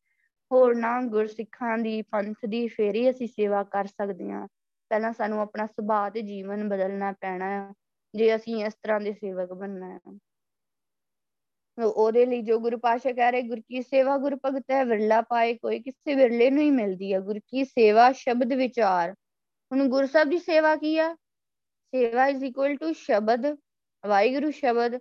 [0.52, 4.46] ਹੋਰਨਾਂ ਗੁਰਸਿੱਖਾਂ ਦੀ, ਪੰਥ ਦੀ ਫੇਰ ਹੀ ਅਸੀਂ ਸੇਵਾ ਕਰ ਸਕਦੇ ਹਾਂ
[4.88, 7.72] ਪਹਿਲਾਂ ਸਾਨੂੰ ਆਪਣਾ ਸੁਭਾਅ ਤੇ ਜੀਵਨ ਬਦਲਣਾ ਪੈਣਾ ਆ।
[8.14, 10.18] ਜੇ ਅਸੀਂ ਇਸ ਤਰ੍ਹਾਂ ਦੇ ਸੇਵਕ ਬਣਨਾ ਹੈ।
[11.78, 15.54] ਉਹਦੇ ਲਈ ਜੋ ਗੁਰੂ ਪਾਸ਼ਾ ਕਹਿ ਰਹੇ, ਗੁਰ ਕੀ ਸੇਵਾ ਗੁਰ ਭਗਤ ਹੈ, ਵਿਰਲਾ ਪਾਏ
[15.54, 19.12] ਕੋਈ ਕਿਸੇ ਵਿਰਲੇ ਨੂੰ ਹੀ ਮਿਲਦੀ ਹੈ। ਗੁਰ ਕੀ ਸੇਵਾ ਸ਼ਬਦ ਵਿਚਾਰ।
[19.72, 21.14] ਹੁਣ ਗੁਰੂ ਸਾਹਿਬ ਦੀ ਸੇਵਾ ਕੀ ਆ?
[21.94, 23.46] ਸੇਵਾ ਇਜ਼ ਇਕੁਅਲ ਟੂ ਸ਼ਬਦ,
[24.04, 24.96] ਵਾਹਿਗੁਰੂ ਸ਼ਬਦ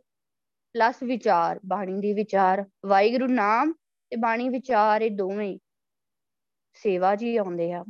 [0.76, 3.74] ਪਲੱਸ ਵਿਚਾਰ, ਬਾਣੀ ਦੀ ਵਿਚਾਰ। ਵਾਹਿਗੁਰੂ ਨਾਮ
[4.12, 5.58] ਤੇ ਬਾਣੀ ਵਿਚਾਰ ਇਹ ਦੋਵੇਂ
[6.74, 7.84] ਸੇਵਾ ਜੀ ਆਉਂਦੇ ਆ।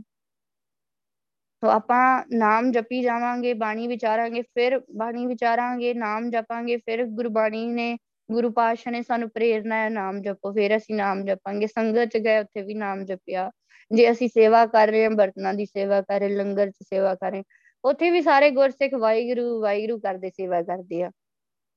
[1.63, 7.97] ਸੋ ਆਪਾਂ ਨਾਮ ਜਪੀ ਜਾਵਾਂਗੇ, ਬਾਣੀ ਵਿਚਾਰਾਂਗੇ, ਫਿਰ ਬਾਣੀ ਵਿਚਾਰਾਂਗੇ, ਨਾਮ ਜਪਾਂਗੇ, ਫਿਰ ਗੁਰਬਾਣੀ ਨੇ,
[8.31, 12.39] ਗੁਰੂ ਪਾਤਸ਼ਾਹ ਨੇ ਸਾਨੂੰ ਪ੍ਰੇਰਨਾ ਹੈ ਨਾਮ ਜਪੋ, ਫਿਰ ਅਸੀਂ ਨਾਮ ਜਪਾਂਗੇ, ਸੰਗਤ ਚ ਗਏ,
[12.39, 13.51] ਉੱਥੇ ਵੀ ਨਾਮ ਜਪਿਆ।
[13.91, 17.31] ਜੇ ਅਸੀਂ ਸੇਵਾ ਕਰ ਰਹੇ ਹਾਂ, ਬਰਤਨਾਂ ਦੀ ਸੇਵਾ ਕਰ ਰਹੇ, ਲੰਗਰ ਚ ਸੇਵਾ ਕਰ
[17.31, 17.43] ਰਹੇ,
[17.83, 21.11] ਉੱਥੇ ਵੀ ਸਾਰੇ ਗੁਰਸਿੱਖ ਵਾਹਿਗੁਰੂ ਵਾਹਿਗੁਰੂ ਕਰਦੇ, ਸੇਵਾ ਕਰਦੇ ਆ।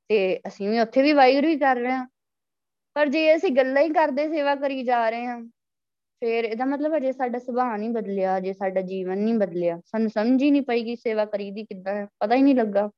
[0.08, 2.06] ਤੇ ਅਸੀਂ ਵੀ ਉੱਥੇ ਵੀ ਵਾਹਿਗੁਰੂ ਹੀ ਕਰ ਰਹੇ ਹਾਂ।
[2.94, 5.40] ਪਰ ਜੇ ਅਸੀਂ ਗੱਲਾਂ ਹੀ ਕਰਦੇ, ਸੇਵਾ ਕਰੀ ਜਾ ਰਹੇ ਹਾਂ
[6.22, 10.42] ਫਿਰ ਇਹਦਾ ਮਤਲਬ ਅਜੇ ਸਾਡਾ ਸੁਭਾਅ ਨਹੀਂ ਬਦਲਿਆ ਜੇ ਸਾਡਾ ਜੀਵਨ ਨਹੀਂ ਬਦਲਿਆ। ਸਾਨੂੰ ਸਮਝ
[10.42, 12.88] ਹੀ ਨਹੀਂ ਪਈ ਕਿ ਸੇਵਾ ਕਰੀਦੀ ਕਿੱਦਾਂ ਹੈ, ਪਤਾ ਹੀ ਨਹੀਂ ਲੱਗਾ।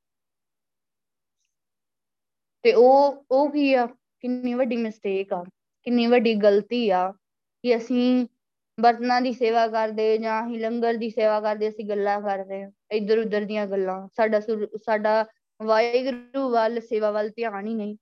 [2.65, 3.87] ਤੇ ਉਹ ਉਹ ਕੀ ਆ?
[4.21, 5.43] ਕਿੰਨੀ ਵੱਡੀ ਮਿਸਟੇਕ ਆ,
[5.87, 7.11] ਕਿੰਨੀ ਵੱਡੀ ਗਲਤੀ ਆ
[7.65, 8.27] ਕਿ ਅਸੀਂ
[8.79, 13.19] ਬਰਤਨਾਂ ਦੀ ਸੇਵਾ ਕਰਦੇ ਜਾਂ ਅਸੀਂ ਲੰਗਰ ਦੀ ਸੇਵਾ ਕਰਦੇ, ਅਸੀਂ ਗੱਲਾਂ ਕਰਦੇ ਹਾਂ ਇੱਧਰ
[13.19, 15.25] ਉੱਧਰ ਦੀਆਂ ਗੱਲਾਂ। ਸਾਡਾ ਸਾਡਾ
[15.61, 17.97] ਵਾਹਿਗੁਰੂ ਵੱਲ, ਸੇਵਾ ਵੱਲ ਧਿਆਨ ਹੀ ਨਹੀਂ।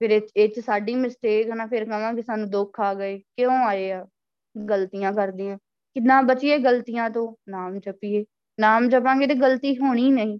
[0.00, 4.06] ਫਿਰ ਇਹ ਚ ਸਾਡੀ ਮਿਸਟੇਕ ਨਾ, ਫਿਰ ਕਹਾਂਗੇ ਸਾਨੂੰ ਦੁੱਖ ਆ ਗਏ, ਕਿਉਂ ਆਏ ਆ?
[4.54, 5.56] ਗਲਤੀਆਂ ਕਰਦੇ ਆ
[5.96, 8.24] ਕਿੰਨਾ ਬਚੀਏ ਗਲਤੀਆਂ ਤੋਂ, ਨਾਮ ਜਪੀਏ।
[8.58, 10.38] ਨਾਮ ਜਪਾਂਗੇ ਤੇ ਗਲਤੀ ਹੋਣੀ ਨਹੀਂ।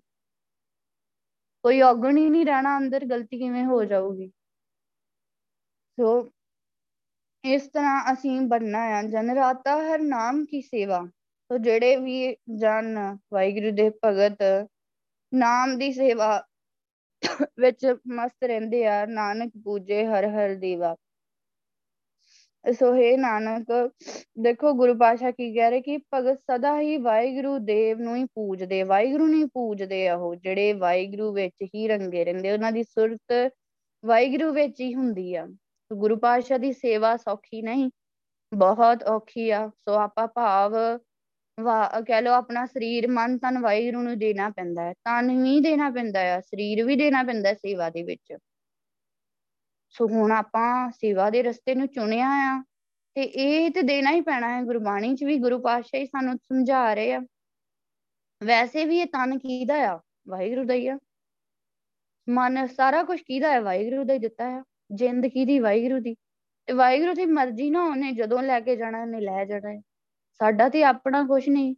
[1.64, 4.30] ਕੋਈ ਔਗਣ ਹੀ ਨਹੀਂ ਰਹਿਣਾ ਅੰਦਰ, ਗਲਤੀ ਕਿਵੇਂ ਹੋ ਜਾਊਗੀ?
[5.98, 6.30] ਸੋ,
[7.44, 11.00] ਇਸ ਤਰ੍ਹਾਂ ਅਸੀਂ ਬਣਨਾ ਆ। ਜਨ ਰਾਤਾ ਹਰ ਨਾਮ ਕੀ ਸੇਵਾ।
[11.50, 12.98] ਸੋ, ਜਿਹੜੇ ਵੀ ਜਨ
[13.32, 14.68] ਵਾਹਿਗੁਰੂ ਦੇ ਭਗਤ
[15.32, 16.42] ਨਾਮ ਦੀ ਸੇਵਾ
[17.60, 20.96] ਵਿੱਚ ਮਸਤ ਰਹਿੰਦੇ ਆ, ਨਾਨਕ ਪੂਜੇ ਹਰ ਹਰ ਦੇਵਾ।
[22.68, 23.66] ਸੋ ਹੈ ਨਾਨਕ,
[24.38, 28.82] ਦੇਖੋ ਗੁਰੂ ਪਾਸ਼ਾ ਕੀ ਕਹਿ ਰਹੇ ਕਿ ਭਗਤ ਸਦਾ ਹੀ ਵਾਹਿਗੁਰੂ ਦੇਵ ਨੂੰ ਹੀ ਪੂਜਦੇ
[28.82, 33.52] ਵਾਹਿਗੁਰੂ ਨੂੰ ਹੀ ਪੂਜਦੇ ਆ ਉਹ, ਜਿਹੜੇ ਵਾਹਿਗੁਰੂ ਵਿੱਚ ਹੀ ਰੰਗੇ ਰਹਿੰਦੇ, ਉਹਨਾਂ ਦੀ ਸੁਰਤ
[34.04, 35.46] ਵਾਹਿਗੁਰੂ ਵਿੱਚ ਹੀ ਹੁੰਦੀ ਆ।
[35.90, 37.90] ਗੁਰੂ ਪਾਸ਼ਾ ਦੀ ਸੇਵਾ ਸੌਖੀ ਨਹੀਂ,
[38.52, 40.76] ਬਹੁਤ ਔਖੀ ਆ, ਸੋ ਆਪਾਂ ਭਾਵ
[41.58, 45.90] ਵਾ, ਕਹਿ ਲਓ ਆਪਣਾ ਸਰੀਰ, ਮਨ, ਤਨ ਵਾਹਿਗੁਰੂ ਨੂੰ ਦੇਣਾ ਪੈਂਦਾ ਹੈ, ਤਨ ਵੀ ਦੇਣਾ
[45.90, 48.36] ਪੈਂਦਾ ਆ ਸਰੀਰ ਵੀ ਦੇਣਾ ਪੈਂਦਾ ਸੇਵਾ ਦੇ ਵਿੱਚ।
[49.90, 52.64] ਸੋ ਹੁਣ ਆਪਾਂ ਸੇਵਾ ਦੇ ਰਸਤੇ ਨੂੰ ਚੁਣਿਆ ਆ
[53.14, 56.94] ਤੇ ਇਹ ਤੇ ਦੇਣਾ ਹੀ ਪੈਣਾ ਹੈ। ਗੁਰਬਾਣੀ 'ਚ ਵੀ ਗੁਰੂ ਪਾਤਸ਼ਾਹ ਹੀ ਸਾਨੂੰ ਸਮਝਾ
[56.94, 57.20] ਰਹੇ ਆ।
[58.44, 60.00] ਵੈਸੇ ਵੀ ਇਹ ਤਨ ਕਿਹਦਾ ਆ?
[60.28, 60.98] ਵਾਹਿਗੁਰੂ ਦਾ ਹੀ ਆ।
[62.28, 64.62] ਮਨ ਸਾਰਾ ਕੁਝ ਕਿਹਦਾ ਹੈ ਵਾਹਿਗੁਰੂ ਦਾ ਹੀ ਦਿੱਤਾ ਹੈ
[64.92, 65.58] ਜਿੰਦ ਕਿਹਦੀ?
[65.58, 66.16] ਵਾਹਿਗੁਰੂ ਦੀ।
[66.66, 69.80] ਤੇ ਵਾਹਿਗੁਰੂ ਦੀ ਮਰਜ਼ੀ ਨਾ ਉਹਨੇ ਜਦੋਂ ਲੈ ਕੇ ਜਾਣਾ, ਉਹਨੇ ਲੈ ਜਾਣਾ ਹੈ
[70.38, 71.74] ਸਾਡਾ ਤੇ ਆਪਣਾ ਕੁਝ ਨਹੀਂ।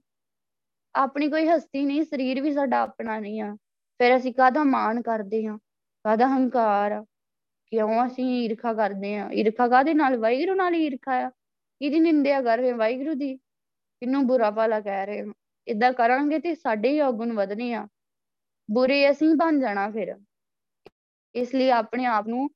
[0.94, 3.54] ਆਪਣੀ ਕੋਈ ਹਸਤੀ ਨਹੀਂ, ਸਰੀਰ ਵੀ ਸਾਡਾ ਆਪਣਾ ਨਹੀਂ ਆ।
[3.98, 5.58] ਫਿਰ ਅਸੀਂ ਕਾਹਦਾ ਮਾਣ ਕਰਦੇ ਹਾਂ?
[6.04, 7.04] ਕਾਹਦਾ ਹੰਕਾਰ ਆ?
[7.70, 9.32] ਕਿਉਂ ਅਸੀਂ ਈਰਖਾ ਕਰਦੇ ਹਾਂ?
[9.32, 10.16] ਈਰਖਾ ਕਾਹਦੇ ਨਾਲ?
[10.16, 11.30] ਵਾਹਿਗੁਰੂ ਨਾਲ ਹੀ ਈਰਖਾ ਆ।
[11.80, 13.36] ਕਿਹਦੀ ਨਿੰਦਿਆ ਕਰ ਰਹੇ ਵਾਹਿਗੁਰੂ ਦੀ।
[14.00, 15.32] ਕਿੰਨੂੰ ਬੁਰਾ ਭਲਾ ਕਹਿ ਰਹੇ ਹੋ।
[15.68, 17.88] ਇਦਾਂ ਕਰਾਂਗੇ ਤੇ ਸਾਡੇ ਹੀ ਔਗੁਣ ਵਧਣੇ ਆ।
[18.70, 20.16] ਬੁਰੇ ਅਸੀਂ ਬਣ ਜਾਣਾ ਫਿਰ।
[21.34, 22.48] ਇਸ ਲਈ ਆਪਣੇ ਆਪ ਨੂੰ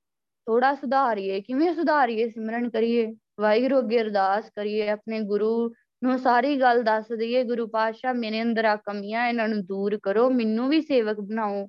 [0.46, 2.28] ਥੋੜਾ ਸੁਧਾਰੀਏ। ਕਿਵੇਂ ਸੁਧਾਰੀਏ?
[2.28, 8.14] ਸਿਮਰਨ ਕਰੀਏ। ਵਾਹਿਗੁਰੂ ਅੱਗੇ ਅਰਦਾਸ ਕਰੀਏ। ਆਪਣੇ ਗੁਰੂ ਨੂੰ ਸਾਰੀ ਗੱਲ ਦੱਸ ਦਈਏ। ਗੁਰੂ ਪਾਤਸ਼ਾਹ,
[8.14, 11.68] ਮੇਰੇ ਅੰਦਰ ਆ ਕਮੀਆਂ, ਇਹਨਾਂ ਨੂੰ ਦੂਰ ਕਰੋ। ਮੈਨੂੰ ਵੀ ਸੇਵਕ ਬਣਾਓ।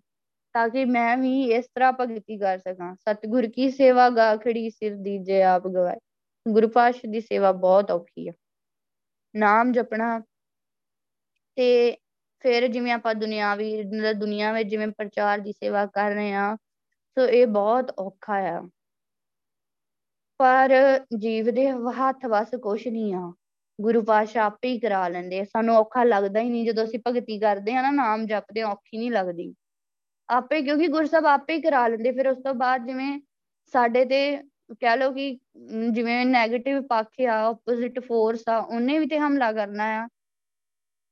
[0.56, 5.42] ਤਾਂ ਕਿ ਮੈਂ ਵੀ ਇਸ ਤਰ੍ਹਾਂ ਭਗਤੀ ਕਰ ਸਕਾਂ। ਸਤਿਗੁਰ ਕੀ ਸੇਵਾ ਗਾਖੜੀ ਸਿਰ ਦੀਜੇ
[5.44, 5.98] ਆਪ ਗਵਾਏ।
[6.46, 8.32] ਗੁਰੂ ਪਾਤਸ਼ਾਹ ਦੀ ਸੇਵਾ ਬਹੁਤ ਔਖੀ ਆ।
[9.36, 10.20] ਨਾਮ ਜਪਣਾ
[11.58, 11.98] ਤੇ
[12.44, 13.84] ਫਿਰ ਜਿਵੇਂ ਆਪਾਂ ਦੁਨਿਆਵੀ
[14.14, 16.56] ਦੁਨੀਆ ਵਿੱਚ ਜਿਵੇਂ ਪ੍ਰਚਾਰ ਦੀ ਸੇਵਾ ਕਰ ਰਹੇ ਆ
[17.18, 18.62] ਸੋ ਇਹ ਬਹੁਤ ਔਖਾ ਆ।
[20.40, 20.72] ਪਰ
[21.18, 21.68] ਜੀਵ ਦੇ
[22.00, 23.34] ਹੱਥ ਵਸ ਕੁਛ ਨਹੀਂ ਆ।
[23.82, 27.76] ਗੁਰੂ ਪਾਤਸ਼ਾਹ ਆਪੇ ਹੀ ਕਰਾ ਲੈਂਦੇ ਸਾਨੂੰ ਔਖਾ ਲੱਗਦਾ ਹੀ ਨਹੀਂ। ਜਦੋਂ ਅਸੀਂ ਭਗਤੀ ਕਰਦੇ
[27.76, 29.54] ਆ ਨਾ, ਨਾਮ ਜਪਦੇ ਔਖੀ ਨਹੀਂ ਲੱਗਦੀ।
[30.30, 33.20] ਆਪੇ, ਕਿਉਂਕਿ ਗੁਰਸਬ ਆਪੇ ਹੀ ਕਰਾ ਲੈਂਦੇ। ਫਿਰ ਉਸ ਤੋਂ ਬਾਅਦ ਜਿਵੇਂ
[33.74, 34.20] ਸਾਡੇ ਤੇ
[34.82, 35.30] ਕਹਿ ਲਓ ਕਿ
[35.92, 40.08] ਜਿਵੇਂ 네ਗੇਟਿਵ ਪੱਖ ਆ ਆਪੋਜ਼ਿਟ ਫੋਰਸ ਆ, ਉਹਨੇ ਵੀ ਤੇ ਹਮਲਾ ਕਰਨਾ ਆ।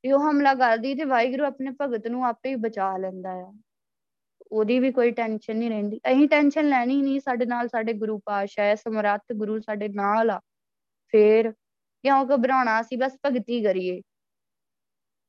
[0.03, 3.51] ਤੇ ਉਹ ਹਮਲਾ ਕਰਦੀ ਤੇ ਵਾਹਿਗੁਰੂ ਆਪਣੇ ਭਗਤ ਨੂੰ ਆਪੇ ਹੀ ਬਚਾ ਲੈਂਦਾ ਆ।
[4.51, 8.65] ਉਹਦੀ ਵੀ ਕੋਈ ਟੈਨਸ਼ਨ ਨਹੀਂ ਰਹਿੰਦੀ। ਅਸੀਂ ਟੈਨਸ਼ਨ ਲੈਣੀ ਨਹੀਂ, ਸਾਡੇ ਨਾਲ ਸਾਡੇ ਗੁਰੂ ਪਾਤਸ਼ਾਹ
[8.65, 10.39] ਹੈ ਸਮਰੱਥ ਗੁਰੂ ਸਾਡੇ ਨਾਲ ਆ।
[11.13, 12.79] ਫੇਰ ਕਿਉਂ ਘਬਰਾਉਣਾ?
[12.81, 14.01] ਅਸੀਂ ਬਸ ਭਗਤੀ ਕਰੀਏ।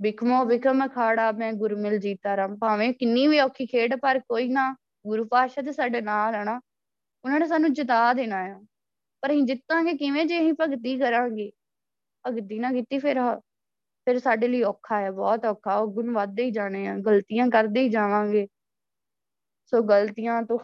[0.00, 4.48] ਬਿਖਮੋ ਬਿਖਮ ਅਖਾੜਾ, ਮੈਂ ਗੁਰ ਮਿਲ ਜੀਤਾ ਰਾਮ। ਭਾਵੇਂ ਕਿੰਨੀ ਵੀ ਔਖੀ ਖੇਡ, ਪਰ ਕੋਈ
[4.48, 4.74] ਨਾ,
[5.06, 6.60] ਗੁਰੂ ਪਾਤਸ਼ਾਹ ਤੇ ਸਾਡੇ ਨਾਲ ਆ ਨਾ
[7.24, 8.58] ਉਹਨਾਂ ਨੇ ਸਾਨੂੰ ਜਿਤਾ ਦੇਣਾ ਆ।
[9.22, 11.50] ਪਰ ਅਸੀਂ ਜਿੱਤਾਂਗੇ ਕਿਵੇਂ ਜੇ ਅਸੀਂ ਭਗਤੀ ਕਰਾਂਗੇ?
[12.24, 13.20] ਭਗਤੀ ਨਾ ਕੀਤੀ ਫਿਰ
[14.06, 17.80] ਫਿਰ ਸਾਡੇ ਲਈ ਔਖਾ ਹੈ ਬਹੁਤ ਔਖਾ। ਉਹ ਗੁਣ ਵੱਧਦੇ ਹੀ ਜਾਣੇ ਆ, ਗਲਤੀਆਂ ਕਰਦੇ
[17.80, 18.46] ਹੀ ਜਾਵਾਂਗੇ।
[19.72, 20.58] ਸੋ ਗਲਤੀਆਂ ਤੋਂ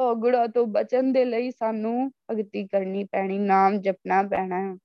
[0.00, 4.76] ਔਗੜਾ ਤੋਂ ਬਚਣ ਦੇ ਲਈ ਸਾਨੂੰ ਭਗਤੀ ਕਰਨੀ ਪੈਣੀ, ਨਾਮ ਜਪਣਾ ਪੈਣਾ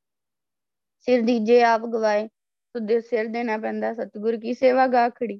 [1.07, 2.28] ਸਿਰ ਦੀਜੇ ਆਪ ਗਵਾਏ
[2.74, 5.40] ਤੁਦੇ ਸਿਰ ਦੇਣਾ ਪੈਂਦਾ, ਸਤਿਗੁਰ ਕੀ ਸੇਵਾ ਗਾਖੜੀ।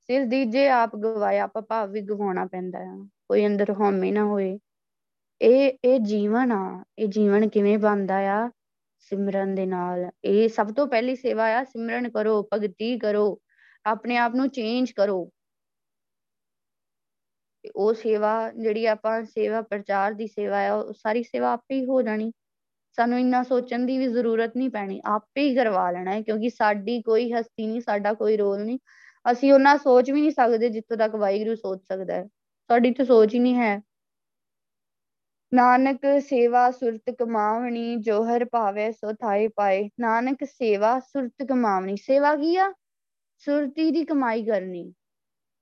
[0.00, 4.58] ਸਿਰ ਦੀਜੇ ਆਪ ਗਵਾਏ, ਆਪ ਭਾਵ ਵੀ ਗਵਾਉਣਾ ਪੈਂਦਾ ਆ। ਕੋਈ ਅੰਦਰ ਹਉਮੈ ਨਾ ਹੋਏ।
[5.42, 8.50] ਇਹ ਇਹ ਜੀਵਨ ਆ, ਇਹ ਜੀਵਨ ਕਿਵੇਂ ਬਣਦਾ ਆ?
[8.98, 13.38] ਸਿਮਰਨ ਦੇ ਨਾਲ। ਇਹ ਸਭ ਤੋਂ ਪਹਿਲੀ ਸੇਵਾ ਆ, ਸਿਮਰਨ ਕਰੋ, ਭਗਤੀ ਕਰੋ,
[13.86, 15.30] ਆਪਣੇ ਆਪ ਨੂੰ ਚੇਂਜ ਕਰੋ।
[17.76, 22.02] ਉਹ ਸੇਵਾ ਜਿਹੜੀ ਆਪਾਂ ਸੇਵਾ ਪ੍ਰਚਾਰ ਦੀ ਸੇਵਾ ਆ, ਉਹ ਸਾਰੀ ਸੇਵਾ ਆਪੇ ਹੀ ਹੋ
[22.02, 22.32] ਜਾਣੀ।
[22.98, 27.00] ਸਾਨੂੰ ਇੰਨਾ ਸੋਚਣ ਦੀ ਵੀ ਜ਼ਰੂਰਤ ਨਹੀਂ ਪੈਣੀ, ਆਪੇ ਹੀ ਕਰਵਾ ਲੈਣਾ ਹੈ, ਕਿਉਂਕਿ ਸਾਡੀ
[27.02, 28.78] ਕੋਈ ਹਸਤੀ ਨਹੀਂ, ਸਾਡਾ ਕੋਈ ਰੋਲ ਨਹੀਂ,
[29.26, 32.26] ਅਸੀਂ ਉਹਨਾਂ ਸੋਚ ਵੀ ਨਹੀਂ ਸਕਦੇ ਜਿੱਥੋਂ ਤੱਕ ਵਾਹਿਗੁਰੂ ਸੋਚ ਸਕਦਾ ਹੈ,
[32.70, 33.80] ਸਾਡੀ ਤਾਂ ਸੋਚ ਹੀ ਨਹੀਂ ਹੈ।
[35.52, 42.56] ਨਾਨਕ ਸੇਵਾ ਸੁਰਤ ਕਮਾਵਣੀ ਜੋਹਰ ਭਾਵੇ ਸੋ ਥਾਈ ਪਾਏ, ਨਾਨਕ ਸੇਵਾ ਸੁਰਤ ਕਮਾਵਣੀ, ਸੇਵਾ ਕੀ
[42.56, 42.72] ਆ?
[43.42, 44.92] ਸੁਰਤੀ ਦੀ ਕਮਾਈ ਕਰਨੀ,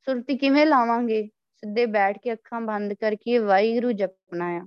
[0.06, 1.22] ਸੁਰਤੀ ਕਿਵੇਂ ਲਾਵਾਂਗੇ?
[1.62, 4.66] ਸਿੱਧੇ ਬੈਠ ਕੇ ਅੱਖਾਂ ਬੰਦ ਕਰਕੇ ਵਾਹਿਗੁਰੂ ਜਪਣਾ ਆ।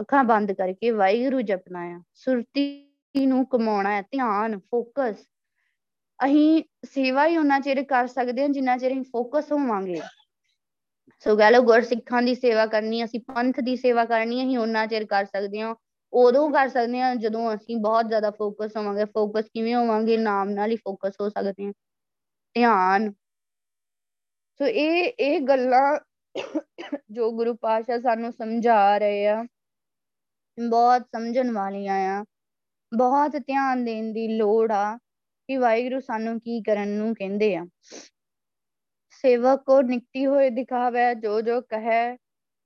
[0.00, 5.16] ਅੱਖਾਂ ਬੰਦ ਕਰਕੇ ਵਾਹਿਗੁਰੂ ਜਪਣਾ ਆ। ਸੁਰਤੀ ਨੂੰ ਕਮਾਉਣਾ ਹੈ, ਧਿਆਨ ਫੋਕਸ
[6.24, 10.00] ਅਸੀਂ ਸੇਵਾ ਹੀ ਉਹਨਾਂ ਚਿਰ ਕਰ ਸਕਦੇ ਹਾਂ ਜਿੰਨਾ ਚਿਰ ਅਸੀਂ ਫੋਕਸ ਹੋਵਾਂਗੇ।
[11.20, 15.04] ਸੋ ਕਹਿ ਲਓ ਗੁਰਸਿੱਖਾਂ ਦੀ ਸੇਵਾ ਕਰਨੀ, ਅਸੀਂ ਪੰਥ ਦੀ ਸੇਵਾ ਕਰਨੀ, ਅਸੀਂ ਉਹਨਾਂ ਚਿਰ
[15.04, 15.74] ਕਰ ਸਕਦੇ ਹਾਂ।
[16.12, 20.16] ਉਦੋਂ ਕਰ ਸਕਦੇ ਹਾਂ ਜਦੋਂ ਅਸੀਂ ਬਹੁਤ ਜ਼ਿਆਦਾ ਫੋਕਸ ਹੋਵਾਂਗੇ। ਫੋਕਸ ਕਿਵੇਂ ਹੋਵਾਂਗੇ?
[20.16, 21.72] ਨਾਮ ਨਾਲ ਹੀ ਫੋਕਸ ਹੋ ਸਕਦੇ ਹਾਂ।
[22.54, 23.12] ਧਿਆਨ।
[24.60, 25.98] ਸੋ ਇਹ ਇਹ ਗੱਲਾਂ
[27.10, 29.44] ਜੋ ਗੁਰੂ ਪਾਤਸ਼ਾਹ ਸਾਨੂੰ ਸਮਝਾ ਰਹੇ ਆ।
[30.58, 32.24] ਬਹੁਤ ਸਮਝਣ ਵਾਲੀਆਂ ਆ।
[32.96, 34.96] ਬਹੁਤ ਧਿਆਨ ਦੇਣ ਦੀ ਲੋੜ ਆ
[35.48, 37.66] ਕਿ ਵਾਹਿਗੁਰੂ ਸਾਨੂੰ ਕੀ ਕਰਨ ਨੂੰ ਕਹਿੰਦੇ ਆ।
[39.10, 42.16] ਸੇਵਕ ਕੋ ਨਿਕਟੀ ਹੋਏ ਦਿਖਾਵੇ, ਜੋ ਜੋ ਕਹੇ,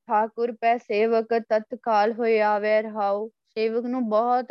[0.08, 4.46] ਠਾਕੁਰ ਪੈ ਸੇਵਕ ਤਤਕਾਲ ਹੋਏ ਆਵੇ ਰਹਾਉ। ਸੇਵਕ ਨੂੰ ਬਹੁਤ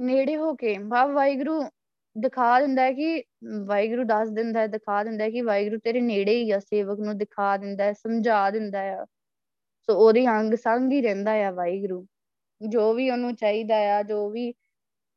[0.00, 1.62] ਨੇੜੇ ਹੋ ਕੇ ਭਾਵ ਵਾਹਿਗੁਰੂ
[2.18, 3.22] ਦਿਖਾ ਦਿੰਦਾ ਹੈ ਕਿ
[3.66, 7.18] ਵਾਹਿਗੁਰੂ ਦੱਸ ਦਿੰਦਾ ਹੈ, ਦਿਖਾ ਦਿੰਦਾ ਹੈ ਕਿ ਵਾਹਿਗੁਰੂ ਤੇਰੇ ਨੇੜੇ ਹੀ ਆ। ਸੇਵਕ ਨੂੰ
[7.18, 9.04] ਦਿਖਾ ਦਿੰਦਾ ਹੈ, ਸਮਝਾ ਦਿੰਦਾ ਆ
[9.90, 12.06] ਸੋ ਉਹਦੀ ਅੰਗ ਸੰਗ ਹੀ ਰਹਿੰਦਾ ਆ ਵਾਹਿਗੁਰੂ।
[12.68, 14.54] ਜੋ ਵੀ ਉਹਨੂੰ ਚਾਹੀਦਾ ਆ, ਜੋ ਵੀ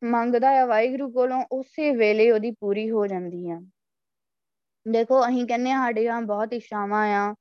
[0.04, 3.62] ਮੰਗਦਾ ਆ ਵਾਹਿਗੁਰੂ ਕੋਲੋਂ, ਉਸੇ ਵੇਲੇ ਉਹਦੀ ਪੂਰੀ ਹੋ ਜਾਂਦੀ ਆ।
[4.88, 7.34] ਦੇਖੋ, ਅਸੀਂ ਕਹਿੰਦੇ ਆ ਸਾਡੀਆਂ ਬਹੁਤ ਇੱਛਾਵਾਂ ਆ।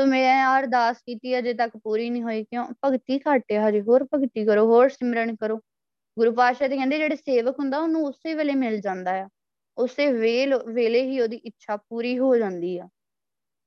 [0.00, 2.66] ਸੋ ਮੈਂ ਅਰਦਾਸ ਕੀਤੀ, ਅਜੇ ਤੱਕ ਪੂਰੀ ਨਹੀਂ ਹੋਈ। ਕਿਉਂ?
[2.86, 5.56] ਭਗਤੀ ਘੱਟ ਆ ਹਜੇ, ਹੋਰ ਭਗਤੀ ਕਰੋ, ਹੋਰ ਸਿਮਰਨ ਕਰੋ।
[6.18, 9.28] ਗੁਰੂ ਪਾਤਸ਼ਾਹ ਦੇ ਕਹਿੰਦੇ, ਜਿਹੜੇ ਸੇਵਕ ਹੁੰਦਾ, ਉਹਨੂੰ ਉਸੇ ਵੇਲੇ ਮਿਲ ਜਾਂਦਾ ਆ।
[9.78, 12.88] ਉਸੇ ਵੇਲ, ਵੇਲੇ ਹੀ ਉਹਦੀ ਇੱਛਾ ਪੂਰੀ ਹੋ ਜਾਂਦੀ ਆ।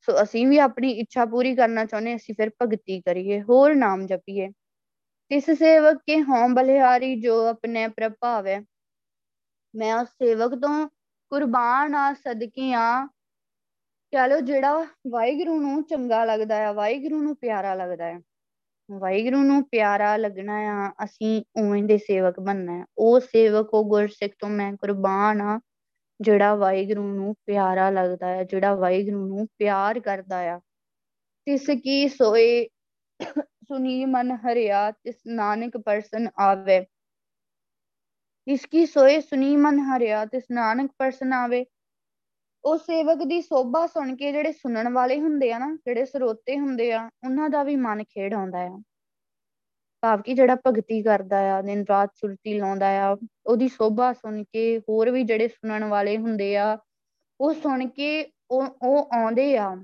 [0.02, 4.50] ਸੋ ਅਸੀਂ ਵੀ ਆਪਣੀ ਇੱਛਾ ਪੂਰੀ ਕਰਨਾ ਚਾਹੁੰਦੇ ਅਸੀਂ ਫਿਰ ਭਗਤੀ ਕਰੀਏ, ਹੋਰ ਨਾਮ ਜਪੀਏ।
[5.32, 8.60] ਤਿਸ ਸੇਵਕ ਕੇ ਹੋਂ ਬਲਿਹਾਰੀ ਜੋ ਆਪਣੇ ਪ੍ਰਭਾਵੈ।
[9.74, 10.88] ਮੈਂ ਉਸ ਸੇਵਕ ਤੋਂ
[11.32, 13.06] ਕੁਰਬਾਨ ਆ ਸਦਕੇ ਆ
[14.14, 14.74] ਕਹ ਲੋ ਜਿਹੜਾ
[15.08, 18.20] ਵਾਹਿਗੁਰੂ ਨੂੰ ਚੰਗਾ ਲੱਗਦਾ ਆ, ਵਾਹਿਗੁਰੂ ਨੂੰ ਪਿਆਰਾ ਲੱਗਦਾ ਹੈ
[18.90, 24.34] ਵਾਹਿਗੁਰੂ ਨੂੰ ਪਿਆਰਾ ਲੱਗਣਾ ਆ, ਅਸੀਂ ਉਵੇਂ ਦੇ ਸੇਵਕ ਬਣਨਾ ਹੈ ਉਹ ਸੇਵਕ, ਉਹ ਗੁਰਸਿੱਖ
[24.40, 25.60] ਤੋਂ ਮੈਂ ਕੁਰਬਾਨ ਆ,
[26.20, 30.60] ਜਿਹੜਾ ਵਾਹਿਗੁਰੂ ਨੂੰ ਪਿਆਰਾ ਲੱਗਦਾ ਹੈ ਜਿਹੜਾ ਵਾਹਿਗੁਰੂ ਨੂੰ ਪਿਆਰ ਕਰਦਾ ਆ।
[31.48, 32.68] ਤਿਸ ਕੀ ਸੋਏ
[33.70, 36.86] ਸੁਨੀ ਮਨ ਹਰਿਆ, ਤਿਸ ਨਾਨਕ ਪਰਸਨ ਆਵੇ।
[38.48, 41.66] ਇਸ ਕੀ ਸੋਏ ਸੁਨੀ ਮਨ ਹਰਿਆ, ਤਿਸ ਨਾਨਕ ਪਰਸਨ ਆਵੇ।
[42.66, 46.92] ਉਹ ਸੇਵਕ ਦੀ ਸੋਭਾ ਸੁਣ ਕੇ ਜਿਹੜੇ ਸੁਣਨ ਵਾਲੇ ਹੁੰਦੇ ਆ ਨਾ, ਜਿਹੜੇ ਸਰੋਤੇ ਹੁੰਦੇ
[46.92, 48.82] ਆ, ਉਹਨਾਂ ਦਾ ਵੀ ਮਨ ਖੇੜ ਆਉਂਦਾ ਆ।
[50.02, 54.80] ਭਾਵ ਕਿ ਜਿਹੜਾ ਭਗਤੀ ਕਰਦਾ ਆ, ਦਿਨ ਰਾਤ ਸੁਰਤੀ ਲਾਉਂਦਾ ਆ, ਉਹਦੀ ਸੋਭਾ ਸੁਣ ਕੇ
[54.90, 56.78] ਹੋਰ ਵੀ ਜਿਹੜੇ ਸੁਣਨ ਵਾਲੇ ਹੁੰਦੇ ਆ,
[57.42, 59.76] ਉਹ ਸੁਣ ਕੇ ਉਹ ਉਹ ਆਉਂਦੇ ਆ।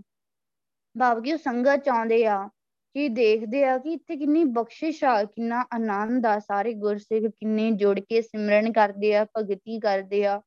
[1.00, 2.50] ਭਾਵ ਕਿ ਉਹ ਸੰਗਤ ਚ ਆਉਂਦੇ ਆ।
[2.96, 8.00] ਕਿ ਦੇਖਦੇ ਆ ਕਿ ਇੱਥੇ ਕਿੰਨੀ ਬਖਸ਼ਿਸ਼ ਆ, ਕਿੰਨਾ ਆਨੰਦ ਆ, ਸਾਰੇ ਗੁਰਸਿੱਖ ਕਿੰਨੇ ਜੁੜ
[8.00, 10.42] ਕੇ ਸਿਮਰਨ ਕਰਦੇ ਆ, ਭਗਤੀ ਕਰਦੇ ਆ,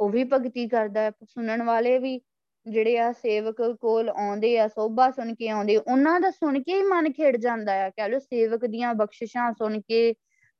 [0.00, 2.20] ਉਹ ਵੀ ਭਗਤੀ ਕਰਦਾ ਹੈ। ਸੁਣਨ ਵਾਲੇ ਵੀ
[2.66, 6.82] ਜਿਹੜੇ ਆ ਸੇਵਕ ਕੋਲ ਆਉਂਦੇ ਆ, ਸੋਭਾ ਸੁਣ ਕੇ ਆਉਂਦੇ, ਉਹਨਾਂ ਦਾ ਸੁਣ ਕੇ ਹੀ
[6.82, 10.12] ਮਨ ਖਿੜ ਜਾਂਦਾ ਆ। ਕਹਿ ਲੋ ਸੇਵਕ ਦੀਆਂ ਬਖਸ਼ਿਸ਼ਾਂ ਸੁਣ ਕੇ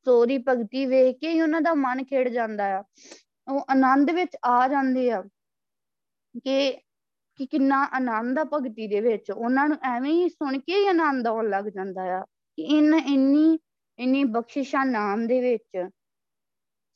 [0.04, 2.82] ਸੋ ਦੀ ਭਗਤੀ ਵੇਖ ਕੇ ਹੀ ਉਹਨਾਂ ਦਾ ਮਨ ਖਿੜ ਜਾਂਦਾ ਆ।
[3.52, 5.22] ਉਹ ਆਨੰਦ ਵਿੱਚ ਆ ਜਾਂਦੇ ਆ
[6.44, 6.78] ਕਿ
[7.42, 11.26] ਕਿ ਕਿੰਨਾ ਆਨੰਦ ਆ ਭਗਤੀ ਦੇ ਵਿੱਚ। ਉਹਨਾਂ ਨੂੰ ਐਵੇਂ ਹੀ ਸੁਣ ਕੇ ਹੀ ਆਨੰਦ
[11.26, 12.20] ਆਉਣ ਲੱਗ ਜਾਂਦਾ ਆ
[12.58, 13.58] ਕਿ ਇਨ ਇੰਨੀ
[13.98, 15.88] ਇੰਨੀ ਬਖਸ਼ਿਸ਼ਾਂ ਨਾਮ ਦੇ ਵਿੱਚ।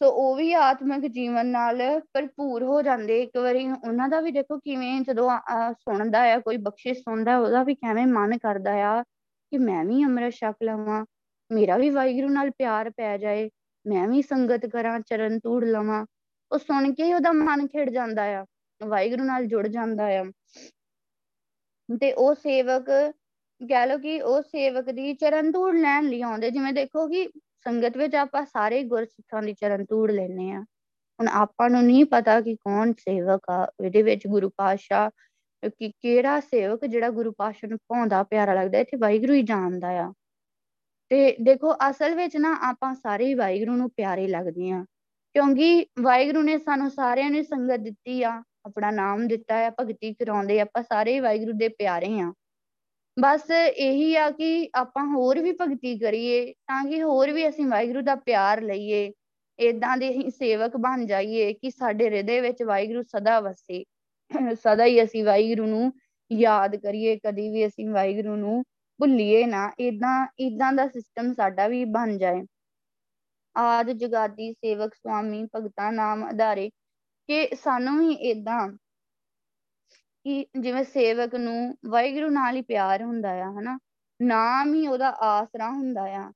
[0.00, 1.82] ਸੋ ਉਹ ਵੀ ਆਤਮਿਕ ਜੀਵਨ ਨਾਲ
[2.14, 5.30] ਭਰਪੂਰ ਹੋ ਜਾਂਦੇ। ਇੱਕ ਵਾਰੀ ਉਹਨਾਂ ਦਾ ਵੀ ਦੇਖੋ ਕਿਵੇਂ ਜਦੋਂ
[5.72, 10.34] ਸੁਣਦਾ ਆ, ਕੋਈ ਬਖਸ਼ਿਸ਼ ਸੁਣਦਾ ਉਹਦਾ ਵੀ ਕਿਵੇਂ ਮਨ ਕਰਦਾ ਆ ਕਿ ਮੈਂ ਵੀ ਅੰਮ੍ਰਿਤ
[10.34, 11.04] ਛਕ ਲਵਾਂ,
[11.50, 13.48] ਮੇਰਾ ਵੀ ਵਾਹਿਗੁਰੂ ਨਾਲ ਪਿਆਰ ਪੈ ਜਾਏ,
[13.86, 16.04] ਮੈਂ ਵੀ ਸੰਗਤ ਕਰਾਂ, ਚਰਨ ਧੂੜ ਲਵਾਂ।
[16.52, 18.44] ਉਹ ਸੁਣ ਕੇ ਹੀ ਉਹਦਾ ਮਨ ਖਿੜ ਜਾਂਦਾ ਆ।
[18.82, 20.24] ਵਾਹਿਗੁਰੂ ਨਾਲ ਜੁੜ ਜਾਂਦਾ ਆ।
[22.00, 22.84] ਤੇ ਉਹ ਸੇਵਕ,
[23.68, 27.96] ਕਹਿ ਲੋ ਕਿ ਉਹ ਸੇਵਕ ਦੀ ਚਰਨ ਧੂੜ ਲੈਣ ਲਈ ਆਉਂਦੇ। ਜਿਵੇਂ ਦੇਖੋ ਕਿ ਸੰਗਤ
[27.96, 30.60] ਵਿੱਚ ਆਪਾਂ ਸਾਰੇ ਗੁਰਸਿੱਖਾਂ ਦੀ ਚਰਨ ਧੂੜ ਲੈਨੇ ਆ।
[31.20, 35.10] ਹੁਣ ਆਪਾਂ ਨੂੰ ਨਹੀਂ ਪਤਾ ਕਿ ਕੌਣ ਸੇਵਕ ਆ, ਇਹਦੇ ਵਿੱਚ ਗੁਰੂ ਪਾਤਸ਼ਾਹ
[35.68, 40.12] ਕਿ ਕਿਹੜਾ ਸੇਵਕ ਜਿਹੜਾ ਗੁਰੂ ਪਾਤਸ਼ਾਹ ਨੂੰ ਭਾਉਂਦਾ ਪਿਆਰਾ ਲੱਗਦਾ, ਇੱਥੇ ਵਾਹਿਗੁਰੂ ਹੀ ਜਾਣਦਾ ਆ।
[41.08, 44.84] ਤੇ ਦੇਖੋ, ਅਸਲ ਵਿੱਚ ਨਾ ਆਪਾਂ ਸਾਰੇ ਹੀ ਵਾਹਿਗੁਰੂ ਨੂੰ ਪਿਆਰੇ ਲੱਗਦੇ ਆ।
[45.34, 50.60] ਕਿਉਂਕਿ ਵਾਹਿਗੁਰੂ ਨੇ ਸਾਨੂੰ ਸਾਰਿਆਂ ਨੂੰ ਸੰਗਤ ਦਿੱਤੀ ਆ। ਆਪਣਾ ਨਾਮ ਦਿੱਤਾ ਆ ਭਗਤੀ ਕਰਾਉਂਦੇ
[50.60, 52.32] ਆਪਾਂ ਸਾਰੇ ਹੀ ਵਾਹਿਗੁਰੂ ਦੇ ਪਿਆਰੇ ਆ
[53.16, 58.00] ਬਸ ਇਹੀ ਆ ਕਿ ਆਪਾਂ ਹੋਰ ਵੀ ਭਗਤੀ ਕਰੀਏ, ਤਾਂ ਕਿ ਹੋਰ ਵੀ ਅਸੀਂ ਵਾਹਿਗੁਰੂ
[58.00, 59.12] ਦਾ ਪਿਆਰ ਲਈਏ
[59.58, 63.84] ਇਦਾਂ ਦੇ ਹੀ ਸੇਵਕ ਬਣ ਜਾਈਏ ਕਿ ਸਾਡੇ ਹਿਰਦੇ ਵਿੱਚ ਵਾਹਿਗੁਰੂ ਸਦਾ ਵਸੇ।
[64.54, 65.92] ਸਦਾ ਹੀ ਅਸੀਂ ਵਾਹਿਗੁਰੂ ਨੂੰ
[66.30, 68.62] ਯਾਦ ਕਰੀਏ, ਕਦੀ ਵੀ ਅਸੀਂ ਵਾਹਿਗੁਰੂ ਨੂੰ
[69.00, 72.42] ਭੁੱਲੀਏ ਨਾ। ਇਦਾਂ ਇਦਾਂ ਦਾ ਸਿਸਟਮ ਸਾਡਾ ਵੀ ਬਣ ਜਾਏ।
[73.56, 76.70] ਆਦ ਜਗਾਦੀ ਸੇਵਕ ਸੁਆਮੀ ਭਗਤਾ ਨਾਮ ਆਧਾਰੇ
[77.28, 78.68] ਕਿ ਸਾਨੂੰ ਵੀ ਇਦਾਂ
[80.24, 83.78] ਕਿ ਜਿਵੇਂ ਸੇਵਕ ਨੂੰ ਵਾਹਿਗੁਰੂ ਨਾਲ ਹੀ ਪਿਆਰ ਹੁੰਦਾ ਆ, ਹਨਾ?
[84.22, 86.32] ਨਾਮ ਹੀ ਉਹਦਾ ਆਸਰਾ ਹੁੰਦਾ ਆ।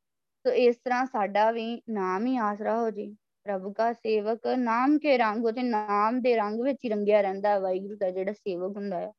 [0.47, 3.15] ਸੋ ਇਸ ਤਰ੍ਹਾਂ ਸਾਡਾ ਵੀ ਨਾਮ ਹੀ ਆਸਰਾ ਹੋ ਜੇ।
[3.45, 7.97] ਪ੍ਰਭੂ ਦਾ ਸੇਵਕ ਨਾਮ ਕੇ ਰੰਗ ਉਹਦੇ ਨਾਮ ਦੇ ਰੰਗ ਵਿੱਚ ਹੀ ਰੰਗਿਆ ਰਹਿੰਦਾ ਵਾਹਿਗੁਰੂ
[7.97, 9.13] ਦਾ ਜਿਹੜਾ ਸੇਵਕ ਹੁੰਦਾ ਆ।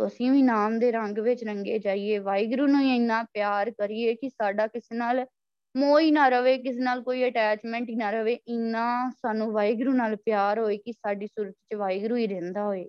[0.00, 4.28] ਸੋ ਅਸੀਂ ਵੀ ਨਾਮ ਦੇ ਰੰਗ ਵਿੱਚ ਰੰਗੇ ਜਾਈਏ। ਵਾਹਿਗੁਰੂ ਨੂੰ ਇੰਨਾ ਪਿਆਰ ਕਰੀਏ ਕਿ
[4.30, 5.26] ਸਾਡਾ ਕਿਸੇ ਨਾਲ
[5.74, 10.16] ਮੋਹ ਹੀ ਨਾ ਰਵੇ, ਕਿਸੇ ਨਾਲ ਕੋਈ ਅਟੈਚਮੈਂਟ ਹੀ ਨਾ ਰਵੇ, ਇੰਨਾ ਸਾਨੂੰ ਵਾਹਿਗੁਰੂ ਨਾਲ
[10.16, 12.84] ਪਿਆਰ ਹੋਏ ਕਿ ਸਾਡੀ ਸੁਰਤ 'ਚ ਵਾਹਿਗੁਰੂ ਹੀ ਰਹਿੰਦਾ ਹੋਏ।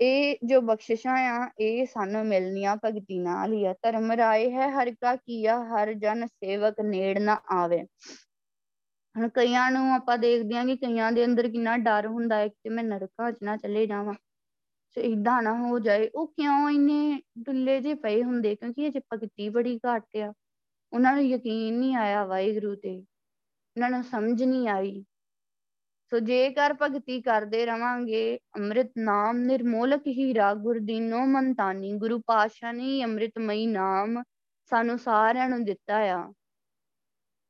[0.00, 4.90] ਇਹ ਜੋ ਬਖਸ਼ਿਸ਼ਾਂ ਆ, ਇਹ ਸਾਨੂੰ ਮਿਲਣੀਆਂ ਭਗਤੀ ਨਾਲ ਹੀ ਆ। ਧਰਮ ਰਾਏ ਹੈ, ਹਰ
[5.00, 7.82] ਕਾ ਕੀਆ, ਹਰ ਜਨ ਸੇਵਕ ਨੇੜ ਨਾ ਆਵੇ।
[9.14, 12.68] ਹੁਣ ਕਈਆਂ ਨੂੰ ਆਪਾਂ ਦੇਖਦੇ ਹਾਂ ਕਿ ਕਈਆਂ ਦੇ ਅੰਦਰ ਕਿੰਨਾ ਡਰ ਹੁੰਦਾ ਹੈ ਕਿ
[12.68, 14.14] ਮੈਂ ਨਰਕਾਂ 'ਚ ਨਾ ਚਲੇ ਜਾਵਾਂ,
[14.96, 18.54] ਤੇ ਇਦਾਂ ਨਾ ਹੋ ਜਾਏ। ਉਹ ਕਿਉਂ ਇੰਨੇ ਡੁੱਲੇ ਜੇ ਪਏ ਹੁੰਦੇ?
[18.56, 20.32] ਕਿਉਂਕਿ ਇਹ 'ਚ ਭਗਤੀ ਬੜੀ ਘੱਟ ਆ।
[20.92, 25.04] ਉਹਨਾਂ ਨੂੰ ਯਕੀਨ ਨਹੀਂ ਆਇਆ ਵਾਹਿਗੁਰੂ ਤੇ, ਉਹਨਾਂ ਨੂੰ ਸਮਝ ਨਹੀਂ ਆਈ।
[26.12, 33.66] ਸੋ ਜੇਕਰ ਭਗਤੀ ਕਰਦੇ ਰਵਾਂਗੇ, ਅੰਮ੍ਰਿਤ ਨਾਮ ਨਿਰਮੋਲਕ ਹੀਰਾ ਗੁਰਦੀਨੋ ਮੰਤਾਨੀ ਗੁਰੂ ਪਾਤਸ਼ਾਹ ਨੇ ਅੰਮ੍ਰਿਤਮਈ
[33.66, 34.22] ਨਾਮ
[34.72, 36.32] ਸਾਨੂੰ ਸਾਰਿਆਂ ਨੂੰ ਦਿੱਤਾ ਆ।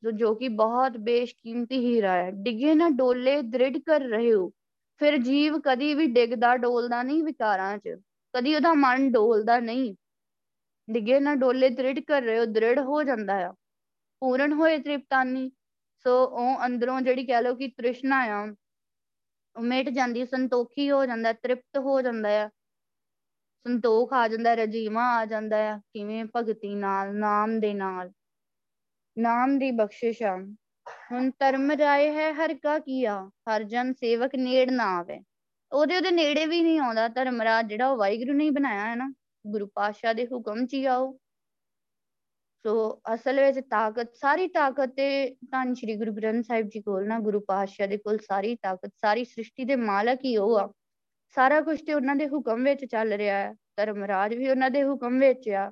[0.02, 4.50] ਜੋ ਜੋ ਕਿ ਬਹੁਤ ਬੇਸ਼ਕੀਮਤੀ ਹੀਰਾ ਹੈ। ਡਿੱਗੇ ਨਾ ਡੋਲੇ, ਦ੍ਰਿੜ ਕਰ ਰਹੇ ਹੋ
[5.00, 7.88] ਫਿਰ ਜੀਵ ਕਦੀ ਵੀ ਡਿੱਗਦਾ ਡੋਲਦਾ ਨਹੀਂ ਵਿਕਾਰਾਂ 'ਚ,
[8.34, 9.94] ਕਦੀ ਉਹਦਾ ਮਨ ਡੋਲਦਾ ਨਹੀਂ।
[10.90, 13.52] ਡਿੱਗੇ ਨਾ ਡੋਲੇ ਦ੍ਰਿੜ ਕਰ ਰਹੇ ਹੋ, ਦ੍ਰਿੜ ਹੋ ਜਾਂਦਾ ਆ।
[14.20, 15.52] ਪੂਰਨ ਹੋਏ ਤ੍ਰਿਪਤਾਨੀ,
[15.98, 18.54] ਸੋ ਉਹ ਅੰਦਰੋਂ ਜਿਹੜੀ ਕਹਿ ਲਓ ਕਿ ਤ੍ਰਿਸ਼ਨਾ ਆ,
[19.56, 22.48] ਉਹ ਮਿਟ ਜਾਂਦੀ, ਸੰਤੋਖੀ ਹੋ ਜਾਂਦਾ, ਤ੍ਰਿਪਤ ਹੋ ਜਾਂਦਾ ਆ।
[23.66, 26.24] ਸੰਤੋਖ ਆ ਜਾਂਦਾ, ਰਜੀਵਾ ਆ ਜਾਂਦਾ ਆ, ਕਿਵੇਂ?
[26.36, 28.12] ਭਗਤੀ ਨਾਲ, ਨਾਮ ਦੇ ਨਾਲ।
[29.18, 30.36] ਨਾਮ ਦੀ ਬਖਸ਼ਿਸ਼ ਆ।
[31.12, 35.20] ਹੁਣ ਧਰਮ ਰਾਏ ਹੈ, ਹਰ ਕਾ ਕੀਆ, ਹਰ ਜਨ ਸੇਵਕ ਨੇੜ ਨਾ ਆਵੇ।
[35.72, 39.12] ਉਹਦੇ ਉਹਦੇ ਨੇੜੇ ਵੀ ਨਹੀਂ ਆਉਂਦਾ ਧਰਮਰਾਜ ਜਿਹੜਾ ਉਹ ਵਾਹਿਗੁਰੂ ਨੇ ਬਣਾਇਆ ਹੈ ਨਾ।
[39.46, 41.18] ਗੁਰੂ ਪਾਤਸ਼ਾਹ ਦੇ ਹੁਕਮ 'ਚ ਹੀ ਆਓ।
[42.66, 47.18] ਸੋ ਅਸਲ ਵਿੱਚ ਤਾਕਤ, ਸਾਰੀ ਤਾਕਤ ਤੇ ਧੰਨ ਸ਼੍ਰੀ ਗੁਰੂ ਗ੍ਰੰਥ ਸਾਹਿਬ ਜੀ ਕੋਲ ਨਾ
[47.18, 50.72] ਗੁਰੂ ਪਾਤਸ਼ਾਹ ਦੇ ਕੋਲ ਸਾਰੀ ਤਾਕਤ, ਸਾਰੀ ਸ੍ਰਿਸ਼ਟੀ ਦੇ ਮਾਲਕ ਹੀ ਉਹ ਆ।
[51.34, 55.18] ਸਾਰਾ ਕੁਝ ਤੇ ਉਹਨਾਂ ਦੇ ਹੁਕਮ ਵਿੱਚ ਚੱਲ ਰਿਹਾ ਹੈ। ਧਰਮਰਾਜ ਵੀ ਉਹਨਾਂ ਦੇ ਹੁਕਮ
[55.18, 55.70] ਵਿੱਚ ਆ।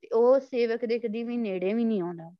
[0.00, 2.30] ਤੇ ਉਹ ਸੇਵਕ ਦੇ ਕਦੀ ਵੀ ਨੇੜੇ ਵੀ ਨਹੀਂ ਆਉਂਦਾ।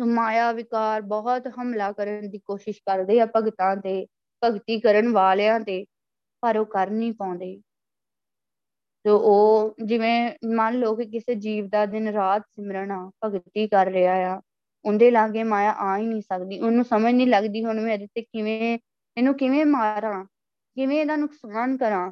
[0.00, 4.06] ਸੋ ਮਾਇਆ ਵਿਕਾਰ, ਬਹੁਤ ਹਮਲਾ ਕਰਨ ਦੀ ਕੋਸ਼ਿਸ਼ ਕਰਦੇ ਆ ਭਗਤਾਂ ਤੇ,
[4.44, 5.84] ਭਗਤੀ ਕਰਨ ਵਾਲਿਆਂ ਤੇ,
[6.40, 7.60] ਪਰ ਉਹ ਕਰ ਨਹੀਂ ਪਾਉਂਦੇ।
[9.04, 13.86] ਤੇ ਉਹ ਜਿਵੇਂ ਮੰਨ ਲਓ ਕਿ ਕਿਸੇ ਜੀਵ ਦਾ ਦਿਨ ਰਾਤ ਸਿਮਰਨ ਆ, ਭਗਤੀ ਕਰ
[13.86, 14.40] ਰਿਹਾ ਆ,
[14.84, 18.22] ਉਹਦੇ ਲਾਗੇ ਮਾਇਆ ਆ ਹੀ ਨਹੀਂ ਸਕਦੀ, ਉਹਨੂੰ ਸਮਝ ਨਹੀਂ ਲੱਗਦੀ ਹੁਣ ਮੈਂ ਇਹਦੇ ਤੇ
[18.22, 18.78] ਕਿਵੇਂ,
[19.16, 20.24] ਇਹਨੂੰ ਕਿਵੇਂ ਮਾਰਾਂ,
[20.76, 22.10] ਕਿਵੇਂ ਇਹਦਾ ਨੁਕਸਾਨ ਕਰਾਂ,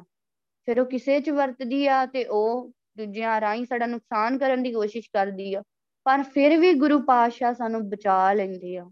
[0.67, 5.09] ਫਿਰ ਉਹ ਕਿਸੇ 'ਚ ਵਰਤਦੀ ਆ ਤੇ ਉਹ ਦੂਜਿਆਂ ਰਾਹੀਂ ਸਾਡਾ ਨੁਕਸਾਨ ਕਰਨ ਦੀ ਕੋਸ਼ਿਸ਼
[5.13, 5.63] ਕਰਦੀ ਆ,
[6.05, 8.89] ਪਰ ਫਿਰ ਵੀ ਗੁਰੂ ਪਾਤਸ਼ਾਹ ਸਾਨੂੰ ਬਚਾ ਲੈਂਦੇ ਆ,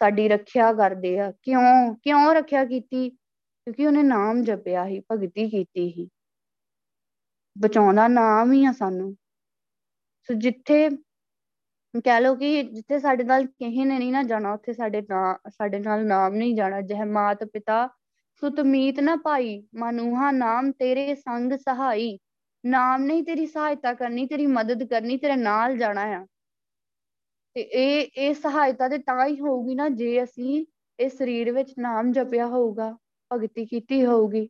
[0.00, 3.08] ਸਾਡੀ ਰੱਖਿਆ ਕਰਦੇ ਆ, ਕਿਉਂ ਕਿਉਂ ਰੱਖਿਆ ਕੀਤੀ?
[3.10, 6.08] ਕਿਉਂਕਿ ਉਹਨੇ ਨਾਮ ਜਪਿਆ ਸੀ, ਭਗਤੀ ਕੀਤੀ ਸੀ।
[7.58, 9.16] ਬਚਾਉਂਦਾ ਨਾਮ ਹੀ ਆ ਸਾਨੂੰ।
[10.28, 10.88] ਸੋ ਜਿੱਥੇ
[12.04, 15.78] ਕਹਿ ਲਓ ਕਿ ਜਿੱਥੇ ਸਾਡੇ ਨਾਲ ਕਿਸੇ ਨੇ ਨਹੀਂ ਨਾ ਜਾਣਾ, ਉੱਥੇ ਸਾਡੇ ਨਾ, ਸਾਡੇ
[15.78, 17.88] ਨਾਲ ਨਾਮ ਨਹੀਂ ਜਾਣਾ। ਜਹ ਮਾਤ ਪਿਤਾ
[18.42, 22.18] ਸੁਤ ਮੀਤ ਨਾ ਪਾਈ, ਮਨੂਹਾ ਨਾਮ ਤੇਰੇ ਸੰਗ ਸਹਾਈ।
[22.64, 26.26] ਨਾਮ ਨਹੀਂ ਤੇਰੀ ਸਹਾਇਤਾ ਕਰਨੀ, ਤੇਰੀ ਮਦਦ ਕਰਨੀ, ਤੇਰੇ ਨਾਲ ਜਾਣਾ ਆ।
[27.56, 30.64] ਤੇ ਇਹ ਇਹ ਸਹਾਇਤਾ ਤੇ ਤਾਂ ਹੀ ਹੋਊਗੀ ਨਾ, ਜੇ ਅਸੀਂ
[30.98, 32.96] ਇਸ ਸਰੀਰ ਵਿੱਚ ਨਾਮ ਜਪਿਆ ਹੋਊਗਾ,
[33.30, 34.48] ਭਗਤੀ ਕੀਤੀ ਹੋਊਗੀ।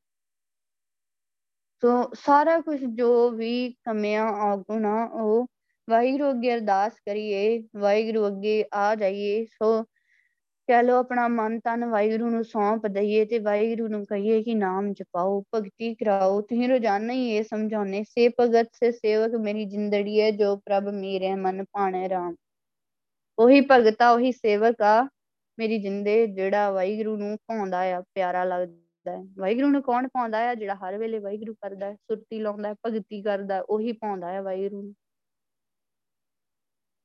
[1.83, 5.47] ਸੋ ਸਾਰਾ ਕੁਝ ਜੋ ਵੀ ਕਮੀਆਂ ਔਗੁਣ ਆ ਉਹ
[5.89, 9.83] ਵਾਹਿਗੁਰੂ ਅੱਗੇ ਅਰਦਾਸ ਕਰੀਏ, ਵਾਹਿਗੁਰੂ ਅੱਗੇ ਆ ਜਾਈਏ, ਸੋ
[10.68, 14.93] ਕਹਿ ਲੋ ਆਪਣਾ ਮਨ ਤਨ ਵਾਹਿਗੁਰੂ ਨੂੰ ਸੌਂਪ ਦਈਏ ਤੇ ਵਾਹਿਗੁਰੂ ਨੂੰ ਕਹੀਏ ਕਿ ਨਾਮ
[14.93, 20.31] ਜਪਾਓ, ਭਗਤੀ ਕਰਾਓ, ਤੁਸੀਂ ਰੋਜ਼ਾਨਾ ਹੀ ਇਹ ਸਮਝਾਉਨੇ ਸੇ ਭਗਤ, ਸੇ ਸੇਵਕ, ਮੇਰੀ ਜਿੰਦੜੀ ਹੈ,
[20.31, 22.35] ਜੋ ਪ੍ਰਭ ਮੇਰੇ ਮਨ ਭਾਣੇ ਰਾਮ।
[23.39, 25.09] ਉਹੀ ਭਗਤਾ ਉਹੀ ਸੇਵਕ ਆ,
[25.59, 30.55] ਮੇਰੀ ਜਿੰਦੇ, ਜਿਹੜਾ ਵਾਹਿਗੁਰੂ ਨੂੰ ਭਾਉਂਦਾ ਆ, ਪਿਆਰਾ ਲੱਗਦਾ। ਹੈ। ਵਾਹਿਗੁਰੂ ਨੂੰ ਕੌਣ ਪਾਉਂਦਾ ਆ
[30.55, 34.83] ਜਿਹੜਾ ਹਰ ਵੇਲੇ ਵਾਹਿਗੁਰੂ ਕਰਦਾ ਹੈ, ਸੁਰਤੀ ਲਾਉਂਦਾ ਹੈ, ਭਗਤੀ ਕਰਦਾ ਉਹੀ ਪਾਉਂਦਾ ਹੈ ਵਾਹਿਗੁਰੂ
[34.83, 34.95] ਨੂੰ।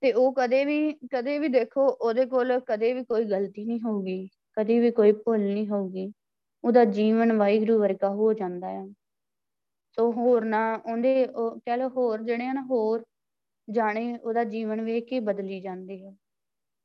[0.01, 4.27] ਤੇ ਉਹ ਕਦੇ ਵੀ ਕਦੇ ਵੀ ਦੇਖੋ, ਉਹਦੇ ਕੋਲ ਕਦੇ ਵੀ ਕੋਈ ਗਲਤੀ ਨਹੀਂ ਹੋਊਗੀ,
[4.27, 6.11] ਕਦੇ ਵੀ ਕੋਈ ਭੁੱਲ ਨਹੀਂ ਹੋਊਗੀ।
[6.63, 8.87] ਉਹਦਾ ਜੀਵਨ ਵਾਹਿਗੁਰੂ ਵਰਗਾ ਹੋ ਜਾਂਦਾ ਆ
[9.91, 13.05] ਸੋ ਹੋਰ ਨਾ, ਉਹਦੇ, ਉਹ ਕਹਿ ਲਓ ਹੋਰ ਜਿਹੜੇ ਆ ਨਾ, ਹੋਰ
[13.69, 16.13] ਜਾਣੇ ਉਹਦਾ ਜੀਵਨ ਵੇਖ ਕੇ ਬਦਲੀ ਜਾਂਦੇ ਆ।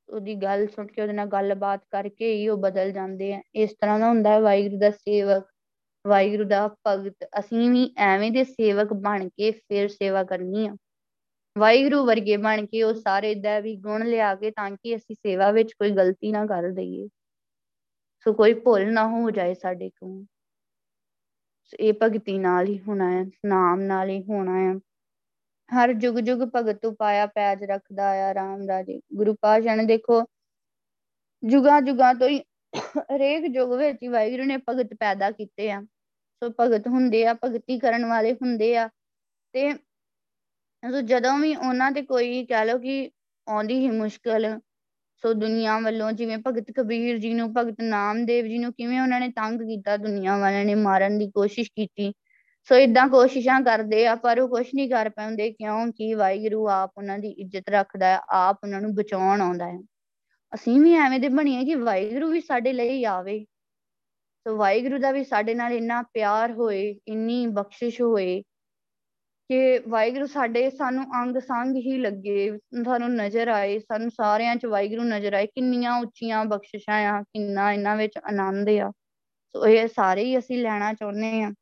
[0.08, 3.98] ਉਹਦੀ ਗੱਲ ਸੁਣ ਕੇ, ਉਹਦੇ ਨਾਲ ਗੱਲਬਾਤ ਕਰਕੇ ਹੀ ਉਹ ਬਦਲ ਜਾਂਦੇ ਆ। ਇਸ ਤਰ੍ਹਾਂ
[4.00, 5.46] ਦਾ ਹੁੰਦਾ ਹੈ ਵਾਹਿਗੁਰੂ ਦਾ ਸੇਵਕ।
[6.04, 10.74] ਵਾਹਿਗੁਰੂ ਦਾ ਭਗਤ। ਅਸੀਂ ਵੀ ਐਵੇਂ ਦੇ ਸੇਵਕ ਬਣ ਕੇ ਫਿਰ ਸੇਵਾ ਕਰਨੀ ਆ।
[11.56, 15.50] ਵਾਹਿਗੁਰੂ ਵਰਗੇ ਬਣ ਕੇ ਉਹ ਸਾਰੇ ਦਾ ਵੀ ਗੁਣ ਲਿਆ ਕੇ ਤਾਂ ਕਿ ਅਸੀਂ ਸੇਵਾ
[15.52, 17.08] ਵਿੱਚ ਕੋਈ ਗਲਤੀ ਨਾ ਕਰ ਦਈਏ।
[18.26, 20.24] ਸੋ ਕੋਈ ਭੁੱਲ ਨਾ ਹੋ ਜਾਏ ਸਾਡੇ ਕੋਲ।
[21.80, 24.74] ਇਹ ਭਗਤੀ ਨਾਲ ਹੀ ਹੋਣਾ ਹੈ, ਨਾਮ ਨਾਲ ਹੀ ਹੋਣਾ ਹੈ।
[25.70, 30.22] ਹਰ ਜੁਗ ਜੁਗ ਭਗਤ ਉਪਾਇਆ ਪੈਜ ਰੱਖਦਾ ਆ ਰਾਮ ਰਾਜੇ। ਗੁਰੂ ਪਾਸ਼ਾ ਨੇ ਦੇਖੋ,
[31.42, 32.38] ਜੁਗਾਂ ਜੁਗਾਂ ਤੋਂ ਹੀ
[33.12, 35.80] ਹਰੇਕ ਯੁੱਗ ਵਿੱਚ ਹੀ ਵਾਹਿਗੁਰੂ ਨੇ ਭਗਤ ਪੈਦਾ ਕੀਤੇ ਆ।
[36.42, 38.88] ਸੋ ਭਗਤ ਹੁੰਦੇ ਆ, ਭਗਤੀ ਕਰਨ ਵਾਲੇ ਹੁੰਦੇ ਆ।
[39.54, 39.72] ਤੇ
[40.82, 43.10] ਸੋ ਜਦੋਂ ਵੀ ਉਹਨਾਂ ਤੇ ਕੋਈ ਕਹਿ ਲਓ ਕਿ
[43.46, 44.58] ਆਉਂਦੀ ਹੀ ਮੁਸ਼ਕਲ,
[45.24, 49.28] ਸੋ ਦੁਨੀਆ ਵੱਲੋਂ ਜਿਵੇਂ ਭਗਤ ਕਬੀਰ ਜੀ ਨੂੰ, ਭਗਤ ਨਾਮਦੇਵ ਜੀ ਨੂੰ ਕਿਵੇਂ ਉਹਨਾਂ ਨੇ
[49.28, 52.12] ਤੰਗ ਕੀਤਾ, ਦੁਨੀਆ ਵਾਲਿਆਂ ਨੇ ਮਾਰਨ ਦੀ ਕੋਸ਼ਿਸ਼ ਕੀਤੀ।
[52.68, 57.18] ਸੋ ਇਦਾਂ ਕੋਸ਼ਿਸ਼ਾਂ ਕਰਦੇ ਆ, ਪਰ ਉਹ ਕੁਝ ਨਹੀਂ ਕਰ ਪਾਉਂਦੇ ਕਿਉਂਕਿ ਵਾਹਿਗੁਰੂ ਆਪ ਉਹਨਾਂ
[57.18, 59.78] ਦੀ ਇੱਜ਼ਤ ਰੱਖਦਾ ਹੈ, ਆਪ ਉਹਨਾਂ ਨੂੰ ਬਚਾਉਣ ਆਉਂਦਾ ਹੈ।
[60.54, 63.44] ਅਸੀਂ ਵੀ ਐਵੇਂ ਦੇ ਬਣੀਏ ਕਿ ਵਾਹਿਗੁਰੂ ਵੀ ਸਾਡੇ ਲਈ ਆਵੇ।
[64.46, 68.42] ਸੋ ਵਾਹਿਗੁਰੂ ਦਾ ਵੀ ਸਾਡੇ ਨਾਲ ਇੰਨਾ ਪਿਆਰ ਹੋਏ, ਇੰਨੀ ਬਖਸ਼ਿਸ਼ ਹੋਏ
[69.48, 75.02] ਕਿ ਵਾਹਿਗੁਰੂ ਸਾਡੇ, ਸਾਨੂੰ ਅੰਗ ਸੰਗ ਹੀ ਲੱਗੇ, ਸਾਨੂੰ ਨਜ਼ਰ ਆਏ, ਸਾਨੂੰ ਸਾਰਿਆਂ 'ਚ ਵਾਹਿਗੁਰੂ
[75.02, 78.92] ਨਜ਼ਰ ਆਏ, ਕਿੰਨੀਆਂ ਉੱਚੀਆਂ ਬਖਸ਼ਿਸ਼ਾਂ ਆ, ਕਿੰਨਾ ਇਹਨਾਂ ਵਿੱਚ ਆਨੰਦ ਆ।
[79.52, 81.52] ਸੋ ਇਹ ਸਾਰੇ ਹੀ ਅਸੀਂ ਲੈਣਾ ਚਾਹੁੰਦੇ ਆ।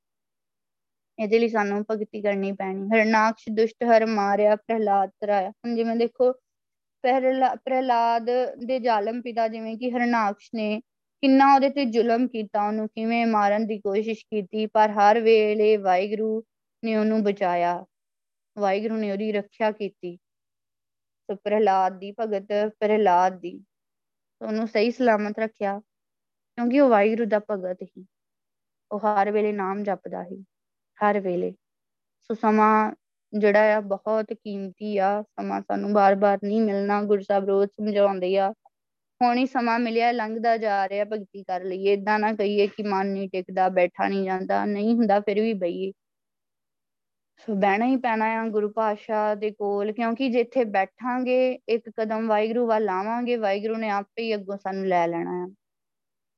[1.18, 6.32] ਇਹਦੇ ਲਈ ਸਾਨੂੰ ਭਗਤੀ ਕਰਨੀ ਪੈਣੀ। ਹਰਨਾਕਸ਼ ਦੁਸ਼ਟ ਹਰ ਮਾਰਿਆ, ਪ੍ਰਹਿਲਾਦ ਤਰਾਇਆ। ਹੁਣ ਜਿਵੇਂ ਦੇਖੋ
[7.04, 8.30] ਪ੍ਰਹਿਲਾਦ
[8.66, 10.80] ਦੇ ਜ਼ਾਲਮ ਪਿਤਾ ਜਿਵੇਂ ਕਿ ਹਰਨਾਕਸ਼ ਨੇ
[11.22, 16.42] ਕਿੰਨਾ ਉਹਦੇ ਤੇ ਜ਼ੁਲਮ ਕੀਤਾ, ਉਹਨੂੰ ਕਿਵੇਂ ਮਾਰਨ ਦੀ ਕੋਸ਼ਿਸ਼ ਕੀਤੀ, ਪਰ ਹਰ ਵੇਲੇ ਵਾਹਿਗੁਰੂ
[16.82, 17.84] ਨੇ ਉਹਨੂੰ ਬਚਾਇਆ।
[18.56, 20.16] ਵਾਹਿਗੁਰੂ ਨੇ ਉਹਦੀ ਰੱਖਿਆ ਕੀਤੀ।
[21.28, 23.58] ਸੋ ਪ੍ਰਹਿਲਾਦ ਦੀ ਭਗਤ ਪ੍ਰਹਿਲਾਦ ਦੀ।
[24.40, 28.04] ਉਹਨੂੰ ਸਹੀ ਸਲਾਮਤ ਰੱਖਿਆ, ਕਿਉਂਕਿ ਉਹ ਵਾਹਿਗੁਰੂ ਦਾ ਭਗਤ ਹੀ
[28.90, 30.44] ਉਹ ਹਰ ਵੇਲੇ ਨਾਮ ਜਪਦਾ ਸੀ।
[31.04, 31.50] ਹਰ ਵੇਲੇ।
[32.22, 32.92] ਸੋ ਸਮਾਂ
[33.38, 38.52] ਜਿਹੜਾ ਆ ਬਹੁਤ ਕੀਮਤੀ ਆ। ਸਮਾਂ ਸਾਨੂੰ ਬਾਰ-ਬਾਰ ਨਹੀਂ ਮਿਲਣਾ। ਗੁਰੂ ਸਾਹਿਬ ਰੋਜ਼ ਸਮਝਾਉਂਦੇ ਆ।
[39.22, 43.06] ਹੁਣ ਹੀ ਸਮਾਂ ਮਿਲਿਆ, ਲੰਘਦਾ ਜਾ ਰਿਹਾ ਭਗਤੀ ਕਰ ਲਈਏ। ਇਦਾਂ ਨਾ ਕਹੀਏ ਕਿ ਮਨ
[43.06, 45.92] ਨਹੀਂ ਟਿਕਦਾ, ਬੈਠਾ ਨਹੀਂ ਜਾਂਦਾ। ਨਹੀਂ ਹੁੰਦਾ ਫਿਰ ਵੀ ਬਈਏ।
[47.38, 52.66] ਸੋ ਬਹਿਣਾ ਹੀ ਪੈਣਾ ਆ ਗੁਰੂ ਪਾਤਸ਼ਾਹ ਦੇ ਕੋਲ। ਕਿਉਂਕਿ ਜਿੱਥੇ ਬੈਠਾਂਗੇ, ਇੱਕ ਕਦਮ ਵਾਹਿਗੁਰੂ
[52.66, 55.54] ਵੱਲ ਲਾਵਾਂਗੇ ਵਾਹਿਗੁਰੂ ਨੇ ਆਪੇ ਹੀ ਅੱਗੋਂ ਸਾਨੂੰ ਲੈ ਲੈਣਾ ਆ।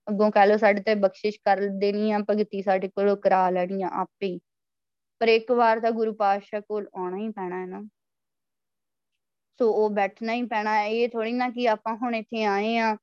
[0.09, 3.89] ਅੱਗੋਂ ਕਹ ਲੋ ਸਾਡੇ ਤੇ ਬਖਸ਼ਿਸ਼ ਕਰ ਦੇਣੀ ਆ, ਭਗਤੀ ਸਾਡੇ ਕੋਲੋਂ ਕਰਾ ਲੈਣੀ ਆ
[3.89, 4.41] ਆਪੇ ਹੀ।
[5.21, 7.83] ਪਰ ਇੱਕ ਵਾਰ ਤਾਂ ਗੁਰੂ ਪਾਤਸ਼ਾਹ ਕੋਲ ਆਉਣਾ ਹੀ ਪੈਣਾ ਹੈ ਨਾ।
[9.61, 12.97] ਸੋ ਉਹ ਬੈਠਣਾ ਹੀ ਪੈਣਾ ਹੈ। ਇਹ ਥੋੜੀ ਨਾ ਕਿ ਆਪਾਂ ਹੁਣ ਇੱਥੇ ਆਏ ਆ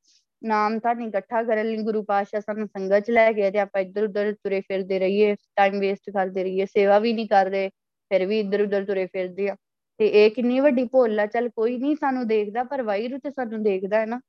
[0.43, 3.81] ਨਾਮ ਤਾਂ ਨਹੀਂ ਇਕੱਠਾ ਕਰਨ ਲਈ ਗੁਰੂ ਪਾਤਸ਼ਾਹ ਸਾਨੂੰ ਸੰਗਤ ਚ ਲੈ ਗਏ ਤੇ ਆਪਾਂ
[3.81, 7.69] ਇੱਧਰ ਉੱਧਰ ਤੁਰੇ ਫਿਰਦੇ ਰਹੀਏ ਟਾਈਮ ਵੇਸਟ ਕਰਦੇ ਰਹੀਏ, ਸੇਵਾ ਵੀ ਨਹੀਂ ਕਰਦੇ
[8.11, 9.55] ਫਿਰ ਵੀ ਇੱਧਰ ਉੱਧਰ ਤੁਰੇ ਫਿਰਦੇ ਆ
[9.99, 13.63] ਤੇ ਇਹ ਕਿੰਨੀ ਵੱਡੀ ਭੁੱਲ ਆ, ਚੱਲ ਕੋਈ ਨਹੀਂ ਸਾਨੂੰ ਦੇਖਦਾ, ਪਰ ਵਾਹਿਗੁਰੂ ਤੇ ਸਾਨੂੰ
[13.63, 14.19] ਦੇਖਦਾ ਹੈ ਨਾ।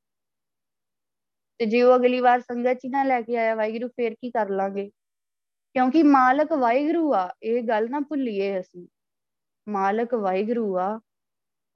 [1.59, 4.49] ਤੇ ਜੇ ਉਹ ਅਗਲੀ ਵਾਰ ਸੰਗਤ ਚ ਨਾ ਲੈ ਕੇ ਆਇਆ ਵਾਹਿਗੁਰੂ, ਫੇਰ ਕੀ ਕਰ
[4.51, 4.91] ਲਾਂਗੇ?
[5.77, 8.87] ਕਿਉਂਕਿ ਮਾਲਕ ਵਾਹਿਗੁਰੂ ਆ, ਇਹ ਗੱਲ ਨਾ ਭੁੱਲੀਏ ਅਸੀਂ।
[9.69, 11.01] ਮਾਲਕ ਵਾਹਿਗੁਰੂ ਆ,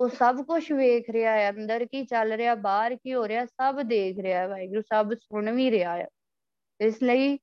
[0.01, 3.81] ਉਹ ਸਭ ਕੁਝ ਵੇਖ ਰਿਹਾ ਹੈ, ਅੰਦਰ ਕੀ ਚੱਲ ਰਿਹਾ, ਬਾਹਰ ਕੀ ਹੋ ਰਿਹਾ, ਸਭ
[3.83, 6.09] ਦੇਖ ਰਿਹਾ ਹੈ, ਵਾਹਿਗੁਰੂ ਸਭ ਸੁਣ ਵੀ ਰਿਹਾ ਹੈ।
[6.81, 7.39] ਇਸ ਲਈ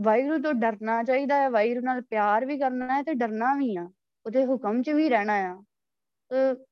[0.00, 3.90] ਵਾਹਿਗੁਰੂ ਤੋਂ ਡਰਨਾ ਚਾਹੀਦਾ ਹੈ, ਵਾਹਿਗੁਰੂ ਨਾਲ ਪਿਆਰ ਵੀ ਕਰਨਾ ਹੈ ਤੇ ਡਰਨਾ ਵੀ ਆ,
[4.26, 5.62] ਉਹਦੇ ਹੁਕਮ 'ਚ ਵੀ ਰਹਿਣਾ ਆ।
[6.30, 6.64] ਤੇ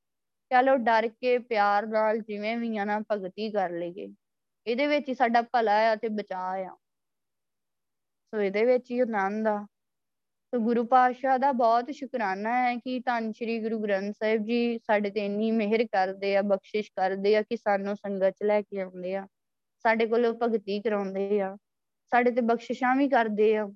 [0.51, 4.15] ਚਲੋ ਡਰ ਕੇ ਪਿਆਰ ਨਾਲ ਜਿਵੇਂ ਵੀ ਆ ਨਾ, ਭਗਤੀ ਕਰ ਲਈਏ।
[4.67, 6.77] ਇਹਦੇ ਵਿੱਚ ਹੀ ਸਾਡਾ ਭਲਾ ਆ ਤੇ ਬਚਾਅ ਆ।
[8.35, 9.67] ਸੋ ਇਹਦੇ ਵਿੱਚ ਹੀ ਆਨੰਦ ਆ।
[10.55, 15.11] ਸੋ ਗੁਰੂ ਪਾਤਸ਼ਾਹ ਦਾ ਬਹੁਤ ਸ਼ੁਕਰਾਨਾ ਹੈ ਕਿ ਧੰਨ ਸ਼੍ਰੀ ਗੁਰੂ ਗ੍ਰੰਥ ਸਾਹਿਬ ਜੀ ਸਾਡੇ
[15.11, 19.17] ਤੇ ਇੰਨੀ ਮਿਹਰ ਕਰਦੇ ਆ, ਬਖਸ਼ਿਸ਼ ਕਰਦੇ ਆ ਕਿ ਸਾਨੂੰ ਸੰਗਤ ਚ ਲੈ ਕੇ ਆਉਂਦੇ
[19.17, 19.27] ਆ।
[19.83, 21.57] ਸਾਡੇ ਕੋਲੋਂ ਭਗਤੀ ਕਰਾਉਂਦੇ ਆ।
[22.11, 23.67] ਸਾਡੇ ਤੇ ਬਖਸ਼ਿਸ਼ਾਂ ਵੀ ਕਰਦੇ ਆ।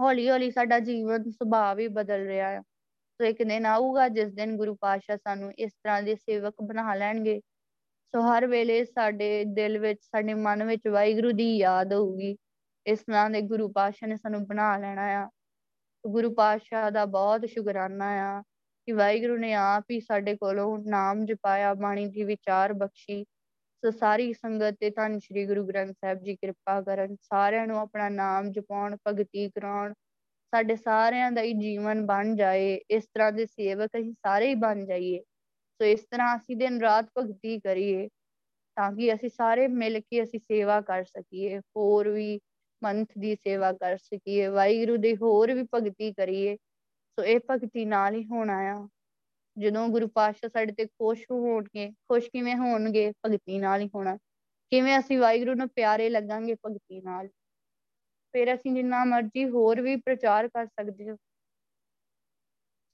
[0.00, 2.62] ਹੌਲੀ ਹੌਲੀ ਸਾਡਾ ਜੀਵਨ, ਸੁਭਾਅ ਵੀ ਬਦਲ ਰਿਹਾ ਆ।
[3.18, 7.40] ਸੋ ਇੱਕ ਦਿਨ ਆਊਗਾ, ਜਿਸ ਦਿਨ ਗੁਰੂ ਪਾਤਸ਼ਾਹ ਸਾਨੂੰ ਇਸ ਤਰ੍ਹਾਂ ਦੇ ਸੇਵਕ ਬਣਾ ਲੈਣਗੇ।
[8.14, 12.36] ਸੋ ਹਰ ਵੇਲੇ ਸਾਡੇ ਦਿਲ ਵਿੱਚ, ਸਾਡੇ ਮਨ ਵਿੱਚ ਵਾਹਿਗੁਰੂ ਦੀ ਯਾਦ ਹੋਊਗੀ।
[12.86, 15.28] ਇਸ ਤਰ੍ਹਾਂ ਦੇ ਗੁਰੂ ਪਾਤਸ਼ਾਹ ਨੇ ਸਾਨੂੰ ਬਣਾ ਲੈਣਾ ਆ।
[16.04, 18.42] ਗੁਰੂ ਪਾਤਸ਼ਾਹ ਦਾ ਬਹੁਤ ਸ਼ੁਕਰਾਨਾ ਆ
[18.88, 23.24] ਕਿ ਵਾਹਿਗੁਰੂ ਨੇ ਆਪ ਹੀ ਸਾਡੇ ਕੋਲੋਂ ਨਾਮ ਜਪਾਇਆ, ਬਾਣੀ ਦੀ ਵਿਚਾਰ ਬਖਸ਼ੀ।
[23.84, 28.08] ਸੋ ਸਾਰੀ ਸੰਗਤ ਤੇ ਧੰਨ ਸ਼੍ਰੀ ਗੁਰੂ ਗ੍ਰੰਥ ਸਾਹਿਬ ਜੀ ਕਿਰਪਾ ਕਰਨ, ਸਾਰਿਆਂ ਨੂੰ ਆਪਣਾ
[28.08, 29.92] ਨਾਮ ਜਪਾਉਣ, ਭਗਤੀ ਕਰਾਉਣ,
[30.52, 34.84] ਸਾਡੇ ਸਾਰਿਆਂ ਦਾ ਹੀ ਜੀਵਨ ਬਣ ਜਾਏ। ਇਸ ਤਰ੍ਹਾਂ ਦੇ ਸੇਵਕ ਅਸੀਂ ਸਾਰੇ ਹੀ ਬਣ
[34.86, 35.20] ਜਾਈਏ।
[35.82, 38.08] ਸੋ ਇਸ ਤਰ੍ਹਾਂ ਅਸੀਂ ਦਿਨ ਰਾਤ ਭਗਤੀ ਕਰੀਏ
[38.76, 42.38] ਤਾਂ ਕਿ ਅਸੀਂ ਸਾਰੇ ਮਿਲ ਕੇ ਅਸੀਂ ਸੇਵਾ ਕਰ ਸਕੀਏ। ਹੋਰ ਵੀ
[42.82, 46.56] ਮੰਥ ਦੀ ਸੇਵਾ ਕਰ ਸਕੀਏ, ਵਾਹਿਗੁਰੂ ਦੀ ਹੋਰ ਵੀ ਭਗਤੀ ਕਰੀਏ।
[47.18, 48.88] ਸੋ ਇਹ ਭਗਤੀ ਨਾਲ ਹੀ ਹੋਣਾ ਆ।
[49.58, 53.12] ਜਦੋਂ ਗੁਰੂ ਪਾਤਸ਼ਾਹ ਸਾਡੇ ਤੇ ਖੁਸ਼ ਹੋਣਗੇ, ਖੁਸ਼ ਕਿਵੇਂ ਹੋਣਗੇ?
[53.26, 54.16] ਭਗਤੀ ਨਾਲ ਹੀ ਹੋਣਾ।
[54.72, 56.54] ਕਿਵੇਂ ਅਸੀਂ ਵਾਹਿਗੁਰੂ ਨੂੰ ਪਿਆਰੇ ਲੱਗਾਂਗੇ?
[56.54, 57.28] ਭਗਤੀ ਨਾਲ।
[58.32, 61.16] ਫਿਰ ਅਸੀਂ ਜਿੰਨਾ ਮਰਜ਼ੀ ਹੋਰ ਵੀ ਪ੍ਰਚਾਰ ਕਰ ਸਕਦੇ ਹਾਂ।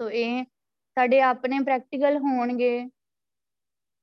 [0.01, 0.45] ਸੋ ਇਹ
[0.99, 2.89] ਸਾਡੇ ਆਪਣੇ ਪ੍ਰੈਕਟੀਕਲ ਹੋਣਗੇ।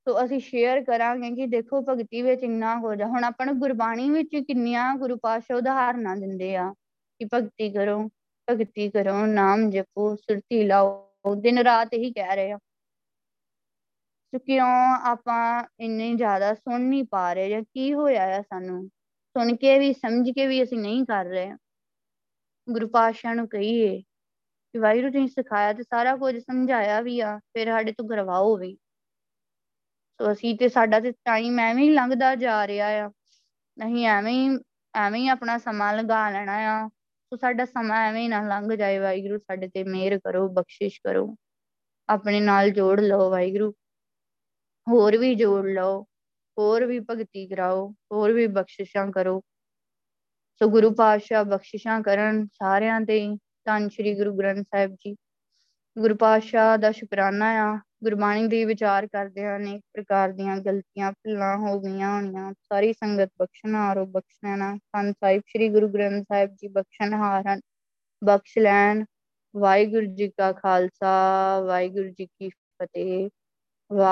[0.09, 4.09] ਸੋ ਅਸੀਂ ਸ਼ੇਅਰ ਕਰਾਂਗੇ ਕਿ ਦੇਖੋ ਭਗਤੀ ਵਿੱਚ ਇੰਨਾ ਹੋ ਜਾ, ਹੁਣ ਆਪਾਂ ਨੂੰ ਗੁਰਬਾਣੀ
[4.09, 6.73] ਵਿੱਚ ਕਿੰਨੀਆਂ ਗੁਰੂ ਪਾਤਸ਼ਾਹ ਉਦਾਹਰਨਾਂ ਦਿੰਦੇ ਆ
[7.19, 8.09] ਕਿ ਭਗਤੀ ਕਰੋ
[8.51, 12.57] ਭਗਤੀ ਕਰੋ, ਨਾਮ ਜਪੋ, ਸੁਰਤੀ ਲਾਓ, ਦਿਨ ਰਾਤ ਹੀ ਕਹਿ ਰਹੇ ਆ।
[14.33, 14.67] ਸੋ ਕਿਉਂ
[15.03, 18.87] ਆਪਾਂ ਇੰਨੇ ਜ਼ਿਆਦਾ ਸੁਣ ਨਹੀਂ ਪਾ ਰਹੇ ਜਾਂ ਕੀ ਹੋਇਆ ਆ ਸਾਨੂੰ?
[19.37, 21.51] ਸੁਣ ਕੇ ਵੀ, ਸਮਝ ਕੇ ਵੀ ਅਸੀਂ ਨਹੀਂ ਕਰ ਰਹੇ।
[22.69, 24.01] ਗੁਰੂ ਪਾਤਸ਼ਾਹ ਨੂੰ ਕਹੀਏ
[24.71, 28.75] ਕਿ ਵਾਹਿਗੁਰੂ ਜੀ ਸਿਖਾਇਆ ਤੇ ਸਾਰਾ ਕੁਝ ਸਮਝਾਇਆ ਵੀ ਆ, ਫਿਰ ਸਾਡੇ ਤੋਂ ਕਰਵਾਓ ਵੀ।
[28.75, 28.88] ਸੋ
[30.31, 33.11] ਅਸੀਂ ਤੇ ਸਾਡਾ ਤੇ ਟਾਈਮ ਐਵੇਂ ਹੀ ਲੰਘਦਾ ਜਾ ਰਿਹਾ ਆ।
[33.77, 34.59] ਨਹੀਂ ਐਵੇਂ ਹੀ
[34.95, 38.99] ਐਵੇਂ ਹੀ ਆਪਣਾ ਸਮਾਂ ਲਗਾ ਲੈਣਾ ਆ। ਸੋ ਸਾਡਾ ਸਮਾਂ ਐਵੇਂ ਹੀ ਨਾ ਲੰਘ ਜਾਏ
[38.99, 41.35] ਵਾਹਿਗੁਰੂ, ਸਾਡੇ ਤੇ ਮਿਹਰ ਕਰੋ, ਬਖਸ਼ਿਸ਼ ਕਰੋ।
[42.09, 43.73] ਆਪਣੇ ਨਾਲ ਜੋੜ ਲਓ ਵਾਹਿਗੁਰੂ।
[44.87, 46.03] ਹੋਰ ਵੀ ਜੋੜ ਲਓ,
[46.57, 49.41] ਹੋਰ ਵੀ ਭਗਤੀ ਕਰਾਓ, ਹੋਰ ਵੀ ਬਖਸ਼ਿਸ਼ਾਂ ਕਰੋ।
[50.59, 55.15] ਸੋ ਗੁਰੂ ਪਾਤਸ਼ਾਹ ਬਖਸ਼ਿਸ਼ਾਂ ਕਰਨ ਸਾਰਿਆਂ ਤੇ ਧੰਨ ਸ਼੍ਰੀ ਗੁਰੂ ਗ੍ਰੰਥ ਸਾਹਿਬ ਜੀ।
[55.97, 61.55] ਗੁਰੂ ਪਾਤਸ਼ਾਹ ਦਾ ਸ਼ੁਕਰਾਨਾ ਆ। ਗੁਰਬਾਣੀ ਦੇ ਵਿਚਾਰ ਕਰਦੇ ਹਨ, ਅਨੇਕ ਪ੍ਰਕਾਰ ਦੀਆਂ ਗਲਤੀਆਂ, ਭੁੱਲਾਂ
[61.57, 67.43] ਹੋ ਗਈਆਂ ਹੋਣੀਆਂ, ਸਾਰੀ ਸੰਗਤ ਬਖਸ਼ਣਹਾਰੋ ਬਖਸ਼ਣਾ ਸੰਤ ਸਾਹਿਬ, ਸ੍ਰੀ ਗੁਰੂ ਗ੍ਰੰਥ ਸਾਹਿਬ ਜੀ ਬਖਸ਼ਣਹਾਰ
[67.47, 67.59] ਹਨ,
[68.21, 69.03] ਬਖਸ਼ ਲੈਣ,
[69.55, 71.11] ਵਾਹਿਗੁਰੂ ਜੀ ਕਾ ਖਾਲਸਾ,
[71.61, 73.29] ਵਾਹਿਗੁਰੂ ਜੀ ਕੀ ਫਤਿਹ।